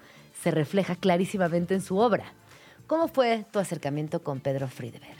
[0.41, 2.33] se refleja clarísimamente en su obra.
[2.87, 5.20] ¿Cómo fue tu acercamiento con Pedro Friedberg?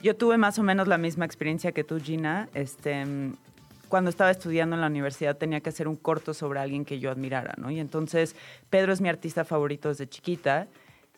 [0.00, 2.48] Yo tuve más o menos la misma experiencia que tú, Gina.
[2.54, 3.04] Este,
[3.88, 7.10] cuando estaba estudiando en la universidad tenía que hacer un corto sobre alguien que yo
[7.10, 7.70] admirara, ¿no?
[7.70, 8.36] Y entonces
[8.70, 10.68] Pedro es mi artista favorito desde chiquita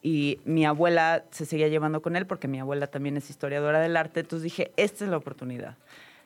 [0.02, 3.96] y mi abuela se seguía llevando con él porque mi abuela también es historiadora del
[3.96, 4.20] arte.
[4.20, 5.76] Entonces dije, esta es la oportunidad.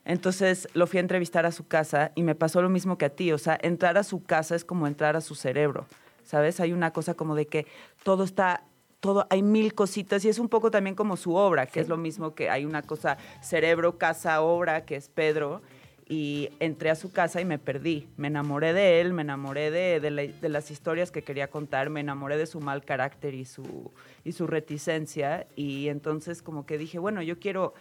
[0.05, 3.11] Entonces lo fui a entrevistar a su casa y me pasó lo mismo que a
[3.11, 3.32] ti.
[3.32, 5.86] O sea, entrar a su casa es como entrar a su cerebro,
[6.22, 6.61] ¿sabes?
[6.61, 7.66] Hay una cosa como de que
[8.05, 8.62] todo está
[9.05, 11.98] todo, hay mil cositas y es un poco también como su obra, que es lo
[11.98, 15.61] mismo que hay una cosa cerebro, casa, obra, que es Pedro.
[16.09, 18.09] Y entré a su casa y me perdí.
[18.16, 21.90] Me enamoré de él, me enamoré de, de la- de las historias que quería contar,
[21.90, 23.90] me enamoré de su mal carácter y su,
[24.24, 25.46] y su reticencia.
[25.55, 27.74] Y entonces como que dije, bueno, yo quiero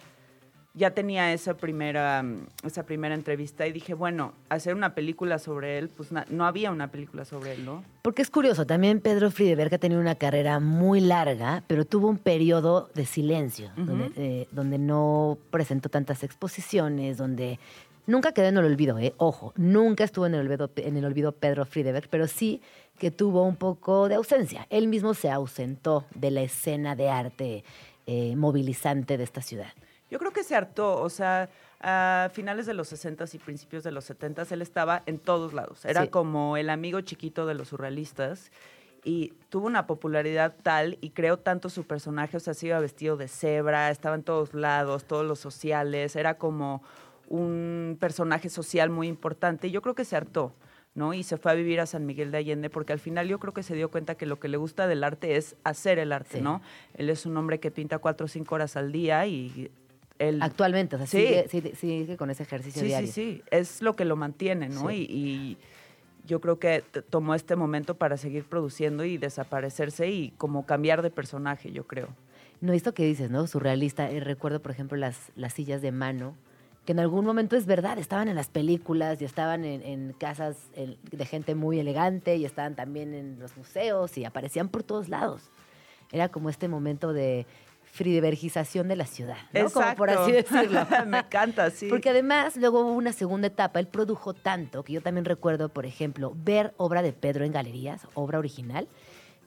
[0.75, 2.25] ya tenía esa primera,
[2.63, 6.71] esa primera entrevista y dije, bueno, hacer una película sobre él, pues na- no había
[6.71, 7.83] una película sobre él, ¿no?
[8.01, 12.17] Porque es curioso, también Pedro Friedberg ha tenido una carrera muy larga, pero tuvo un
[12.17, 17.59] periodo de silencio, donde, eh, donde no presentó tantas exposiciones, donde
[18.07, 19.13] nunca quedó en el olvido, ¿eh?
[19.17, 22.61] ojo, nunca estuvo en el olvido, en el olvido Pedro Friedberg, pero sí
[22.97, 24.65] que tuvo un poco de ausencia.
[24.71, 27.63] Él mismo se ausentó de la escena de arte
[28.07, 29.71] eh, movilizante de esta ciudad.
[30.13, 31.49] Yo creo que se hartó, o sea,
[31.81, 35.85] a finales de los 60s y principios de los 70s él estaba en todos lados.
[35.85, 36.09] Era Sí.
[36.09, 38.51] como el amigo chiquito de los surrealistas
[39.03, 43.17] y tuvo una popularidad tal y creó tanto su personaje, o sea, se iba vestido
[43.17, 46.83] de cebra, estaba en todos lados, todos los sociales, era como
[47.27, 50.53] un personaje social muy importante y yo creo que se hartó.
[50.95, 51.15] ¿no?
[51.15, 53.51] Y se fue a vivir a San Miguel de Allende porque al final yo creo
[53.51, 56.37] que se dio cuenta que lo que le gusta del arte es hacer el arte,
[56.37, 56.41] Sí.
[56.43, 56.61] ¿no?
[56.93, 59.71] Él es un hombre que pinta cuatro o cinco horas al día y
[60.41, 61.17] Actualmente, o sea, Sí.
[61.19, 63.07] sigue, sigue- sigue con ese ejercicio Sí, diario.
[63.11, 64.87] sí, sí, es lo que lo mantiene, ¿no?
[64.89, 65.05] Sí.
[65.09, 65.57] Y, y
[66.25, 71.09] yo creo que tomó este momento para seguir produciendo y desaparecerse y como cambiar de
[71.09, 72.09] personaje, yo creo.
[72.61, 73.45] No, esto que dices, ¿no?
[73.47, 74.09] Surrealista.
[74.09, 76.35] Eh, recuerdo, por ejemplo, las, las sillas de mano,
[76.85, 80.55] que en algún momento es verdad, estaban en las películas y estaban en, en casas
[80.75, 85.49] de gente muy elegante y estaban también en los museos y aparecían por todos lados.
[86.13, 87.45] Era como este momento de
[87.93, 89.69] friedbergización de la ciudad, ¿no?
[89.69, 90.81] Como por así decirlo.
[91.05, 91.87] Me encanta, sí.
[91.89, 95.85] Porque además luego hubo una segunda etapa, él produjo tanto que yo también recuerdo, por
[95.85, 98.87] ejemplo, ver obra de Pedro en galerías, obra original,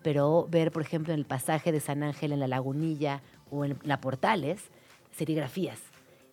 [0.05, 3.20] pero ver, por ejemplo, en el pasaje de San Ángel en la Lagunilla
[3.51, 4.61] o en la Portales,
[5.11, 5.80] serigrafías.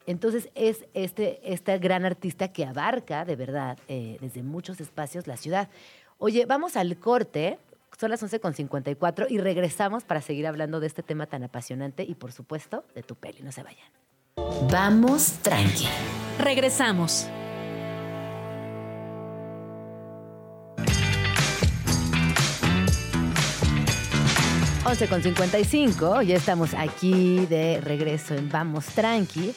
[0.05, 5.37] Entonces es este, este gran artista que abarca de verdad eh, desde muchos espacios la
[5.37, 5.67] ciudad.
[6.19, 7.57] Oye, vamos al corte,
[7.99, 12.31] son las 11.54 y regresamos para seguir hablando de este tema tan apasionante y por
[12.31, 13.87] supuesto de tu peli, no se vayan.
[14.69, 15.87] Vamos tranqui.
[16.39, 17.27] Regresamos.
[25.09, 29.55] con 55, ya estamos aquí de regreso en Vamos Tranqui.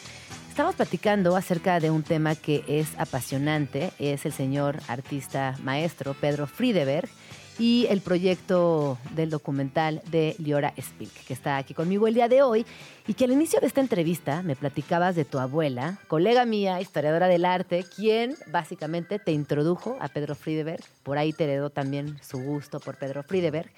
[0.48, 6.46] Estamos platicando acerca de un tema que es apasionante, es el señor artista maestro Pedro
[6.46, 7.10] Friedeberg
[7.58, 12.42] y el proyecto del documental de Liora Spilk, que está aquí conmigo el día de
[12.42, 12.66] hoy
[13.06, 17.28] y que al inicio de esta entrevista me platicabas de tu abuela, colega mía, historiadora
[17.28, 22.38] del arte, quien básicamente te introdujo a Pedro Friedeberg, por ahí te heredó también su
[22.38, 23.70] gusto por Pedro Friedeberg.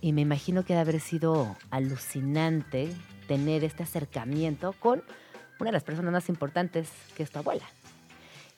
[0.00, 2.88] Y me imagino que ha de haber sido alucinante
[3.26, 5.02] tener este acercamiento con
[5.58, 7.66] una de las personas más importantes que es tu abuela.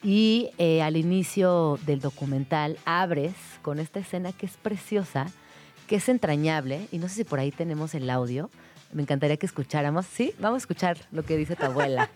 [0.02, 5.26] Y eh, al inicio del documental abres con esta escena que es preciosa,
[5.86, 8.50] que es entrañable, y no sé si por ahí tenemos el audio.
[8.92, 10.06] Me encantaría que escucháramos.
[10.06, 12.10] Sí, vamos a escuchar lo que dice tu abuela.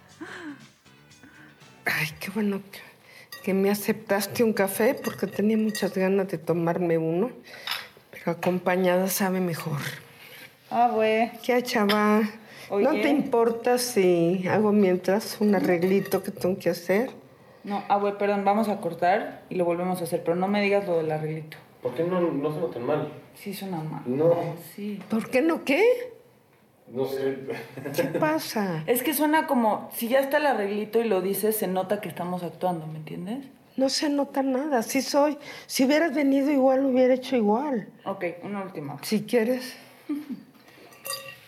[1.84, 2.80] Ay, qué bueno que,
[3.44, 7.30] que me aceptaste un café porque tenía muchas ganas de tomarme uno,
[8.10, 9.78] pero acompañada sabe mejor.
[10.70, 11.30] Ah, güey.
[11.44, 12.22] ¿Qué chava?
[12.70, 17.10] ¿No te importa si hago mientras un arreglito que tengo que hacer?
[17.66, 20.62] No, ah, güey, perdón, vamos a cortar y lo volvemos a hacer, pero no me
[20.62, 21.56] digas lo del arreglito.
[21.82, 23.08] ¿Por qué no, no suena tan mal?
[23.34, 24.02] Sí, suena mal.
[24.06, 25.02] No, Sí.
[25.10, 25.82] ¿Por qué no qué?
[26.88, 27.38] no sé.
[27.96, 28.84] ¿Qué pasa?
[28.86, 32.08] Es que suena como, si ya está el arreglito y lo dices, se nota que
[32.08, 33.44] estamos actuando, ¿me entiendes?
[33.76, 35.36] No se nota nada, sí soy.
[35.66, 37.88] Si hubieras venido igual, lo hubiera hecho igual.
[38.04, 38.96] Ok, una última.
[39.02, 39.76] Si quieres.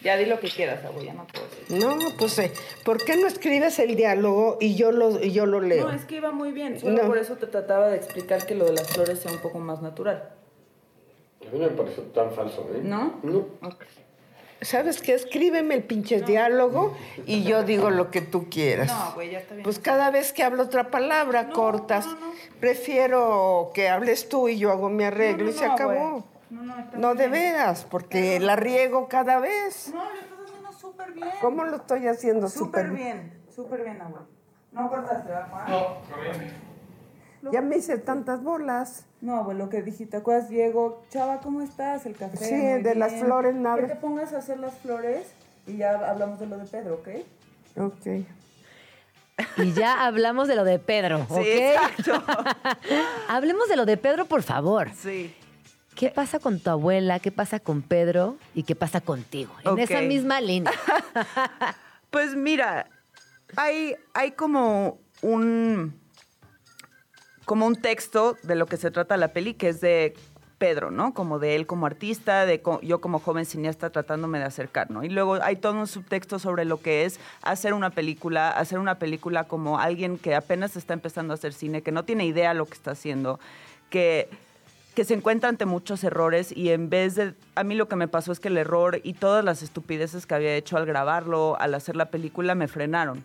[0.09, 1.79] Ya di lo que quieras, abuela, ya no puedo decir.
[1.85, 2.51] No, pues, eh,
[2.83, 5.87] ¿por qué no escribes el diálogo y yo lo, y yo lo leo?
[5.87, 6.81] No, es que iba muy bien.
[6.81, 7.07] Solo No.
[7.09, 9.83] por eso te trataba de explicar que lo de las flores sea un poco más
[9.83, 10.31] natural.
[11.47, 12.81] A mí no me parece tan falso, ¿eh?
[12.83, 13.21] ¿No?
[13.23, 13.49] No.
[14.63, 15.13] ¿Sabes qué?
[15.13, 16.97] Escríbeme el pinche diálogo
[17.27, 18.89] y yo digo lo que tú quieras.
[18.89, 19.63] No, güey, ya está bien.
[19.63, 22.07] Pues cada vez que hablo otra palabra, cortas.
[22.61, 26.11] Prefiero que hables tú y yo hago mi arreglo No, y se no, acabó.
[26.11, 26.23] güey.
[26.51, 29.91] No, no, está No de veras, porque la riego cada vez.
[29.93, 31.29] No, lo estás haciendo súper bien.
[31.41, 34.27] ¿Cómo lo estoy haciendo Súper súper bien, súper bien, abuelo.
[34.73, 35.71] No cortaste, ¿verdad, Juan?
[37.43, 37.53] No.
[37.53, 39.05] Ya me hice tantas bolas.
[39.21, 41.03] No, abuelo, que dijiste, ¿te acuerdas, Diego?
[41.11, 42.07] Chava, ¿cómo estás?
[42.07, 42.37] El café.
[42.37, 43.77] Sí, muy de las flores, nada.
[43.77, 45.27] Que te pongas a hacer las flores
[45.67, 47.09] y ya hablamos de lo de Pedro, ¿ok?
[47.77, 48.27] Ok.
[49.59, 51.39] Y ya hablamos de lo de Pedro, ¿ok?
[51.45, 52.25] exacto.
[53.29, 54.91] Hablemos de lo de Pedro, por favor.
[54.97, 55.33] Sí.
[55.99, 57.19] ¿Qué pasa con tu abuela?
[57.19, 58.37] ¿Qué pasa con Pedro?
[58.55, 59.53] ¿Y qué pasa contigo?
[59.65, 60.73] En esa misma línea.
[62.11, 62.89] Pues mira,
[63.57, 66.01] hay, hay como un
[67.45, 70.15] como un texto de lo que se trata la peli, que es de
[70.57, 71.13] Pedro, ¿no?
[71.13, 75.05] Como de él como artista, de co- yo como joven cineasta tratándome de acercar, ¿no?
[75.05, 78.99] Y luego hay todo un subtexto sobre lo que es hacer una película, hacer una
[78.99, 82.65] película como alguien que apenas está empezando a hacer cine, que no tiene idea lo
[82.65, 83.39] que está haciendo,
[83.91, 84.31] que
[84.99, 87.35] que se encuentra ante muchos errores y en vez de...
[87.55, 90.35] A mí lo que me pasó es que el error y todas las estupideces que
[90.35, 93.25] había hecho al grabarlo, al hacer la película, me frenaron.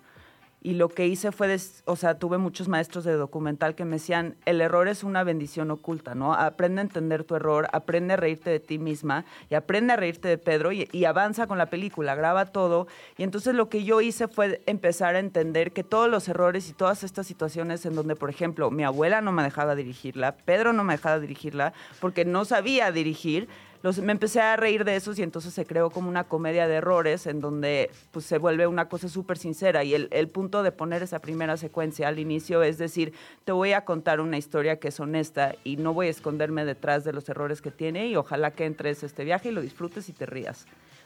[0.65, 3.97] Y lo que hice fue, des- o sea, tuve muchos maestros de documental que me
[3.97, 6.33] decían, el error es una bendición oculta, ¿no?
[6.33, 10.29] Aprende a entender tu error, aprende a reírte de ti misma y aprende a reírte
[10.29, 12.87] de Pedro y, y avanza con la película, graba todo.
[13.17, 16.73] Y entonces lo que yo hice fue empezar a entender que todos los errores y
[16.73, 20.85] todas estas situaciones en donde, por ejemplo, mi abuela no me dejaba dirigirla, Pedro no
[20.85, 23.49] me dejaba dirigirla porque no sabía dirigir,
[24.01, 27.27] me empecé a reír de esos y entonces se creó como una comedia de errores
[27.27, 31.03] en donde pues, se vuelve una cosa súper sincera y el, el punto de poner
[31.03, 33.13] esa primera secuencia al inicio es decir,
[33.43, 37.03] te voy a contar una historia que es honesta y no voy a esconderme detrás
[37.03, 40.07] de los errores que tiene y ojalá que entres a este viaje y lo disfrutes
[40.07, 40.65] y te rías.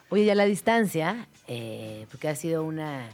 [0.09, 3.09] Oye, y a la distancia, eh, porque ha sido una,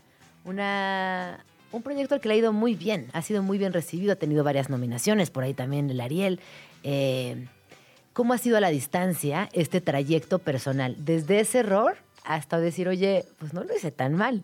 [0.45, 4.13] una, un proyecto al que le ha ido muy bien, ha sido muy bien recibido,
[4.13, 6.39] ha tenido varias nominaciones, por ahí también el Ariel.
[6.83, 7.47] Eh,
[8.13, 10.95] ¿Cómo ha sido a la distancia este trayecto personal?
[10.99, 14.43] Desde ese error hasta decir, oye, pues no lo hice tan mal,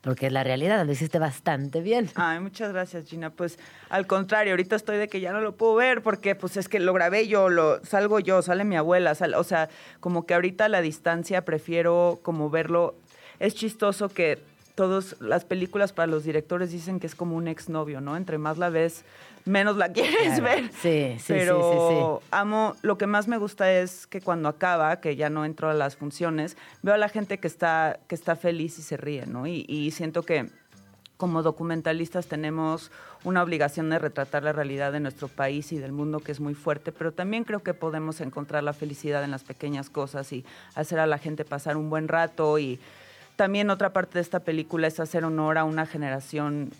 [0.00, 2.10] porque la realidad lo hiciste bastante bien.
[2.16, 3.30] Ay, muchas gracias, Gina.
[3.30, 6.68] Pues al contrario, ahorita estoy de que ya no lo puedo ver porque pues es
[6.68, 9.68] que lo grabé yo, lo salgo yo, sale mi abuela, o sea,
[10.00, 12.96] como que ahorita a la distancia prefiero como verlo.
[13.38, 14.42] Es chistoso que
[14.76, 18.16] todas las películas para los directores dicen que es como un exnovio, ¿no?
[18.16, 19.04] Entre más la ves,
[19.44, 20.44] menos la quieres Claro.
[20.44, 20.64] ver.
[20.70, 22.26] Sí, sí, sí, Pero sí, sí.
[22.30, 25.74] amo, lo que más me gusta es que cuando acaba, que ya no entro a
[25.74, 29.46] las funciones, veo a la gente que está, que está feliz y se ríe, ¿no?
[29.48, 30.50] Y, y siento que
[31.16, 32.90] como documentalistas tenemos
[33.24, 36.52] una obligación de retratar la realidad de nuestro país y del mundo que es muy
[36.54, 40.98] fuerte, pero también creo que podemos encontrar la felicidad en las pequeñas cosas y hacer
[40.98, 42.78] a la gente pasar un buen rato y
[43.36, 46.70] también otra parte de esta película es hacer honor a una generación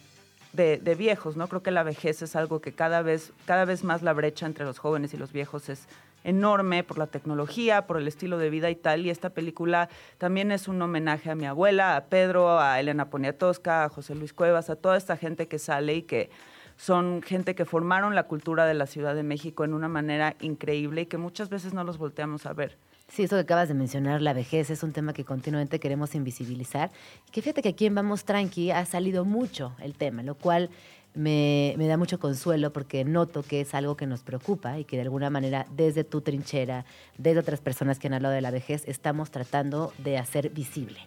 [0.52, 1.48] de, viejos, ¿no?
[1.48, 4.64] Creo que la vejez es algo que cada vez, cada vez más la brecha entre
[4.64, 5.86] los jóvenes y los viejos es
[6.24, 9.04] enorme por la tecnología, por el estilo de vida y tal.
[9.04, 13.84] Y esta película también es un homenaje a mi abuela, a Pedro, a Elena Poniatowska,
[13.84, 16.30] a José Luis Cuevas, a toda esta gente que sale y que
[16.78, 21.02] son gente que formaron la cultura de la Ciudad de México en una manera increíble
[21.02, 22.76] y que muchas veces no los volteamos a ver.
[23.08, 26.90] Sí, eso que acabas de mencionar, la vejez, es un tema que continuamente queremos invisibilizar.
[27.30, 30.70] Que fíjate que aquí en Vamos Tranqui ha salido mucho el tema, lo cual
[31.16, 35.02] me, da mucho consuelo porque noto que es algo que nos preocupa y que de
[35.02, 36.84] alguna manera desde tu trinchera,
[37.16, 40.98] desde otras personas que han hablado de la vejez, estamos tratando de hacer visible.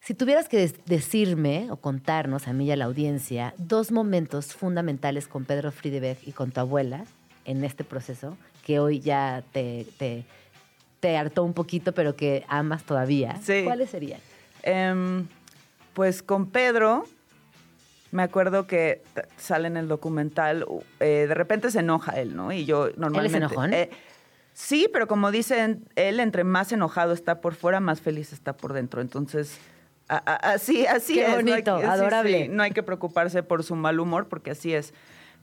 [0.00, 5.28] Si tuvieras que decirme o contarnos a mí y a la audiencia dos momentos fundamentales
[5.28, 7.04] con Pedro Friedeberg y con tu abuela
[7.44, 10.24] en este proceso, que hoy ya te,
[11.00, 13.62] te hartó un poquito, pero que amas todavía, Sí.
[13.64, 14.20] ¿cuáles serían?
[14.62, 15.26] Em,
[15.94, 17.04] pues con Pedro,
[18.12, 19.02] me acuerdo que
[19.36, 20.66] sale en el documental,
[21.00, 22.52] eh, de repente se enoja él, ¿no?
[22.52, 23.38] Y yo normalmente...
[23.38, 23.72] enojón?
[23.72, 23.88] eh,
[24.52, 28.72] sí, pero como dicen, él entre más enojado está por fuera, más feliz está por
[28.74, 29.00] dentro.
[29.00, 29.58] Entonces,
[30.08, 31.28] a- a- así, así Qué es.
[31.30, 32.42] no hay bonito, sí, adorable.
[32.44, 34.92] sí, no hay que preocuparse por su mal humor, porque así es.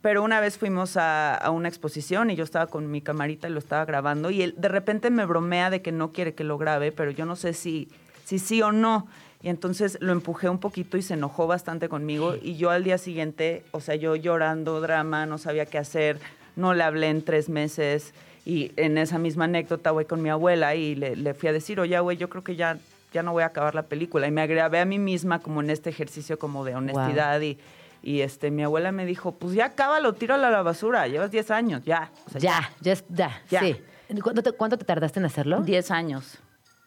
[0.02, 3.52] Pero una vez fuimos a, a una exposición y yo estaba con mi camarita y
[3.52, 6.58] lo estaba grabando y él de repente me bromea de que no quiere que lo
[6.58, 7.90] grabe, pero yo no sé si,
[8.24, 9.08] si sí o no.
[9.42, 12.98] Y entonces lo empujé un poquito y se enojó bastante conmigo y yo al día
[12.98, 16.20] siguiente, o sea, yo llorando, drama, no sabía qué hacer,
[16.56, 18.14] no le hablé en tres meses
[18.46, 21.80] y en esa misma anécdota voy con mi abuela y le, le fui a decir,
[21.80, 22.78] oye, güey, yo creo que ya
[23.14, 24.28] ya no voy a acabar la película.
[24.28, 27.58] Y me grabé a mí misma como en este ejercicio como de honestidad y,
[28.04, 31.52] y este, mi abuela me dijo, pues ya acábalo, tíralo a la basura, llevas 10
[31.52, 32.12] años, ya.
[32.26, 33.60] O sea, Ya, ya, ya, Ya.
[33.62, 33.76] sí.
[34.22, 35.62] ¿Cuánto te, cuánto te tardaste en hacerlo?
[35.62, 36.38] 10 años.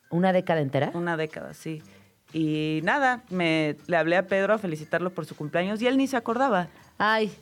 [0.08, 0.90] ¿Una década entera?
[0.94, 1.82] Una década, sí.
[2.32, 6.06] Y nada, me, le hablé a Pedro a felicitarlo por su cumpleaños y él ni
[6.06, 6.68] se acordaba.
[6.98, 7.32] Ay,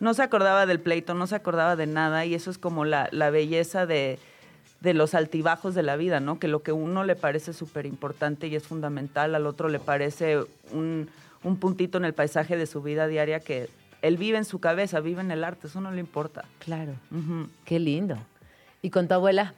[0.00, 3.08] No se acordaba del pleito, no se acordaba de nada y eso es como la,
[3.10, 4.18] la belleza de,
[4.80, 6.38] de los altibajos de la vida, ¿no?
[6.38, 9.80] Que lo que a uno le parece súper importante y es fundamental, al otro le
[9.80, 10.38] parece
[10.72, 11.08] un,
[11.48, 13.68] un puntito en el paisaje de su vida diaria que
[14.02, 16.44] él vive en su cabeza, vive en el arte, eso no le importa.
[16.64, 16.92] claro.
[17.64, 18.18] Qué lindo.
[18.82, 19.54] ¿Y con tu abuela?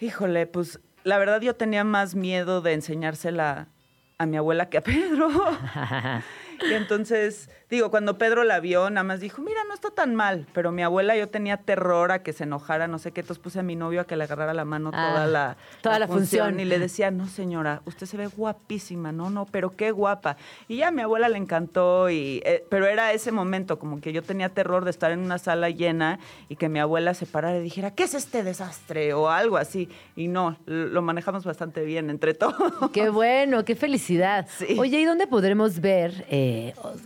[0.00, 3.68] Híjole, pues la verdad yo tenía más miedo de enseñársela
[4.16, 5.28] a mi abuela que a Pedro.
[6.68, 10.46] y entonces, digo, cuando Pedro la vio, nada más dijo, mira, no está tan mal.
[10.52, 13.20] Pero mi abuela, yo tenía terror a que se enojara, no sé qué.
[13.20, 15.98] Entonces puse a mi novio a que le agarrara la mano Ah, toda la, toda
[15.98, 16.60] la función.
[16.60, 19.12] Y le decía, no, señora, usted se ve guapísima.
[19.12, 20.36] No, no, pero qué guapa.
[20.68, 22.10] Y ya a mi abuela le encantó.
[22.10, 25.38] Y, eh, pero era ese momento, como que yo tenía terror de estar en una
[25.38, 29.14] sala llena y que mi abuela se parara y dijera, ¿qué es este desastre?
[29.14, 29.88] O algo así.
[30.16, 32.90] Y no, lo manejamos bastante bien entre todos.
[32.92, 34.46] Qué bueno, qué felicidad.
[34.48, 34.76] Sí.
[34.78, 36.43] Oye, ¿y dónde podremos ver, eh,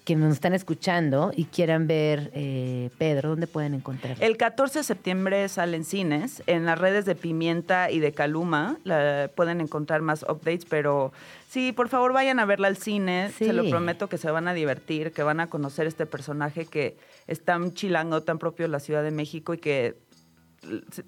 [0.04, 4.24] quienes nos están escuchando y quieran ver eh, Pedro, dónde pueden encontrarlo?
[4.24, 6.42] El 14 de septiembre salen cines.
[6.46, 11.12] En las redes de Pimienta y de Caluma la- pueden encontrar más updates, pero
[11.48, 13.30] sí, por favor vayan a verla al cine.
[13.36, 13.46] Sí.
[13.46, 16.96] Se lo prometo que se van a divertir, que van a conocer este personaje que
[17.26, 19.96] es tan chilango, tan propio de la Ciudad de México y que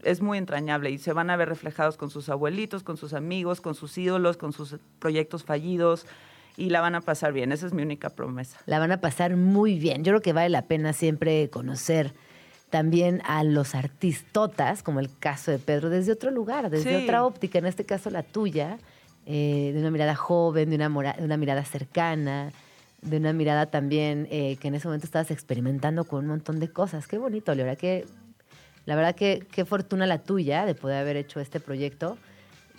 [0.04, 3.60] es muy entrañable y se van a ver reflejados con sus abuelitos, con sus amigos,
[3.60, 6.06] con sus ídolos, con sus proyectos fallidos
[6.60, 7.52] y la van a pasar bien.
[7.52, 8.58] Esa es mi única promesa.
[8.66, 10.04] La van a pasar muy bien.
[10.04, 12.12] Yo creo que vale la pena siempre conocer
[12.68, 17.02] también a los artistotas, como el caso de Pedro, desde otro lugar, desde Sí.
[17.04, 18.78] otra óptica, en este caso la tuya,
[19.26, 22.52] eh, de una mirada joven, de una, mora- de una mirada cercana,
[23.02, 26.68] de una mirada también eh, que en ese momento estabas experimentando con un montón de
[26.70, 27.06] cosas.
[27.06, 28.06] Qué bonito, Leora, que
[28.86, 32.18] la verdad que qué fortuna la tuya de poder haber hecho este proyecto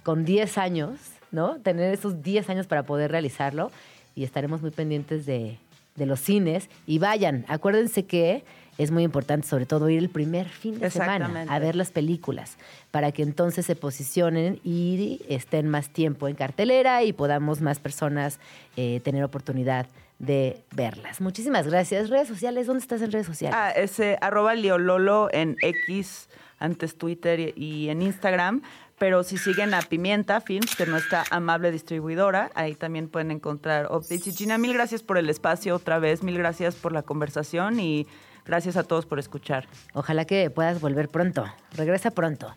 [0.03, 0.99] con 10 años,
[1.31, 1.57] ¿no?
[1.57, 3.71] Tener esos 10 años para poder realizarlo
[4.15, 5.57] y estaremos muy pendientes de,
[5.95, 6.69] de los cines.
[6.85, 8.43] Y vayan, acuérdense que
[8.77, 12.57] es muy importante sobre todo ir el primer fin de semana a ver las películas
[12.89, 18.39] para que entonces se posicionen y estén más tiempo en cartelera y podamos más personas
[18.77, 19.87] eh, tener oportunidad
[20.19, 21.19] de verlas.
[21.19, 22.09] Muchísimas gracias.
[22.09, 23.57] Redes sociales, ¿dónde estás en redes sociales?
[23.59, 26.29] Ah, ese arroba liololo en X,
[26.59, 28.61] antes Twitter y en Instagram.
[29.01, 33.87] Pero si siguen a Pimienta Films, que es nuestra amable distribuidora, ahí también pueden encontrar
[33.87, 34.27] updates.
[34.27, 38.05] Y Gina, mil gracias por el espacio otra vez, mil gracias por la conversación y
[38.45, 39.67] gracias a todos por escuchar.
[39.95, 41.51] Ojalá que puedas volver pronto.
[41.75, 42.55] Regresa pronto.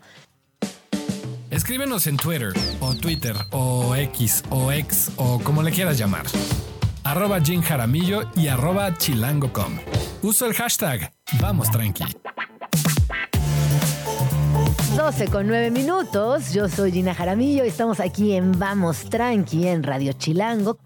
[1.48, 6.26] Escríbenos en Twitter o Twitter o X o X o como le quieras llamar.
[7.04, 9.78] Arroba Jim Jaramillo y arroba chilango.com.
[10.20, 12.04] Uso el hashtag Vamos Tranqui.
[14.96, 16.52] 12 con 9 minutos.
[16.52, 20.78] Yo soy Gina Jaramillo y estamos aquí en Vamos Tranqui en Radio Chilango.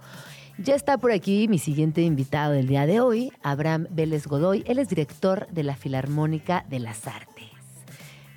[0.57, 4.65] Ya está por aquí mi siguiente invitado del día de hoy, Abraham Vélez Godoy.
[4.67, 7.28] Él es director de la Filarmónica de las.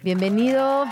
[0.04, 0.86] Bienvenido.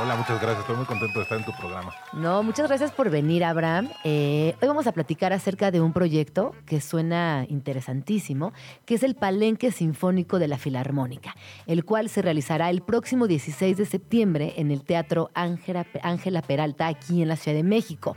[0.00, 0.60] Hola, muchas gracias.
[0.60, 1.92] Estoy muy contento de estar en tu programa.
[2.14, 3.90] No, muchas gracias por venir, Abraham.
[4.04, 8.52] Eh, hoy vamos a platicar acerca de un proyecto que suena interesantísimo,
[8.86, 11.36] que es el Palenque Sinfónico de la Filarmónica,
[11.66, 16.86] el cual se realizará el próximo 16 de septiembre en el Teatro Ángela Ángela Peralta,
[16.88, 18.16] aquí en la Ciudad de México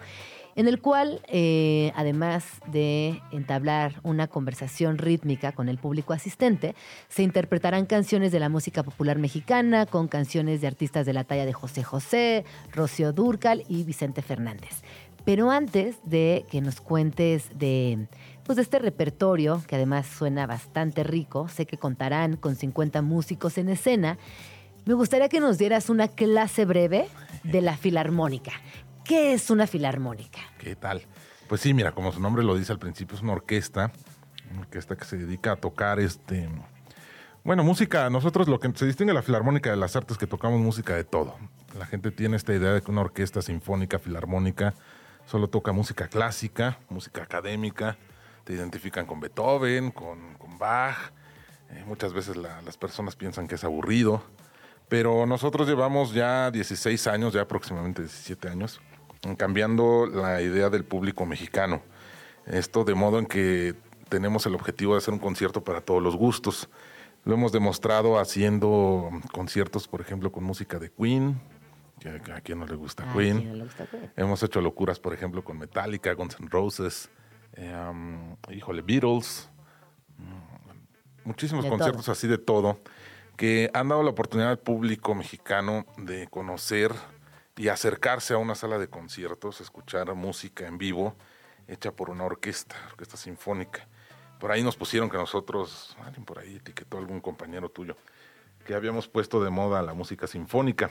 [0.55, 6.75] en el cual, eh, además de entablar una conversación rítmica con el público asistente,
[7.09, 11.45] se interpretarán canciones de la música popular mexicana con canciones de artistas de la talla
[11.45, 14.81] de José José, Rocío Durcal y Vicente Fernández.
[15.25, 18.07] Pero antes de que nos cuentes de,
[18.43, 23.57] pues de este repertorio, que además suena bastante rico, sé que contarán con 50 músicos
[23.57, 24.17] en escena,
[24.85, 27.07] me gustaría que nos dieras una clase breve
[27.43, 28.51] de la filarmónica.
[29.05, 30.39] ¿Qué es una filarmónica?
[30.57, 31.03] ¿Qué tal?
[31.47, 33.91] Pues sí, mira, como su nombre lo dice al principio, es una orquesta,
[34.51, 36.49] una orquesta que se dedica a tocar este.
[37.43, 40.59] Bueno, música, nosotros lo que se distingue la filarmónica de las artes es que tocamos
[40.59, 41.35] música de todo.
[41.77, 44.73] La gente tiene esta idea de que una orquesta sinfónica, filarmónica,
[45.27, 47.97] solo toca música clásica, música académica,
[48.43, 50.97] te identifican con Beethoven, con, con Bach.
[51.71, 54.23] Eh, muchas veces la- las personas piensan que es aburrido,
[54.89, 58.79] pero nosotros llevamos ya 16 años, ya aproximadamente 17 años,
[59.37, 61.81] cambiando la idea del público mexicano.
[62.45, 63.75] Esto de modo en que
[64.09, 66.69] tenemos el objetivo de hacer un concierto para todos los gustos.
[67.23, 71.41] Lo hemos demostrado haciendo conciertos, por ejemplo, con música de Queen,
[71.99, 73.37] que, que a quien no le gusta Ah, Queen.
[73.37, 74.11] ¿quién no le gusta Queen?
[74.15, 77.09] Hemos hecho locuras, por ejemplo, con Metallica, Guns N' Roses,
[77.53, 79.49] eh, um, híjole, Beatles,
[80.19, 82.11] mm, muchísimos De conciertos todo.
[82.11, 82.79] así de todo,
[83.37, 86.91] que han dado la oportunidad al público mexicano de conocer
[87.57, 91.15] y acercarse a una sala de conciertos, escuchar música en vivo
[91.67, 93.87] hecha por una orquesta, orquesta sinfónica.
[94.39, 97.95] Por ahí nos pusieron que nosotros, alguien por ahí etiquetó algún compañero tuyo,
[98.65, 100.89] que habíamos puesto de moda la música sinfónica.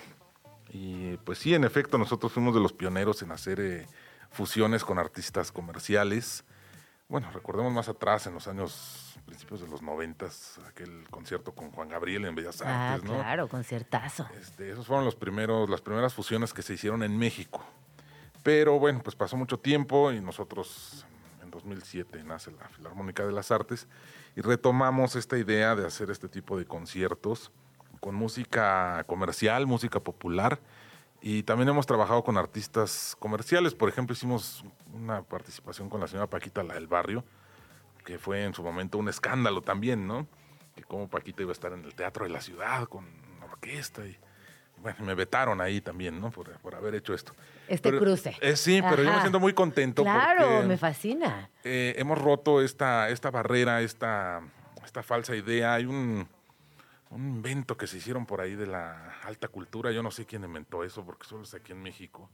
[0.71, 3.87] Y pues sí, en efecto, nosotros fuimos de los pioneros en hacer eh,
[4.31, 6.45] fusiones con artistas comerciales.
[7.09, 11.89] Bueno, recordemos más atrás, en los años, principios de los noventas, aquel concierto con Juan
[11.89, 13.17] Gabriel en Bellas Ah, Artes, ¿no?
[13.17, 14.27] claro, conciertazo.
[14.41, 17.65] Este, esos fueron los primeros, las primeras fusiones que se hicieron en México.
[18.43, 21.07] Pero bueno, pues pasó mucho tiempo y nosotros
[21.43, 23.89] en 2007 nace la Filarmónica de las Artes
[24.37, 27.51] y retomamos esta idea de hacer este tipo de conciertos
[28.01, 30.61] con música comercial, música popular
[31.23, 33.75] y también hemos trabajado con artistas comerciales.
[33.75, 34.63] Por ejemplo, hicimos
[34.93, 37.25] una participación con la señora Paquita, la del barrio,
[38.05, 40.27] que fue en su momento un escándalo también, ¿no?
[40.75, 43.05] Que como Paquita iba a estar en el Teatro de la Ciudad con
[43.37, 44.17] una orquesta y
[44.79, 46.31] bueno, me vetaron ahí también, ¿no?
[46.31, 47.33] Por, por haber hecho esto.
[47.69, 48.37] Este Pero- cruce.
[48.41, 51.49] eh, sí, pero yo me siento muy contento Claro, porque me fascina.
[51.63, 54.43] eh, hemos roto esta, esta barrera, esta,
[54.85, 55.73] esta falsa idea.
[55.75, 56.29] Hay un,
[57.11, 59.91] un invento que se hicieron por ahí de la alta cultura.
[59.93, 62.29] Yo no sé quién inventó eso, porque solo es aquí en México,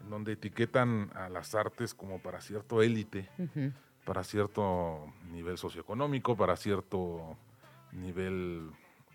[0.00, 3.70] en donde etiquetan a las artes como para cierto élite, Ujú.
[4.06, 7.36] Para cierto nivel socioeconómico, para cierto
[7.90, 8.70] nivel,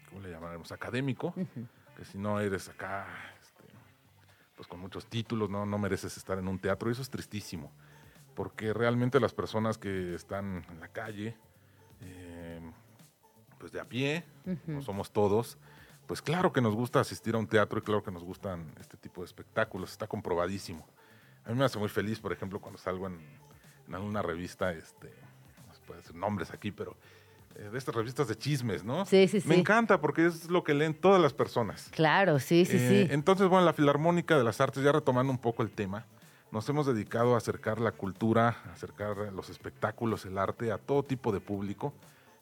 [0.10, 0.72] ¿cómo le llamaremos?
[0.74, 1.34] Académico,
[1.96, 3.08] que si no eres acá,
[3.42, 3.64] este,
[4.56, 6.90] pues con muchos títulos, no, no mereces estar en un teatro.
[6.90, 7.72] Y eso es tristísimo,
[8.36, 11.38] porque realmente las personas que están en la calle,
[12.02, 12.60] eh,
[13.60, 14.26] pues de a pie,
[14.68, 15.58] no somos todos,
[16.06, 18.98] pues claro que nos gusta asistir a un teatro y claro que nos gustan este
[18.98, 20.86] tipo de espectáculos, está comprobadísimo.
[21.46, 23.20] A mí me hace muy feliz, por ejemplo, cuando salgo en,
[23.88, 25.08] en alguna revista, este,
[25.68, 26.96] no se puede decir nombres aquí, pero
[27.56, 29.06] eh, de estas revistas de chismes, ¿no?
[29.06, 29.60] Sí, sí, Me sí.
[29.60, 31.90] encanta porque es lo que leen todas las personas.
[31.92, 33.14] Claro, sí, sí, Eh, sí.
[33.14, 36.06] Entonces, bueno, la Filarmónica de las Artes, ya retomando un poco el tema,
[36.52, 41.04] nos hemos dedicado a acercar la cultura, a acercar los espectáculos, el arte a todo
[41.04, 41.94] tipo de público.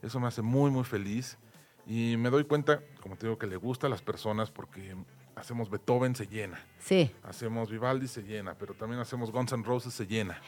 [0.02, 1.38] Eso me hace muy, muy feliz.
[1.86, 4.96] Y me doy cuenta, como te digo, que le gusta a las personas porque
[5.36, 6.60] hacemos Beethoven, se llena.
[6.80, 7.12] Sí.
[7.24, 10.40] Hacemos Vivaldi, se llena, pero también hacemos Guns N' Roses, se llena.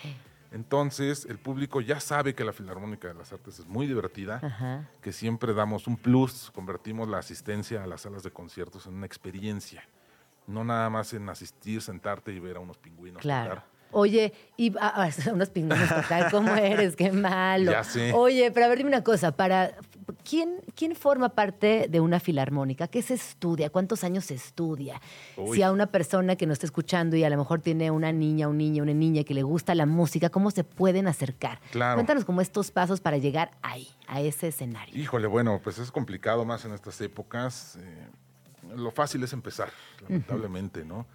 [0.51, 4.89] Entonces, el público ya sabe que la Filarmónica de las Artes es muy divertida Ajá.
[5.01, 9.05] que siempre damos un plus, convertimos la asistencia a las salas de conciertos en una
[9.05, 9.83] experiencia.
[10.47, 13.55] No nada más en asistir, sentarte y ver a unos pingüinos Claro.
[13.55, 13.70] tocar.
[13.91, 16.95] Oye, y ah, unos pingüinos total, ¿cómo eres?
[16.95, 17.71] Qué malo.
[17.71, 18.15] Ya.
[18.15, 19.73] Oye, pero a ver, dime una cosa, para
[20.23, 22.87] ¿quién, ¿quién forma parte de una filarmónica?
[22.87, 23.69] ¿Qué se estudia?
[23.69, 25.01] ¿Cuántos años se estudia?
[25.37, 25.57] Uy.
[25.57, 28.47] Si a una persona que nos está escuchando y a lo mejor tiene una niña,
[28.47, 31.59] un niño, una niña que le gusta la música, ¿cómo se pueden acercar?
[31.71, 31.95] Claro.
[31.95, 34.97] Cuéntanos como estos pasos para llegar ahí, a ese escenario.
[34.97, 37.77] Híjole, bueno, pues es complicado más en estas épocas.
[37.77, 38.07] eh,
[38.75, 39.69] lo fácil es empezar,
[40.01, 41.05] lamentablemente, ¿no?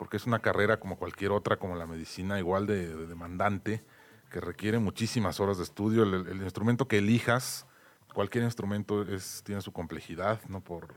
[0.00, 3.84] Porque es una carrera como cualquier otra, como la medicina, igual de, de demandante,
[4.30, 6.04] que requiere muchísimas horas de estudio.
[6.04, 7.66] El, el instrumento que elijas,
[8.14, 10.94] cualquier instrumento es, tiene su complejidad, no por,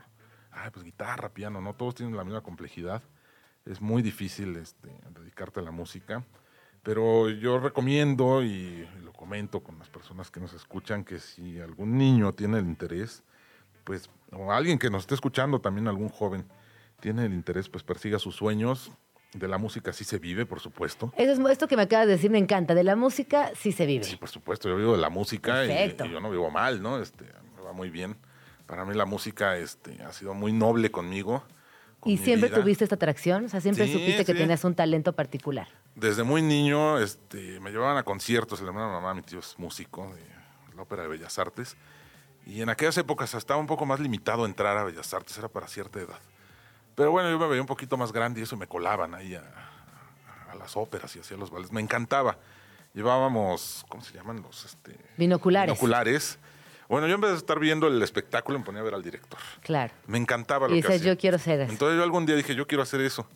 [0.50, 3.02] ay, pues guitarra, piano, no, todos tienen la misma complejidad.
[3.66, 6.24] Es muy difícil este, dedicarte a la música.
[6.82, 11.60] Pero yo recomiendo y, y lo comento con las personas que nos escuchan que si
[11.60, 13.22] algún niño tiene el interés,
[13.84, 16.46] pues, o alguien que nos esté escuchando, también algún joven,
[17.04, 18.90] tiene el interés, pues persiga sus sueños.
[19.34, 21.12] De la música sí se vive, por supuesto.
[21.18, 22.74] Eso es, esto que me acabas de decir me encanta.
[22.74, 24.04] De la música sí se vive.
[24.04, 27.02] Sí, por supuesto, yo vivo de la música y, yo no vivo mal, ¿no?
[27.02, 27.26] Este,
[27.56, 28.16] me va muy bien.
[28.64, 31.44] Para mí la música este, ha sido muy noble conmigo.
[32.00, 32.62] con ¿Y siempre vida.
[32.62, 33.44] tuviste esta atracción?
[33.44, 35.68] O sea, siempre Sí, supiste que tenías un talento particular.
[35.94, 40.82] Desde muy niño este, me llevaban a conciertos, mamá, mi tío es músico de la
[40.82, 41.76] Ópera de Bellas Artes,
[42.46, 45.48] y en aquellas épocas estaba un poco más limitado a entrar a Bellas Artes, era
[45.48, 46.18] para cierta edad.
[46.94, 49.42] Pero bueno, yo me veía un poquito más grande y eso me colaban ahí a,
[50.50, 51.72] a las óperas y hacía los bailes.
[51.72, 52.38] Me encantaba.
[52.94, 54.40] Llevábamos, ¿cómo se llaman?
[54.42, 55.72] Los este, Binoculares.
[55.74, 56.38] binoculares.
[56.88, 59.40] Bueno, yo en vez de estar viendo el espectáculo me ponía a ver al director.
[59.62, 59.92] Claro.
[60.06, 61.12] Me encantaba lo Y que dices, hacía.
[61.14, 61.72] yo quiero ser eso.
[61.72, 63.26] Entonces yo algún día dije, yo quiero hacer eso.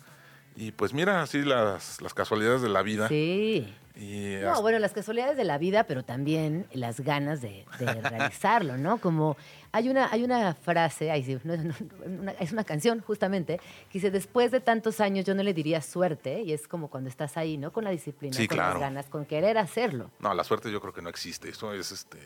[0.54, 3.08] Y pues mira, así las, las casualidades de la vida.
[3.08, 3.74] Sí.
[4.00, 7.86] Y No, hasta- bueno, las casualidades de la vida, pero también las ganas de, de
[8.02, 8.98] realizarlo, ¿no?
[8.98, 9.36] Como
[9.72, 11.74] hay una, hay una frase, ay, sí, no, no,
[12.06, 15.82] una- es una canción justamente, que dice, después de tantos años yo no le diría
[15.82, 17.72] suerte, y es como cuando estás ahí, ¿no?
[17.72, 18.74] Con la disciplina, Sí, con claro.
[18.74, 20.10] las ganas, con querer hacerlo.
[20.20, 21.48] No, la suerte yo creo que no existe.
[21.48, 22.18] Eso es este,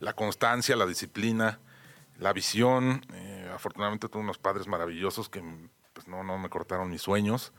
[0.00, 1.58] la constancia, la disciplina,
[2.18, 3.00] la visión.
[3.14, 5.42] Eh, afortunadamente tuve unos padres maravillosos que
[5.94, 7.52] pues no, no me cortaron mis sueños.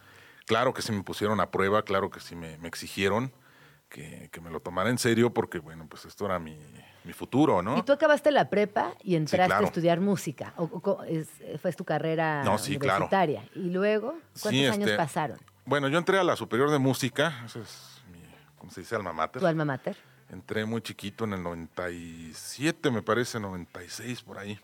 [0.46, 3.34] Claro que sí me pusieron a prueba, claro que sí me, me exigieron
[3.90, 6.58] que, que me lo tomara en serio porque, bueno, pues esto era mi,
[7.04, 7.78] mi futuro, ¿no?
[7.78, 9.64] Y tú acabaste la prepa y entraste claro.
[9.66, 10.54] a estudiar música.
[10.58, 11.30] O, o co- es-
[11.62, 13.06] fue tu carrera No, sí, claro.
[13.06, 13.48] universitaria.
[13.56, 14.12] Y luego,
[14.42, 15.38] ¿cuántos Sí, años este, pasaron?
[15.66, 18.20] Bueno, yo entré a la Superior de Música, esa es mi,
[18.58, 18.96] ¿cómo se dice?
[18.96, 19.40] Alma mater.
[19.42, 19.96] ¿Tu alma mater?
[20.30, 24.56] Entré muy chiquito en el 97, me parece, 96, por ahí.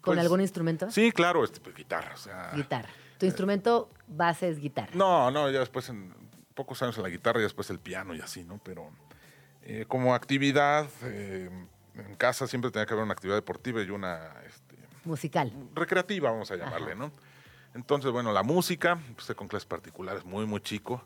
[0.00, 0.90] ¿Con Pues, algún instrumento?
[0.90, 2.52] Sí, claro, este, pues, guitarra, o sea...
[2.54, 2.88] Guitarra.
[3.18, 4.90] Tu instrumento base es guitarra.
[4.94, 6.12] No, no, ya después, en
[6.56, 8.58] pocos años en la guitarra y después el piano y así, ¿no?
[8.64, 8.90] Pero
[9.62, 11.48] eh, como actividad, eh,
[11.94, 15.52] en casa siempre tenía que haber una actividad deportiva y una este, Musical.
[15.74, 17.12] recreativa, vamos a llamarle, ¿no?
[17.74, 21.04] Entonces, bueno, la música, empecé con clases particulares muy, muy chico.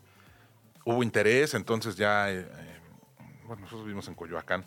[0.84, 2.80] Hubo interés, entonces ya, eh, eh,
[3.44, 4.64] bueno, nosotros vivimos en Coyoacán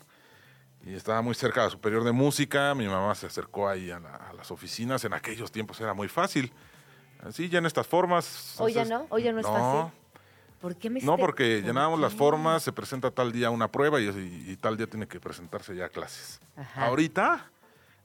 [0.84, 2.74] y estaba muy cerca de la superior de música.
[2.74, 5.02] Mi mamá se acercó ahí a, la- a las oficinas.
[5.06, 6.52] En aquellos tiempos era muy fácil.
[7.22, 8.54] Así, ya en estas formas.
[8.60, 9.98] Hoy ya no, hoy ya no es fácil.
[10.64, 14.00] ¿Por qué me No, porque ¿Por llenábamos las formas, se presenta tal día una prueba
[14.00, 16.40] y, y- y tal día tiene que presentarse ya a clases.
[16.56, 16.86] Ajá.
[16.86, 17.50] Ahorita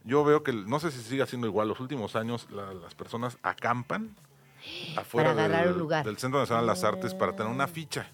[0.04, 3.38] yo veo que, no sé si sigue siendo igual, los últimos años la- las personas
[3.44, 4.14] acampan
[4.98, 6.04] afuera del, lugar.
[6.04, 8.12] del Centro Nacional de las Artes para tener una ficha.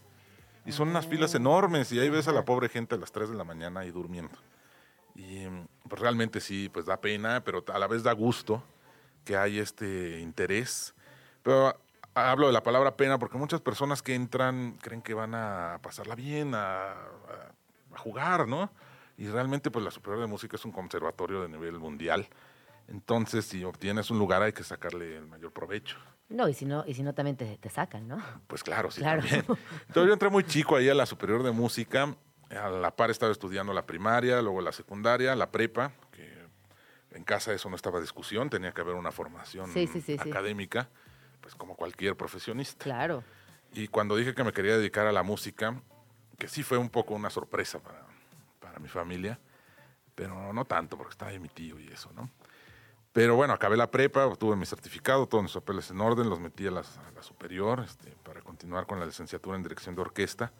[0.63, 3.29] Y son unas filas enormes y ahí ves a la pobre gente a las 3
[3.31, 4.37] de la mañana ahí durmiendo.
[5.15, 5.47] Y
[5.89, 8.63] pues realmente sí, pues da pena, pero a la vez da gusto
[9.23, 10.93] que hay este interés.
[11.41, 11.79] Pero
[12.15, 16.15] hablo de la palabra pena porque muchas personas que entran creen que van a pasarla
[16.15, 16.95] bien, a, a-
[17.93, 18.71] a jugar, ¿no?
[19.17, 22.27] Y realmente pues la Superior de Música es un conservatorio de nivel mundial.
[22.87, 25.97] Entonces, si obtienes un lugar hay que sacarle el mayor provecho.
[26.29, 28.17] No, y si no, y si no también te, te sacan, ¿no?
[28.47, 29.21] Pues claro, sí, Claro.
[29.21, 29.45] también.
[29.87, 32.15] Entonces yo entré muy chico ahí a la Superior de Música.
[32.49, 36.45] A la par estaba estudiando la primaria, luego la secundaria, la prepa, que
[37.11, 40.29] en casa eso no estaba discusión, tenía que haber una formación Sí, sí, sí, sí.
[40.29, 40.89] académica,
[41.45, 42.83] pues como cualquier profesionista.
[42.83, 43.23] Claro.
[43.71, 45.79] Y cuando dije que me quería dedicar a la música,
[46.39, 48.03] que sí fue un poco una sorpresa para,
[48.59, 49.37] para mi familia,
[50.15, 52.31] pero no tanto, porque estaba ahí mi tío y eso, ¿no?
[53.13, 56.65] Pero bueno, acabé la prepa, obtuve mi certificado, todos mis papeles en orden, los metí
[56.65, 60.51] a, las- a la superior este, para continuar con la licenciatura en dirección de orquesta.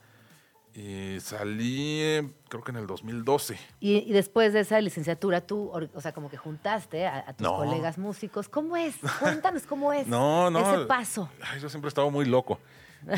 [0.78, 3.58] Y salí, eh, creo que en el 2012.
[3.80, 7.48] Y, y después de esa licenciatura, tú, o sea, como que juntaste a, a tus
[7.48, 7.56] No.
[7.56, 8.50] colegas músicos.
[8.50, 8.96] ¿Cómo es?
[9.22, 10.74] Cuéntanos cómo es No, no.
[10.76, 11.30] ese paso.
[11.42, 12.60] Ay, yo siempre he estado muy loco.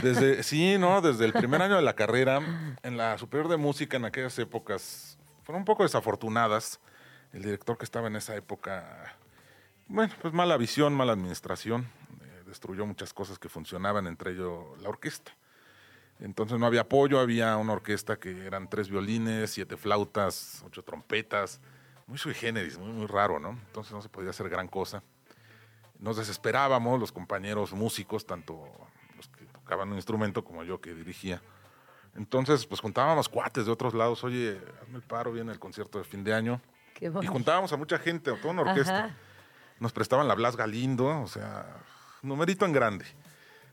[0.03, 3.97] Desde, sí, no, desde el primer año de la carrera, en la superior de música
[3.97, 6.79] en aquellas épocas, fueron un poco desafortunadas.
[7.33, 9.17] El director que estaba en esa época,
[9.87, 11.87] bueno, pues mala visión, mala administración,
[12.21, 15.31] eh, destruyó muchas cosas que funcionaban, entre ello la orquesta.
[16.19, 21.61] Entonces no había apoyo, había una orquesta que eran tres violines, siete flautas, ocho trompetas,
[22.07, 23.49] muy sui generis, muy, muy raro, ¿no?
[23.49, 25.03] Entonces no se podía hacer gran cosa
[25.99, 28.69] nos desesperábamos los compañeros músicos, tanto
[29.15, 31.41] los que tocaban un instrumento como yo que dirigía.
[32.15, 36.03] Entonces, pues juntábamos cuates de otros lados, oye, hazme el paro, viene el concierto de
[36.03, 36.61] fin de año.
[36.93, 39.05] Qué Y juntábamos a mucha gente, a toda una orquesta.
[39.05, 39.15] Ajá.
[39.79, 41.65] Nos prestaban la Blas Galindo, o sea,
[42.23, 43.05] numerito en grande.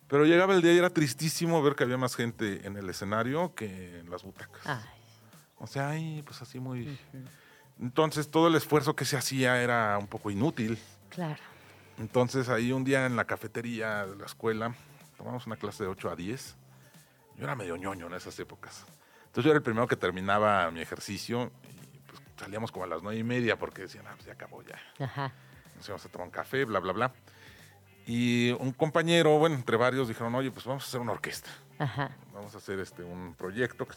[0.08, 3.54] Pero llegaba el día y era tristísimo ver que había más gente en el escenario
[3.54, 4.66] que en las butacas.
[4.66, 4.84] Ay,
[5.58, 6.98] O sea, ahí, pues así muy...
[7.80, 10.78] Entonces, todo el esfuerzo que se hacía era un poco inútil.
[11.10, 11.42] claro.
[11.96, 14.74] Entonces ahí un día en la cafetería de la escuela,
[15.16, 16.56] tomamos una clase de 8 a 10.
[17.36, 18.84] Yo era medio ñoño en esas épocas.
[19.26, 23.00] Entonces yo era el primero que terminaba mi ejercicio y pues salíamos como a las
[23.02, 24.76] nueve y media porque decían, ah, pues ya acabó ya.
[25.04, 25.32] Ajá.
[25.76, 27.12] Nos íbamos a tomar un café, bla, bla, bla.
[28.06, 31.48] Y un compañero, bueno, entre varios, dijeron, oye, pues vamos a hacer una orquesta.
[31.78, 32.10] Ajá.
[32.32, 33.94] Vamos a hacer este un proyecto que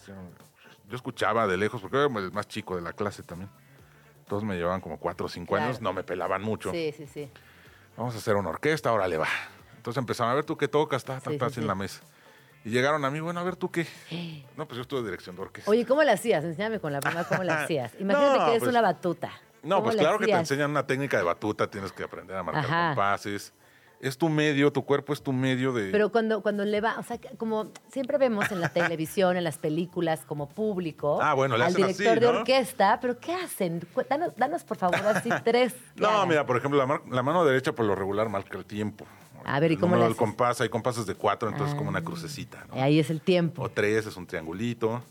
[0.88, 3.50] Yo escuchaba de lejos, porque era el más chico de la clase también.
[4.26, 5.66] Todos me llevaban como cuatro o cinco Claro.
[5.66, 7.30] años, no me pelaban mucho Sí, sí, sí.
[7.96, 9.28] vamos a hacer una orquesta, ahora le va.
[9.76, 12.00] Entonces empezaron a ver tú qué tocas, está, Sí, sí, así en la mesa.
[12.64, 13.86] Y llegaron a mí, bueno, a ver tú qué.
[14.56, 15.70] No, pues yo estuve de dirección de orquesta.
[15.70, 16.44] Oye, ¿cómo la hacías?
[16.44, 17.92] Enséñame con la prima cómo la hacías.
[18.00, 19.30] Imagínate No, que eres pues- una batuta.
[19.62, 22.42] no, ¿Cómo pues claro que te enseñan una técnica de batuta, tienes que aprender a
[22.42, 22.88] marcar Ajá.
[22.94, 23.52] compases.
[24.00, 25.90] Es tu medio, tu cuerpo es tu medio de...
[25.90, 29.58] Pero cuando, cuando le va, o sea, como siempre vemos en la televisión, en las
[29.58, 33.82] películas, como público, Ah, bueno, le al hacen así, director de orquesta, pero ¿qué hacen?
[34.08, 35.74] Danos, danos, por favor, así tres.
[35.96, 36.28] No, hagan.
[36.28, 39.04] mira, por ejemplo, la, la mano derecha por lo regular marca el tiempo.
[39.44, 40.16] A ver, ¿y El cómo le haces?
[40.16, 41.78] compás, hay compases de cuatro, entonces Ah.
[41.78, 42.80] como una crucecita, ¿no?
[42.80, 43.62] Ahí es el tiempo.
[43.62, 45.02] O tres es un triangulito.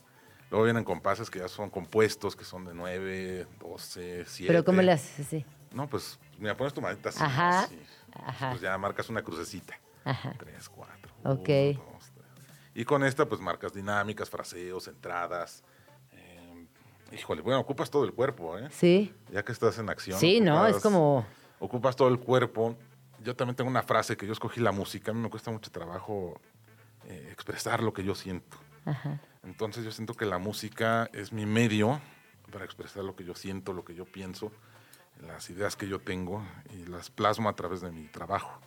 [0.49, 4.53] Luego vienen compases que ya son compuestos, que son de nueve, doce, siete.
[4.53, 5.45] Pero ¿cómo le haces así?
[5.73, 7.19] No, pues, mira, pones tu manita así.
[7.21, 7.77] Ajá, así.
[8.13, 8.49] Ajá.
[8.51, 9.79] Pues ya marcas una crucecita.
[10.05, 10.33] Ajá.
[10.37, 11.11] Tres, cuatro.
[11.23, 11.49] Ok.
[11.75, 12.25] uno, dos, tres.
[12.73, 15.63] Y con esta, pues marcas dinámicas, fraseos, entradas.
[16.11, 16.67] Eh,
[17.11, 18.67] híjole, bueno, ocupas todo el cuerpo, ¿eh?
[18.71, 19.13] Sí.
[19.31, 20.19] Ya que estás en acción.
[20.19, 21.25] Sí, no, es ocupas- como...
[21.59, 22.77] Ocupas todo el cuerpo
[23.23, 25.09] yo también tengo una frase que yo escogí la música.
[25.11, 26.39] A mí me cuesta mucho trabajo
[27.05, 28.57] eh, expresar lo que yo siento.
[28.85, 29.19] Ajá.
[29.43, 31.99] Entonces yo siento que la música es mi medio
[32.51, 34.51] para expresar lo que yo siento, lo que yo pienso,
[35.25, 36.43] las ideas que yo tengo
[36.75, 38.59] y las plasmo a través de mi trabajo.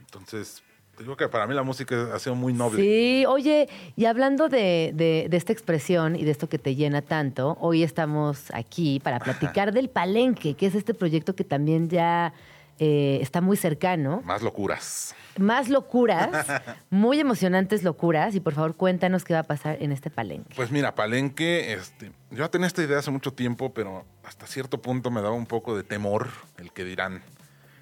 [0.00, 0.62] Entonces,
[0.96, 2.82] te digo que para mí la música ha sido muy noble.
[2.82, 7.02] Sí, oye, y hablando de, de- de esta expresión y de esto que te llena
[7.02, 12.32] tanto, hoy estamos aquí para platicar del Palenque, que es este proyecto que también ya
[12.78, 14.22] eh, está muy cercano.
[14.24, 15.14] Más locuras.
[15.38, 16.46] Más locuras,
[16.90, 20.54] muy emocionantes locuras, y por favor cuéntanos qué va a pasar en este Palenque.
[20.56, 25.10] Pues mira, Palenque, este, yo tenía esta idea hace mucho tiempo, pero hasta cierto punto
[25.10, 27.22] me daba un poco de temor el que dirán,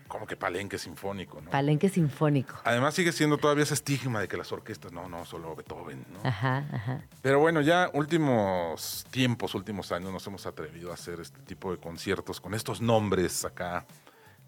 [0.09, 1.51] como que Palenque sinfónico, ¿no?
[1.51, 2.55] Palenque sinfónico.
[2.65, 6.29] Además sigue siendo todavía ese estigma de que las orquestas, no, no, solo Beethoven, ¿no?
[6.29, 7.01] Ajá, ajá.
[7.23, 11.79] Pero bueno, ya últimos tiempos, últimos años nos hemos atrevido a hacer este tipo de
[11.79, 13.87] conciertos con estos nombres acá,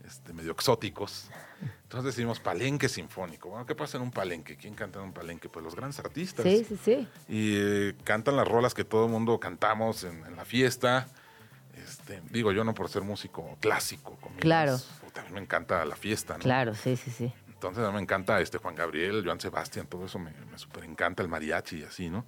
[0.08, 1.28] este, medio exóticos.
[1.82, 3.50] Entonces decidimos palenque sinfónico.
[3.50, 4.56] Bueno, ¿qué pasa en un palenque?
[4.56, 5.48] ¿Quién canta en un palenque?
[5.48, 6.44] Pues los grandes artistas.
[6.44, 7.08] Sí, sí, sí.
[7.28, 11.06] Y eh, cantan las rolas que todo el mundo cantamos en, en la fiesta.
[11.76, 14.16] Este, digo, yo no por ser músico clásico.
[14.20, 14.76] comillas, Claro.
[15.26, 16.40] mí me encanta la fiesta, ¿no?
[16.40, 17.32] Claro, sí, sí, sí.
[17.48, 20.84] Entonces a mí me encanta este Juan Gabriel, Joan Sebastián, todo eso me, me súper
[20.84, 22.24] encanta, el mariachi y así, ¿no?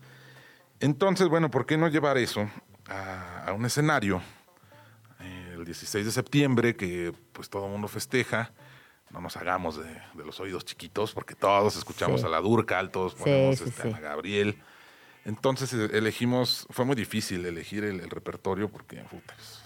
[0.80, 2.48] Entonces, bueno, ¿por qué no llevar eso
[2.88, 4.22] a, a un escenario
[5.60, 8.52] el 16 de septiembre que pues todo el mundo festeja?
[9.10, 9.84] No nos hagamos de,
[10.14, 12.26] de los oídos chiquitos porque todos escuchamos Sí.
[12.26, 13.94] a la Durcal, todos ponemos sí, este, sí.
[13.94, 14.62] a Gabriel.
[15.24, 19.62] Entonces eh, elegimos, fue muy difícil elegir el, el repertorio porque pues,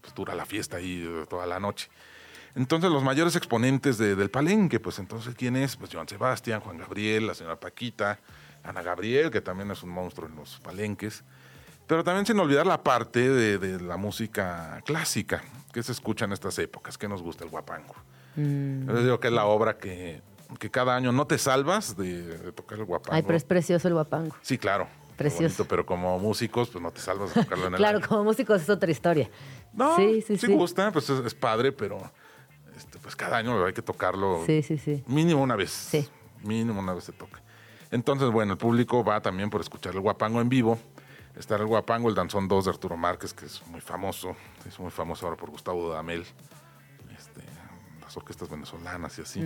[0.00, 1.88] pues, dura la fiesta ahí eh, toda la noche.
[2.54, 5.76] Entonces, los mayores exponentes de- del palenque, pues entonces, ¿quién es?
[5.76, 8.18] Pues Joan Sebastián, Juan Gabriel, la señora Paquita,
[8.64, 11.22] Ana Gabriel, que también es un monstruo en los palenques.
[11.88, 15.42] Pero también sin olvidar la parte de, de la música clásica
[15.72, 17.94] que se escucha en estas épocas, que nos gusta el guapango.
[18.36, 18.86] Mm.
[18.86, 20.22] Yo les digo que es la obra que,
[20.60, 23.16] que cada año no te salvas de, de tocar el guapango.
[23.16, 24.36] Ay, pero es precioso el guapango.
[24.42, 24.86] Sí, claro.
[25.16, 25.42] Precioso.
[25.56, 28.06] Bonito, pero como músicos, pues no te salvas de tocarlo en el Claro, año.
[28.06, 29.28] como músicos es otra historia.
[29.72, 30.46] No, sí, sí, sí.
[30.52, 31.98] gusta, pues es, es padre, pero
[32.76, 35.02] este, pues cada año hay que tocarlo Sí, sí, sí.
[35.08, 35.70] mínimo una vez.
[35.70, 36.06] Sí.
[36.44, 37.40] Mínimo una vez se toca.
[37.90, 40.78] Entonces, bueno, el público va también por escuchar el guapango en vivo.
[41.38, 44.36] Está el guapango, el danzón 2 de Arturo Márquez, que es muy famoso.
[44.66, 46.24] Es muy famoso ahora por Gustavo Dudamel.
[47.16, 47.42] Este,
[48.00, 49.40] las orquestas venezolanas y así.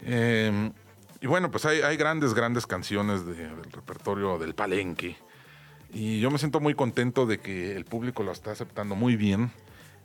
[0.00, 0.72] Eh,
[1.20, 5.16] y bueno, pues hay, hay grandes, grandes canciones de- del repertorio del palenque.
[5.92, 9.52] Y yo me siento muy contento de que el público lo está aceptando muy bien.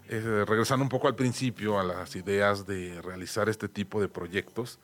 [0.10, 4.80] Eh, regresando un poco al principio, a las ideas de realizar este tipo de proyectos,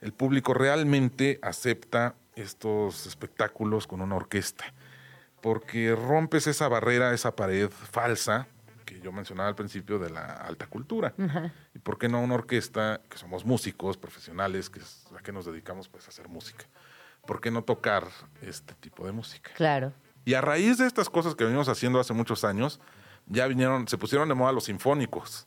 [0.00, 4.72] el público realmente acepta estos espectáculos con una orquesta,
[5.40, 8.46] porque rompes esa barrera, esa pared falsa
[8.84, 11.14] que yo mencionaba al principio de la alta cultura.
[11.18, 11.52] Ajá.
[11.74, 15.44] ¿Y por qué no una orquesta que somos músicos profesionales, que es a qué nos
[15.44, 16.64] dedicamos pues a hacer música?
[17.26, 18.04] ¿Por qué no tocar
[18.40, 19.50] este tipo de música?
[19.54, 19.92] Claro.
[20.24, 22.80] Y a raíz de estas cosas que venimos haciendo hace muchos años,
[23.26, 25.46] ya vinieron, se pusieron de moda los sinfónicos.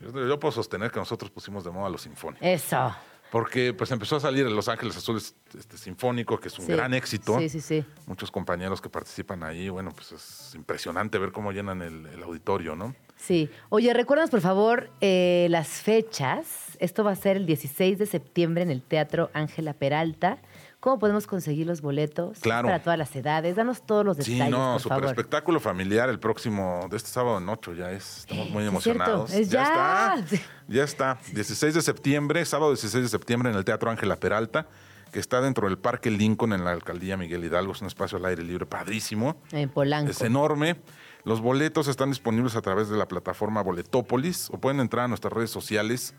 [0.00, 2.46] Yo, yo puedo sostener que nosotros pusimos de moda los sinfónicos.
[2.46, 2.94] Eso.
[3.30, 6.72] Porque pues empezó a salir el Los Ángeles Azules este, Sinfónico, que es un Sí.
[6.72, 7.38] gran éxito.
[7.38, 7.84] Sí, sí, sí.
[8.06, 12.74] Muchos compañeros que participan ahí, bueno, pues es impresionante ver cómo llenan el, el auditorio,
[12.74, 12.94] ¿no?
[13.16, 13.50] Sí.
[13.68, 16.76] Oye, recuérdanos, por favor, eh, las fechas.
[16.78, 20.38] Esto va a ser el 16 de septiembre en el Teatro Ángela Peralta.
[20.80, 22.38] ¿Cómo podemos conseguir los boletos?
[22.38, 22.68] Claro.
[22.68, 23.56] Para todas las edades.
[23.56, 25.10] Danos todos los detalles, Sí, no, por super favor.
[25.10, 29.32] espectáculo familiar el próximo, de este sábado en 8 ya es, estamos muy es emocionados.
[29.32, 29.62] es ya.
[29.62, 30.38] está,
[30.68, 31.18] ya está.
[31.32, 34.68] 16 de septiembre, sábado 16 de septiembre en el Teatro Ángela Peralta,
[35.10, 38.26] que está dentro del Parque Lincoln en la Alcaldía Miguel Hidalgo, es un espacio al
[38.26, 39.36] aire libre padrísimo.
[39.50, 40.12] En Polanco.
[40.12, 40.76] Es enorme.
[41.24, 45.32] Los boletos están disponibles a través de la plataforma Boletópolis o pueden entrar a nuestras
[45.32, 46.14] redes sociales,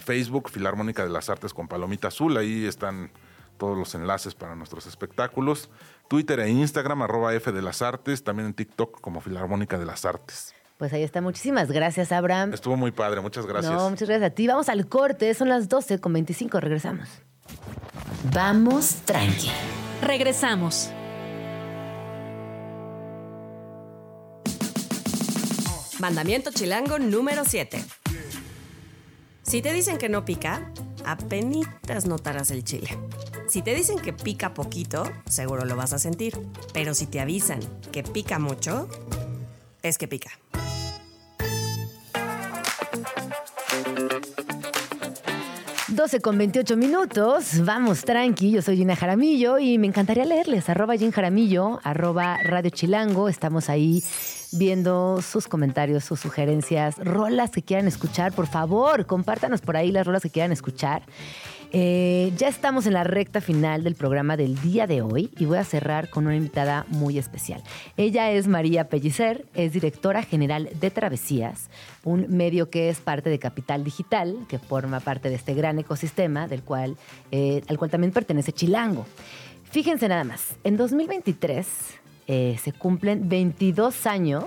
[0.00, 3.12] Facebook, Filarmónica de las Artes con Palomita Azul, ahí están
[3.60, 5.68] todos los enlaces para nuestros espectáculos,
[6.08, 10.04] Twitter e Instagram, arroba F de las Artes, también en TikTok como Filarmónica de las
[10.06, 10.54] Artes.
[10.78, 11.20] Pues ahí está.
[11.20, 12.54] Muchísimas gracias, Abraham.
[12.54, 13.70] Estuvo muy padre, muchas gracias.
[13.70, 14.46] No, muchas gracias a ti.
[14.46, 15.34] Vamos al corte.
[15.34, 16.58] Son las 12 con 25.
[16.58, 17.06] Regresamos.
[18.32, 19.50] Vamos tranqui.
[20.00, 20.90] Regresamos.
[25.98, 27.84] Mandamiento chilango número 7.
[29.42, 30.72] Si te dicen que no pica,
[31.04, 32.88] apenitas notarás el chile.
[33.50, 36.38] Si te dicen que pica poquito, seguro lo vas a sentir.
[36.72, 37.58] Pero si te avisan
[37.90, 38.88] que pica mucho,
[39.82, 40.30] es que pica.
[45.88, 50.96] 12 con 28 minutos, vamos tranqui, yo soy Gina Jaramillo y me encantaría leerles, arroba
[50.96, 54.02] Gin Jaramillo, arroba Radio Chilango, estamos ahí
[54.52, 60.06] viendo sus comentarios, sus sugerencias, rolas que quieran escuchar, por favor, compártanos por ahí las
[60.06, 61.02] rolas que quieran escuchar.
[61.72, 65.58] Eh, ya estamos en la recta final del programa del día de hoy y voy
[65.58, 67.62] a cerrar con una invitada muy especial.
[67.96, 71.70] Ella es María Pellicer, es directora general de Travesías,
[72.02, 76.48] un medio que es parte de Capital Digital, que forma parte de este gran ecosistema
[76.48, 76.96] del cual,
[77.30, 79.06] eh, al cual también pertenece Chilango.
[79.70, 81.99] Fíjense nada más, en 2023
[82.32, 84.44] eh, se cumplen 22 años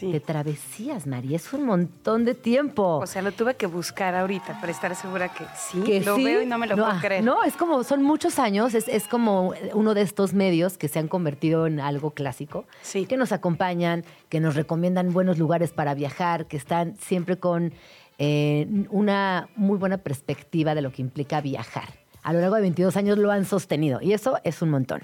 [0.00, 1.34] de travesías, María.
[1.34, 2.98] Es un montón de tiempo.
[2.98, 5.80] O sea, lo tuve que buscar ahorita para estar segura que sí.
[5.80, 6.22] que lo sí.
[6.22, 7.24] veo y no me lo puedo ah, creer.
[7.24, 11.00] No, es como, son muchos años, es, es como uno de estos medios que se
[11.00, 16.46] han convertido en algo clásico, que nos acompañan, que nos recomiendan buenos lugares para viajar,
[16.46, 17.72] que están siempre con
[18.18, 21.88] eh, una muy buena perspectiva de lo que implica viajar.
[22.22, 25.02] A lo largo de 22 años lo han sostenido y eso es un montón.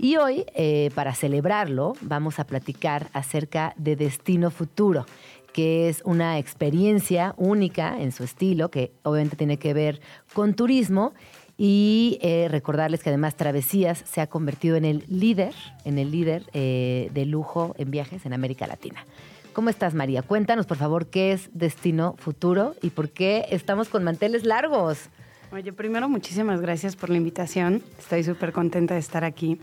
[0.00, 5.04] Y hoy, eh, para celebrarlo, vamos a platicar acerca de Destino Futuro,
[5.52, 10.00] que es una experiencia única en su estilo, que obviamente tiene que ver
[10.34, 11.14] con turismo.
[11.56, 15.52] Y eh, recordarles que además Travesías se ha convertido en el líder,
[15.84, 19.04] en el líder eh, de lujo en viajes en América Latina.
[19.52, 20.22] ¿Cómo estás, María?
[20.22, 25.08] Cuéntanos, por favor, qué es Destino Futuro y por qué estamos con manteles largos.
[25.50, 27.82] Oye, primero, muchísimas gracias por la invitación.
[27.98, 29.58] Estoy súper contenta de estar aquí.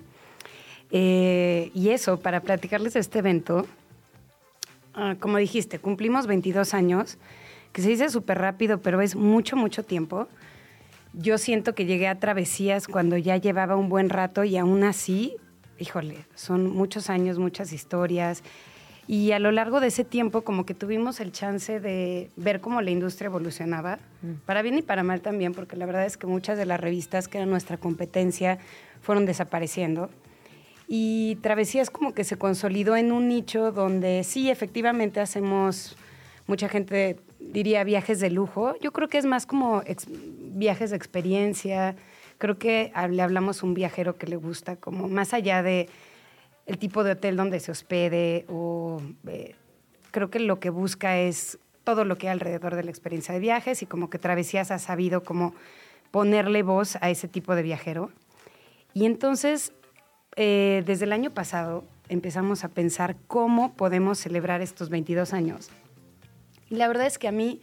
[0.92, 3.66] Eh, y eso, para platicarles de este evento,
[4.94, 7.18] ah, como dijiste, cumplimos 22 años,
[7.72, 10.28] que se dice súper rápido, pero es mucho, mucho tiempo.
[11.14, 15.36] Yo siento que llegué a travesías cuando ya llevaba un buen rato y aún así,
[15.80, 18.44] híjole, son muchos años, muchas historias.
[19.08, 22.82] Y a lo largo de ese tiempo como que tuvimos el chance de ver cómo
[22.82, 24.00] la industria evolucionaba,
[24.46, 27.28] para bien y para mal también, porque la verdad es que muchas de las revistas
[27.28, 28.58] que eran nuestra competencia
[29.02, 30.10] fueron desapareciendo.
[30.88, 35.98] Y Travesías como que se consolidó en un nicho donde sí, efectivamente hacemos,
[36.48, 38.76] mucha gente diría viajes de lujo.
[38.82, 41.96] Yo creo que es más como ex- viajes de experiencia.
[42.38, 45.90] Creo que le hablamos a un viajero que le gusta como más allá de
[46.66, 49.56] el tipo de hotel donde se hospede o eh,
[50.12, 53.40] creo que lo que busca es todo lo que hay alrededor de la experiencia de
[53.40, 55.54] viajes y como que Travesías ha sabido como
[56.10, 58.10] ponerle voz a ese tipo de viajero.
[58.96, 59.72] Y entonces,
[60.36, 65.70] eh, desde el año pasado empezamos a pensar cómo podemos celebrar estos 22 años.
[66.70, 67.62] Y la verdad es que a mí,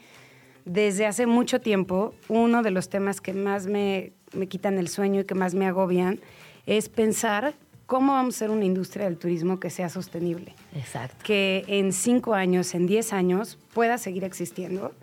[0.65, 5.21] desde hace mucho tiempo, uno de los temas que más me, me quitan el sueño
[5.21, 6.21] y que más me agobian
[6.67, 7.55] es pensar
[7.87, 10.55] cómo vamos a hacer una industria del turismo que sea sostenible.
[10.75, 11.17] Exacto.
[11.25, 14.95] Que en cinco años, en diez años, pueda seguir existiendo.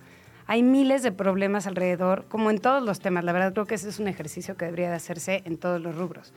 [0.47, 3.23] Hay miles de problemas alrededor, como en todos los temas.
[3.23, 5.95] La verdad creo que ese es un ejercicio que debería de hacerse en todos los
[5.95, 6.33] rubros.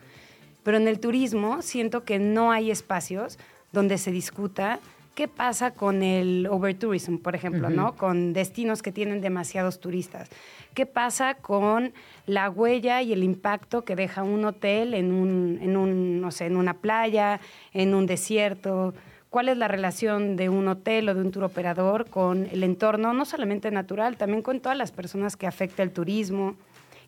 [0.62, 3.38] Pero en el turismo siento que no hay espacios
[3.72, 4.80] donde se discuta
[5.14, 7.70] qué pasa con el overtourism, por ejemplo.
[7.70, 7.96] ¿no?
[7.96, 10.30] Con destinos que tienen demasiados turistas.
[10.74, 11.92] ¿Qué pasa con
[12.26, 16.46] la huella y el impacto que deja un hotel en un, en un, no sé,
[16.46, 17.40] en una playa,
[17.72, 18.94] en un desierto?
[19.28, 23.12] ¿Cuál es la relación de un hotel o de un tour operador con el entorno,
[23.12, 26.54] no solamente natural, también con todas las personas que afecta el turismo?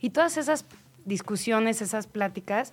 [0.00, 0.66] Y todas esas
[1.04, 2.72] discusiones, esas pláticas,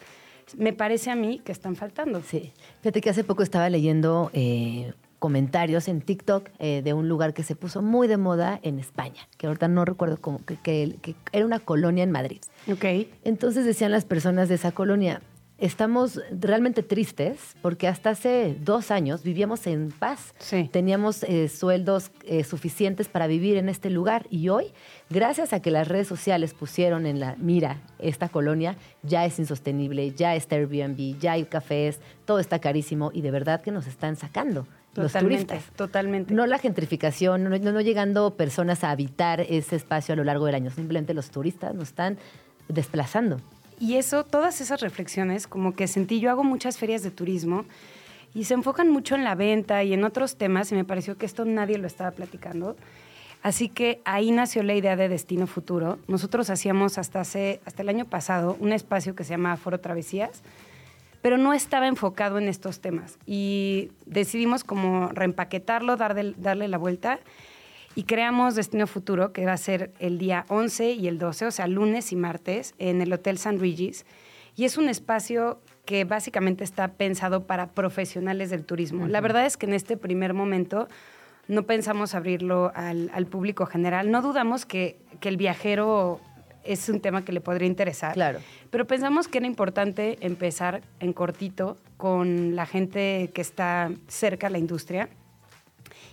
[0.57, 2.21] me parece a mí que están faltando.
[2.21, 2.51] Sí.
[2.81, 7.43] Fíjate que hace poco estaba leyendo eh, comentarios en TikTok eh, de un lugar que
[7.43, 11.15] se puso muy de moda en España, que ahorita no recuerdo cómo, que, que- que
[11.31, 12.41] era una colonia en Madrid.
[12.71, 12.85] Ok.
[13.23, 15.21] Entonces decían las personas de esa colonia,
[15.61, 20.33] estamos realmente tristes porque hasta hace dos años vivíamos en paz.
[20.71, 24.65] Teníamos eh, sueldos eh, suficientes para vivir en este lugar y hoy,
[25.09, 30.11] gracias a que las redes sociales pusieron en la mira esta colonia, ya es insostenible,
[30.11, 34.15] ya está Airbnb, ya hay cafés, todo está carísimo y de verdad que nos están
[34.17, 34.67] sacando.
[34.95, 35.63] Los turistas.
[35.77, 36.33] Totalmente.
[36.33, 40.47] No la gentrificación, no, no- no llegando personas a habitar ese espacio a lo largo
[40.47, 42.17] del año, simplemente los turistas nos están
[42.67, 43.37] desplazando.
[43.81, 47.65] Y eso, todas esas reflexiones, como que sentí, yo hago muchas ferias de turismo
[48.31, 51.25] y se enfocan mucho en la venta y en otros temas y me pareció que
[51.25, 52.77] esto nadie lo estaba platicando.
[53.41, 55.97] Así que ahí nació la idea de Destino Futuro.
[56.07, 60.43] Nosotros hacíamos hasta, hace, hasta el año pasado un espacio que se llama Foro Travesías,
[61.23, 63.17] pero no estaba enfocado en estos temas.
[63.25, 67.19] Y decidimos como reempaquetarlo, darle, darle la vuelta
[67.95, 71.51] y creamos Destino Futuro, que va a ser el día 11 y el 12, o
[71.51, 74.05] sea, lunes y martes, en el Hotel San Regis.
[74.55, 79.07] Y es un espacio que básicamente está pensado para profesionales del turismo.
[79.07, 80.87] La verdad es que en este primer momento
[81.47, 84.11] no pensamos abrirlo al, al público general.
[84.11, 86.19] No dudamos que, que el viajero
[86.63, 88.13] es un tema que le podría interesar.
[88.13, 88.39] Claro.
[88.69, 94.49] Pero pensamos que era importante empezar en cortito con la gente que está cerca a
[94.49, 95.09] la industria.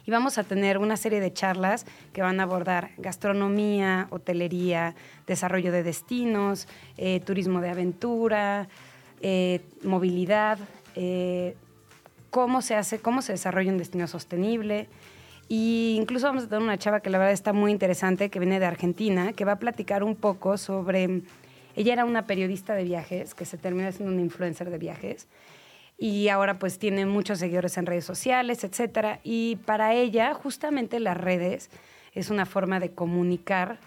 [0.08, 4.94] Y vamos a tener una serie de charlas que van a abordar gastronomía, hotelería,
[5.26, 6.66] desarrollo de destinos,
[6.96, 8.68] eh, turismo de aventura,
[9.20, 10.58] eh, movilidad,
[10.94, 11.56] eh,
[12.30, 14.88] cómo se hace, cómo se desarrolla un destino sostenible.
[15.46, 18.60] Y incluso vamos a tener una chava que la verdad está muy interesante, que viene
[18.60, 21.20] de Argentina, que va a platicar un poco sobre...
[21.76, 25.28] Ella era una periodista de viajes, que se terminó siendo una influencer de viajes,
[25.98, 29.18] y ahora pues tiene muchos seguidores en redes sociales, etcétera.
[29.24, 31.70] Y para ella, justamente las redes
[32.14, 33.80] es una forma de comunicar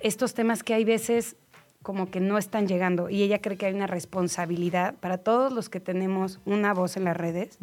[0.00, 1.36] estos temas que hay veces
[1.82, 3.10] como que no están llegando.
[3.10, 7.04] Y ella cree que hay una responsabilidad para todos los que tenemos una voz en
[7.04, 7.58] las redes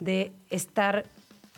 [0.00, 1.04] de estar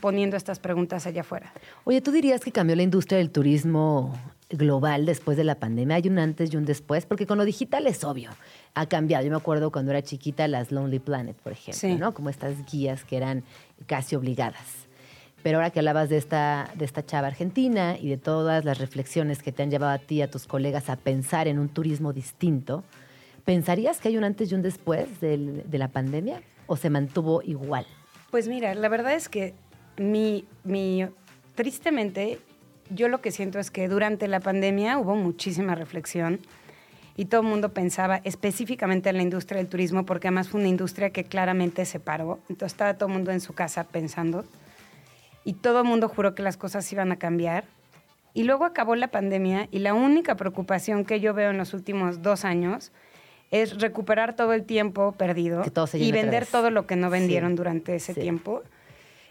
[0.01, 1.53] poniendo estas preguntas allá afuera.
[1.85, 4.15] Oye, ¿tú dirías que cambió la industria del turismo
[4.51, 5.97] global después de la pandemia?
[5.97, 7.07] ¿Hay un antes y un después?
[7.07, 8.31] Porque con lo digital es obvio,
[8.77, 9.25] ha cambiado.
[9.25, 11.95] Yo me acuerdo cuando era chiquita las Lonely Planet, por ejemplo, Sí.
[11.97, 12.13] ¿no?
[12.13, 13.43] Como estas guías que eran
[13.87, 14.87] casi obligadas.
[15.43, 19.43] Pero ahora que hablabas de esta, de esta chava argentina y de todas las reflexiones
[19.43, 22.13] que te han llevado a ti y a tus colegas a pensar en un turismo
[22.13, 22.85] distinto,
[23.47, 26.43] ¿pensarías que hay un antes y un después del- de la pandemia?
[26.67, 27.87] ¿O se mantuvo igual?
[28.31, 29.55] Pues mira, la verdad es que
[29.97, 31.07] mi, mi,
[31.55, 32.41] tristemente,
[32.91, 36.41] yo lo que siento es que durante la pandemia hubo muchísima reflexión
[37.17, 40.69] y todo el mundo pensaba específicamente en la industria del turismo porque además fue una
[40.69, 42.39] industria que claramente se paró.
[42.51, 44.45] Entonces estaba todo el mundo en su casa pensando
[45.45, 47.65] y todo el mundo juró que las cosas iban a cambiar.
[48.35, 52.21] Y luego acabó la pandemia y la única preocupación que yo veo en los últimos
[52.21, 52.93] dos años
[53.51, 55.63] es recuperar todo el tiempo perdido
[55.95, 57.57] y vender todo lo que no vendieron Sí.
[57.57, 58.21] durante ese Sí.
[58.21, 58.63] tiempo.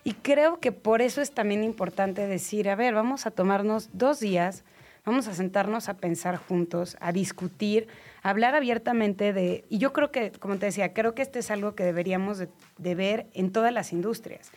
[0.03, 4.19] Y creo que por eso es también importante decir, a ver, vamos a tomarnos dos
[4.19, 4.63] días,
[5.05, 7.87] vamos a sentarnos a pensar juntos, a discutir,
[8.23, 9.63] a hablar abiertamente de...
[9.69, 12.49] Y yo creo que, como te decía, creo que este es algo que deberíamos de,
[12.77, 14.51] de ver en todas las industrias,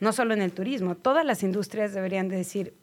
[0.00, 2.74] no solo en el turismo, todas las industrias deberían de decir,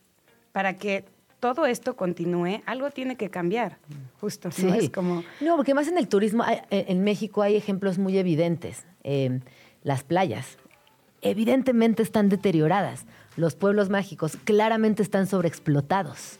[0.52, 1.06] para que
[1.40, 3.78] todo esto continúe, algo tiene que cambiar,
[4.20, 4.54] justo, ¿no?
[4.54, 4.68] Sí.
[4.86, 5.24] Es como...
[5.40, 8.84] No, porque más en el turismo, hay- en en México hay ejemplos muy evidentes.
[9.04, 9.40] Eh,
[9.84, 10.58] las playas,
[11.22, 13.06] evidentemente están deterioradas.
[13.38, 16.40] Los pueblos mágicos claramente están sobreexplotados.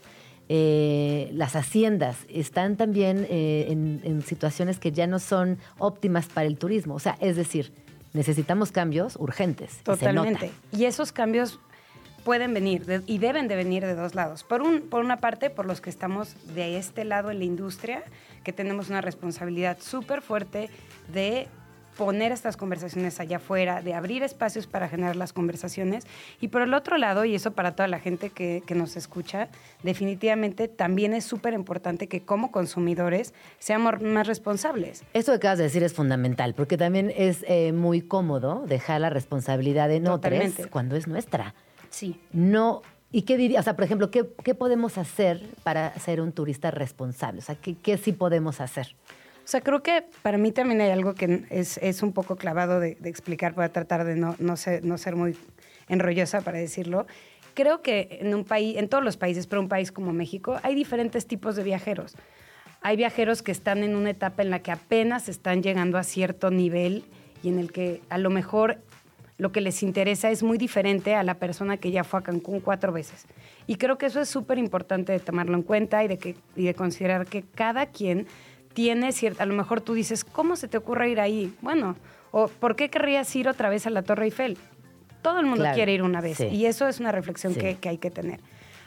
[0.54, 6.46] Eh, las haciendas están también eh, en, en situaciones que ya no son óptimas para
[6.46, 6.94] el turismo.
[6.96, 7.72] O sea, es decir,
[8.12, 9.78] necesitamos cambios urgentes.
[9.84, 10.52] Totalmente.
[10.74, 11.58] Y esos cambios
[12.26, 14.44] pueden venir de- y deben de venir de dos lados.
[14.44, 18.04] Por, un, por una parte, por los que estamos de este lado en la industria,
[18.44, 20.70] que tenemos una responsabilidad súper fuerte
[21.14, 21.48] de
[22.02, 26.08] poner estas conversaciones allá afuera, de abrir espacios para generar las conversaciones.
[26.40, 29.50] Y por el otro lado, y eso para toda la gente que, que nos escucha,
[29.84, 35.04] definitivamente también es súper importante que como consumidores seamos más responsables.
[35.14, 39.12] Esto que acabas de decir es fundamental, porque también es eh, muy cómodo dejar la
[39.12, 40.70] responsabilidad en otros Totalmente.
[40.72, 41.54] cuando es nuestra.
[41.92, 42.20] Sí.
[42.34, 43.60] No, ¿y qué diría?
[43.60, 47.42] O sea, por ejemplo, ¿qué, qué podemos hacer para ser un turista responsable?
[47.42, 48.96] O sea, ¿qué, qué sí podemos hacer?
[49.44, 52.80] O sea, creo que para mí también hay algo que es, es un poco clavado
[52.80, 55.36] de, explicar para tratar de no, no, ser, no ser muy
[55.90, 57.08] enrollosa para decirlo.
[57.54, 60.76] Creo que en un país, en todos los países, pero un país como México, hay
[60.76, 62.16] diferentes tipos de viajeros.
[62.82, 66.50] Hay viajeros que están en una etapa en la que apenas están llegando a cierto
[66.50, 67.04] nivel
[67.44, 68.78] y en el que a lo mejor
[69.38, 72.60] lo que les interesa es muy diferente a la persona que ya fue a Cancún
[72.60, 73.26] cuatro veces.
[73.66, 76.66] Y creo que eso es súper importante de tomarlo en cuenta y de, que, y
[76.66, 78.28] de considerar que cada quien
[78.74, 81.54] tiene cierta, a lo mejor tú dices, ¿cómo se te ocurre ir ahí?
[81.62, 81.96] Bueno,
[82.32, 84.58] o ¿por qué querrías ir otra vez a la Torre Eiffel?
[85.22, 86.46] Todo el mundo Claro, quiere ir una vez sí.
[86.48, 87.60] y eso es una reflexión Sí.
[87.60, 88.40] que, que hay que tener.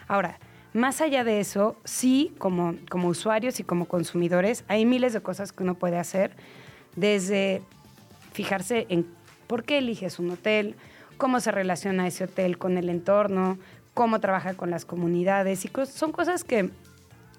[0.07, 0.39] Ahora,
[0.73, 5.53] más allá de eso, sí, como, como usuarios y como consumidores, hay miles de cosas
[5.53, 6.31] que uno puede hacer,
[6.95, 7.61] desde
[8.33, 9.05] fijarse en
[9.47, 10.75] por qué eliges un hotel,
[11.17, 13.57] cómo se relaciona ese hotel con el entorno,
[13.93, 16.69] cómo trabaja con las comunidades y son cosas que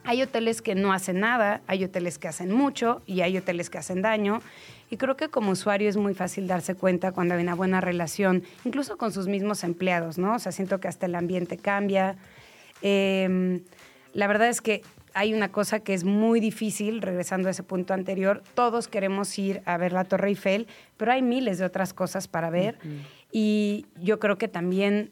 [0.07, 3.79] hay hoteles que no hacen nada, hay hoteles que hacen mucho y hay hoteles que
[3.79, 4.41] hacen daño.
[4.89, 8.45] Y creo que como usuario es muy fácil darse cuenta cuando hay una buena relación,
[8.65, 10.37] incluso con sus mismos empleados, ¿no?
[10.37, 12.17] O sea, siento que hasta el ambiente cambia.
[12.83, 13.61] Eh,
[14.13, 17.95] la verdad es que hay una cosa que es muy difícil, regresando a ese punto
[17.95, 20.67] anterior, todos queremos ir a ver la Torre Eiffel,
[20.99, 22.79] pero hay miles de otras cosas para ver.
[23.33, 25.11] Y yo creo que también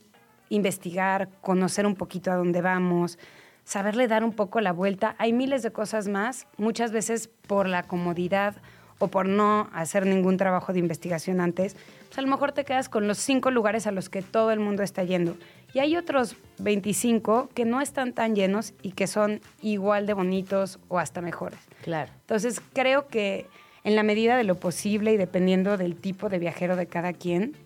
[0.50, 3.18] investigar, conocer un poquito a dónde vamos,
[3.64, 5.14] saberle dar un poco la vuelta.
[5.18, 8.56] Hay miles de cosas más, muchas veces por la comodidad
[8.98, 11.76] o por no hacer ningún trabajo de investigación antes,
[12.06, 14.60] pues a lo mejor te quedas con los cinco lugares a los que todo el
[14.60, 15.36] mundo está yendo.
[15.72, 20.78] Y hay otros 25 que no están tan llenos y que son igual de bonitos
[20.88, 21.58] o hasta mejores.
[21.82, 22.12] Claro.
[22.20, 23.46] Entonces, creo que
[23.82, 27.56] en la medida de lo posible y dependiendo del tipo de viajero de cada quien,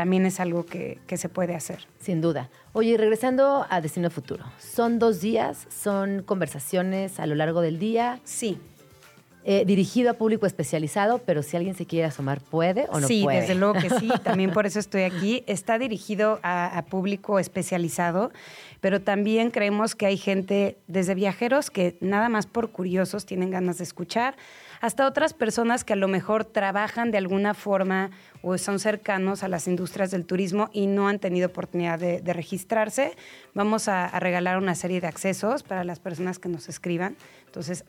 [0.00, 1.86] también es algo que, que se puede hacer.
[1.98, 2.48] Sin duda.
[2.72, 5.66] Oye, regresando a Destino Futuro, ¿son dos días?
[5.68, 8.18] ¿Son conversaciones a lo largo del día?
[8.24, 8.58] Sí.
[9.42, 13.22] Eh, dirigido a público especializado, pero si alguien se quiere asomar, ¿puede o no sí,
[13.24, 13.40] puede?
[13.40, 14.10] desde luego que sí.
[14.22, 15.44] También por eso estoy aquí.
[15.46, 18.32] Está dirigido a, a público especializado,
[18.82, 23.78] pero también creemos que hay gente, desde viajeros que nada más por curiosos tienen ganas
[23.78, 24.36] de escuchar,
[24.82, 28.10] hasta otras personas que a lo mejor trabajan de alguna forma
[28.42, 32.32] o son cercanos a las industrias del turismo y no han tenido oportunidad de, de
[32.34, 33.16] registrarse.
[33.54, 37.16] Vamos a, a regalar una serie de accesos para las personas que nos escriban.
[37.46, 37.84] Entonces,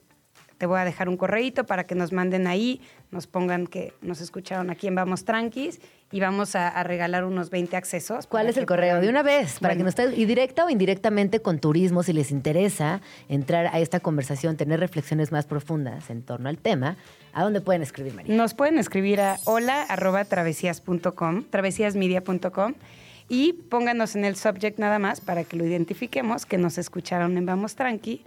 [0.62, 4.22] te voy a dejar un correíto para que nos manden ahí, nos pongan que nos
[4.22, 5.82] escucharon aquí en Vamos Tranquis
[6.12, 8.28] y vamos a, a regalar unos 20 accesos.
[8.28, 8.90] ¿Cuál es el que correo?
[8.92, 9.92] puedan- De una vez, para que Bueno.
[9.98, 14.56] nos esté, y directa o indirectamente con turismo, si les interesa entrar a esta conversación,
[14.56, 16.96] tener reflexiones más profundas en torno al tema,
[17.34, 18.36] ¿a dónde pueden escribir, María?
[18.36, 22.76] Nos pueden escribir a hola arroba travesías.com, travesíasmedia.com
[23.30, 27.48] y pónganos en el subject nada más para que lo identifiquemos, que nos escucharon en
[27.48, 28.24] Vamos Tranqui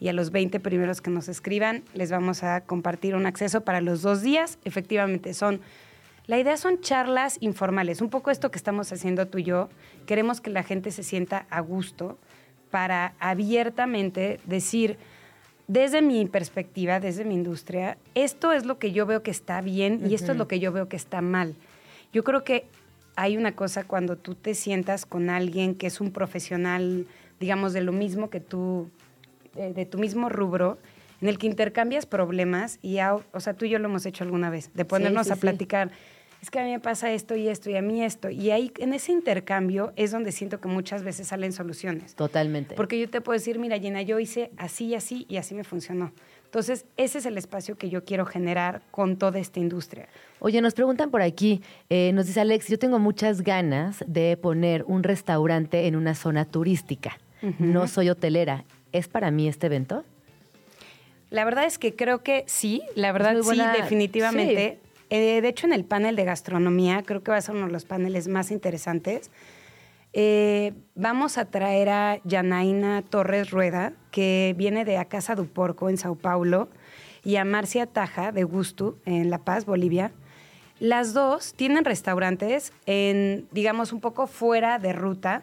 [0.00, 3.80] y a los 20 primeros que nos escriban les vamos a compartir un acceso para
[3.80, 4.58] los dos días.
[4.64, 5.60] Efectivamente, son...
[6.26, 9.68] La idea son charlas informales, un poco esto que estamos haciendo tú y yo.
[10.06, 12.18] Queremos que la gente se sienta a gusto
[12.72, 14.98] para abiertamente decir,
[15.68, 20.02] desde mi perspectiva, desde mi industria, esto es lo que yo veo que está bien
[20.04, 21.54] y esto es lo que yo veo que está mal.
[22.12, 22.66] Yo creo que
[23.16, 27.06] hay una cosa cuando tú te sientas con alguien que es un profesional,
[27.40, 28.90] digamos, de lo mismo que tú,
[29.56, 30.78] eh, de tu mismo rubro,
[31.20, 34.22] en el que intercambias problemas y, au- o sea, tú y yo lo hemos hecho
[34.24, 35.40] alguna vez, de ponernos sí, a sí.
[35.40, 35.90] platicar.
[36.42, 38.28] Es que a mí me pasa esto y esto y a mí esto.
[38.28, 42.14] Y ahí, en ese intercambio, es donde siento que muchas veces salen soluciones.
[42.14, 42.74] Totalmente.
[42.74, 45.64] Porque yo te puedo decir, mira, Gina, yo hice así y así y así me
[45.64, 46.12] funcionó.
[46.44, 50.08] Entonces, ese es el espacio que yo quiero generar con toda esta industria.
[50.38, 54.84] Oye, nos preguntan por aquí, eh, nos dice Alex, yo tengo muchas ganas de poner
[54.86, 57.18] un restaurante en una zona turística.
[57.58, 58.64] No soy hotelera.
[58.96, 60.04] ¿Es para mí este evento?
[61.28, 64.80] La verdad es que creo que sí, la verdad sí, definitivamente.
[65.10, 67.72] Eh, de hecho, en el panel de gastronomía, creo que va a ser uno de
[67.72, 69.30] los paneles más interesantes.
[70.12, 75.90] Eh, vamos a traer a Janaína Torres Rueda, que viene de A Casa do Porco
[75.90, 76.68] en Sao Paulo,
[77.22, 80.12] y a Marcia Taja de Gusto en La Paz, Bolivia.
[80.80, 85.42] Las dos tienen restaurantes en, digamos, un poco fuera de ruta,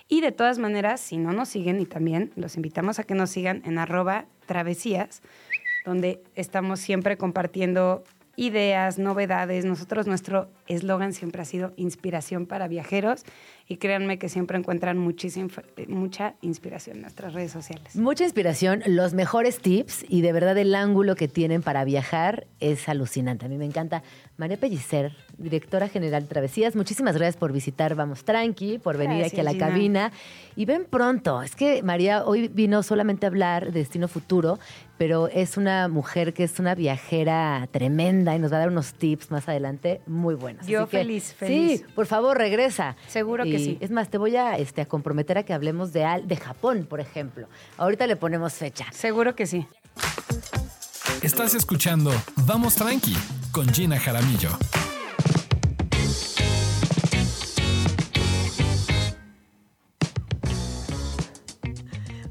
[0.07, 3.29] Y de todas maneras, si no nos siguen, y también los invitamos a que nos
[3.29, 5.21] sigan en arroba travesías,
[5.83, 8.05] donde estamos siempre compartiendo
[8.37, 9.65] ideas, novedades.
[9.65, 13.23] Nosotros, nuestro eslogan siempre ha sido inspiración para viajeros
[13.67, 15.49] y créanme que siempre encuentran muchísima,
[15.87, 17.95] mucha inspiración en nuestras redes sociales.
[17.95, 22.87] Mucha inspiración, los mejores tips y de verdad el ángulo que tienen para viajar es
[22.87, 23.47] alucinante.
[23.47, 24.03] A mí me encanta.
[24.37, 26.75] María Pellicer directora general de Travesías.
[26.75, 29.67] Muchísimas gracias por visitar Vamos Tranqui, por venir aquí a la Gina.
[29.67, 30.11] cabina.
[30.55, 31.41] Y ven pronto.
[31.43, 34.57] Es que María hoy vino solamente a hablar de Destino Futuro,
[34.97, 38.93] pero es una mujer que es una viajera tremenda y nos va a dar unos
[38.95, 40.65] tips más adelante muy buenos.
[40.65, 41.79] Yo Así que, feliz, feliz.
[41.81, 42.95] Sí, por favor, regresa.
[43.07, 43.77] Seguro que sí.
[43.79, 46.87] Es más, te voy a, este, a comprometer a que hablemos de, al- de Japón,
[46.89, 47.47] por ejemplo.
[47.77, 48.85] Ahorita le ponemos fecha.
[48.91, 49.67] Seguro que sí.
[51.21, 52.11] Estás escuchando
[52.47, 53.15] Vamos Tranqui
[53.51, 54.49] con Gina Jaramillo.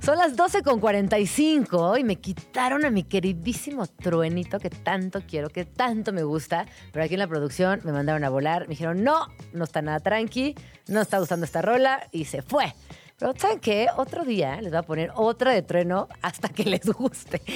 [0.06, 5.50] Son las 12 con 45 y me quitaron a mi queridísimo truenito que tanto quiero,
[5.50, 6.64] que tanto me gusta.
[6.92, 8.68] Pero aquí en la producción me mandaron a volar.
[8.68, 10.54] Me dijeron, no, no está nada tranqui,
[10.86, 12.72] no está gustando esta rola y se fue.
[13.18, 13.86] Pero ¿saben qué?
[13.96, 17.40] Otro día les voy a poner otra de trueno hasta que les guste.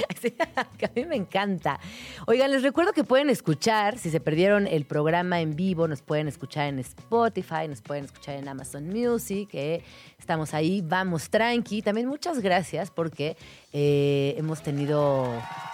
[0.79, 1.79] Que a mí me encanta.
[2.27, 6.29] Oigan, les recuerdo que pueden escuchar, si se perdieron el programa en vivo, nos pueden
[6.29, 9.83] escuchar en Spotify, nos pueden escuchar en Amazon Music, eh,
[10.19, 11.83] estamos ahí, vamos tranqui.
[11.83, 13.37] También muchas gracias porque
[13.75, 15.31] eh, hemos tenido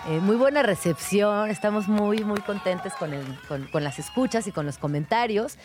[0.08, 3.38] eh, muy buena recepción, estamos muy, muy contentes con, el-
[3.70, 5.58] con las escuchas y con los comentarios.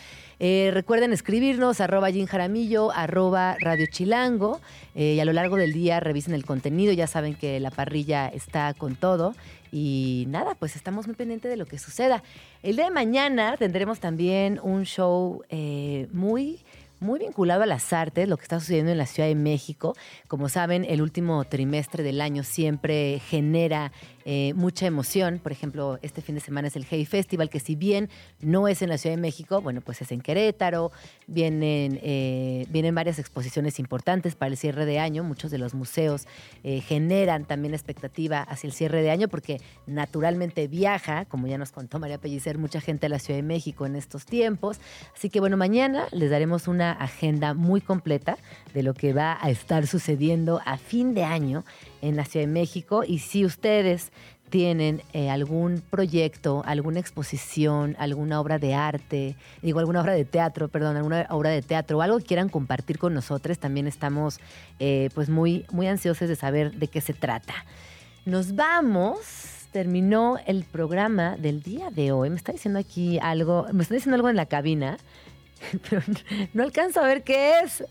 [0.43, 4.59] Eh, recuerden escribirnos arroba Jin Jaramillo, arroba Radio Chilango
[4.95, 8.27] eh, y a lo largo del día revisen el contenido, ya saben que la parrilla
[8.27, 9.35] está con todo
[9.71, 12.23] y nada, pues estamos muy pendientes de lo que suceda.
[12.63, 16.61] El día de mañana tendremos también un show eh, muy
[17.01, 19.95] muy vinculado a las artes, lo que está sucediendo en la Ciudad de México.
[20.27, 23.91] Como saben, el último trimestre del año siempre genera
[24.25, 25.39] eh, mucha emoción.
[25.41, 28.81] Por ejemplo, este fin de semana es el Hey Festival, que si bien no es
[28.81, 30.91] en la Ciudad de México, bueno, pues es en Querétaro.
[31.27, 35.23] Vienen, eh, vienen varias exposiciones importantes para el cierre de año.
[35.23, 36.27] Muchos de los museos
[36.63, 41.71] eh, generan también expectativa hacia el cierre de año porque naturalmente viaja, como ya nos
[41.71, 44.79] contó María Pellicer, mucha gente a la Ciudad de México en estos tiempos.
[45.15, 48.37] Así que bueno, mañana les daremos una agenda muy completa
[48.73, 51.63] de lo que va a estar sucediendo a fin de año
[52.01, 53.03] en la Ciudad de México.
[53.05, 54.11] Y si ustedes
[54.51, 60.67] tienen eh, algún proyecto, alguna exposición, alguna obra de arte, digo alguna obra de teatro,
[60.67, 64.39] perdón, alguna obra de teatro o algo que quieran compartir con nosotros, también estamos
[64.79, 67.53] eh, pues muy, muy ansiosos de saber de qué se trata.
[68.25, 69.47] Nos vamos.
[69.71, 72.29] Terminó el programa del día de hoy.
[72.29, 74.97] Me está diciendo aquí algo, me está diciendo algo en la cabina,
[75.89, 76.01] pero
[76.53, 77.85] no alcanzo a ver qué es.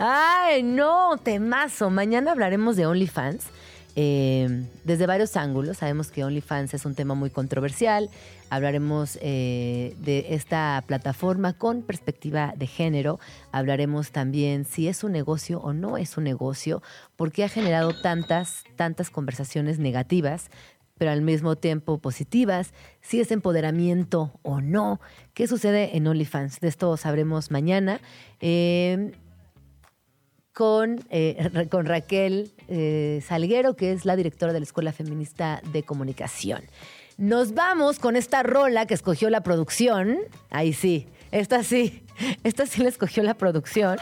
[0.00, 1.90] Ay, no, temazo.
[1.90, 3.46] Mañana hablaremos de OnlyFans.
[3.96, 5.78] eh, desde varios ángulos.
[5.78, 8.10] Sabemos que OnlyFans es un tema muy controversial.
[8.48, 13.18] Hablaremos eh, de esta plataforma con perspectiva de género.
[13.50, 16.80] Hablaremos también si es un negocio o no es un negocio,
[17.16, 20.48] porque ha generado tantas, tantas conversaciones negativas
[20.96, 25.00] pero al mismo tiempo positivas, si es empoderamiento o no,
[25.32, 26.58] qué sucede en OnlyFans.
[26.58, 28.00] De esto sabremos mañana.
[28.40, 29.12] Eh,
[30.58, 35.84] con, eh, con Raquel eh, Salguero, que es la directora de la Escuela Feminista de
[35.84, 36.62] Comunicación.
[37.16, 40.18] Nos vamos con esta rola que escogió la producción.
[40.50, 42.02] Ahí sí, esta sí,
[42.42, 43.98] esta sí la escogió la producción.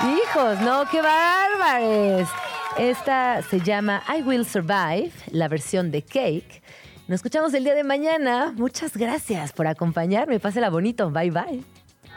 [0.00, 2.28] Hijos, no, qué bárbares.
[2.78, 6.62] Esta se llama I Will Survive, la versión de Cake.
[7.08, 8.54] Nos escuchamos el día de mañana.
[8.56, 10.40] Muchas gracias por acompañarme.
[10.40, 11.10] Pásela bonito.
[11.10, 11.71] Bye bye.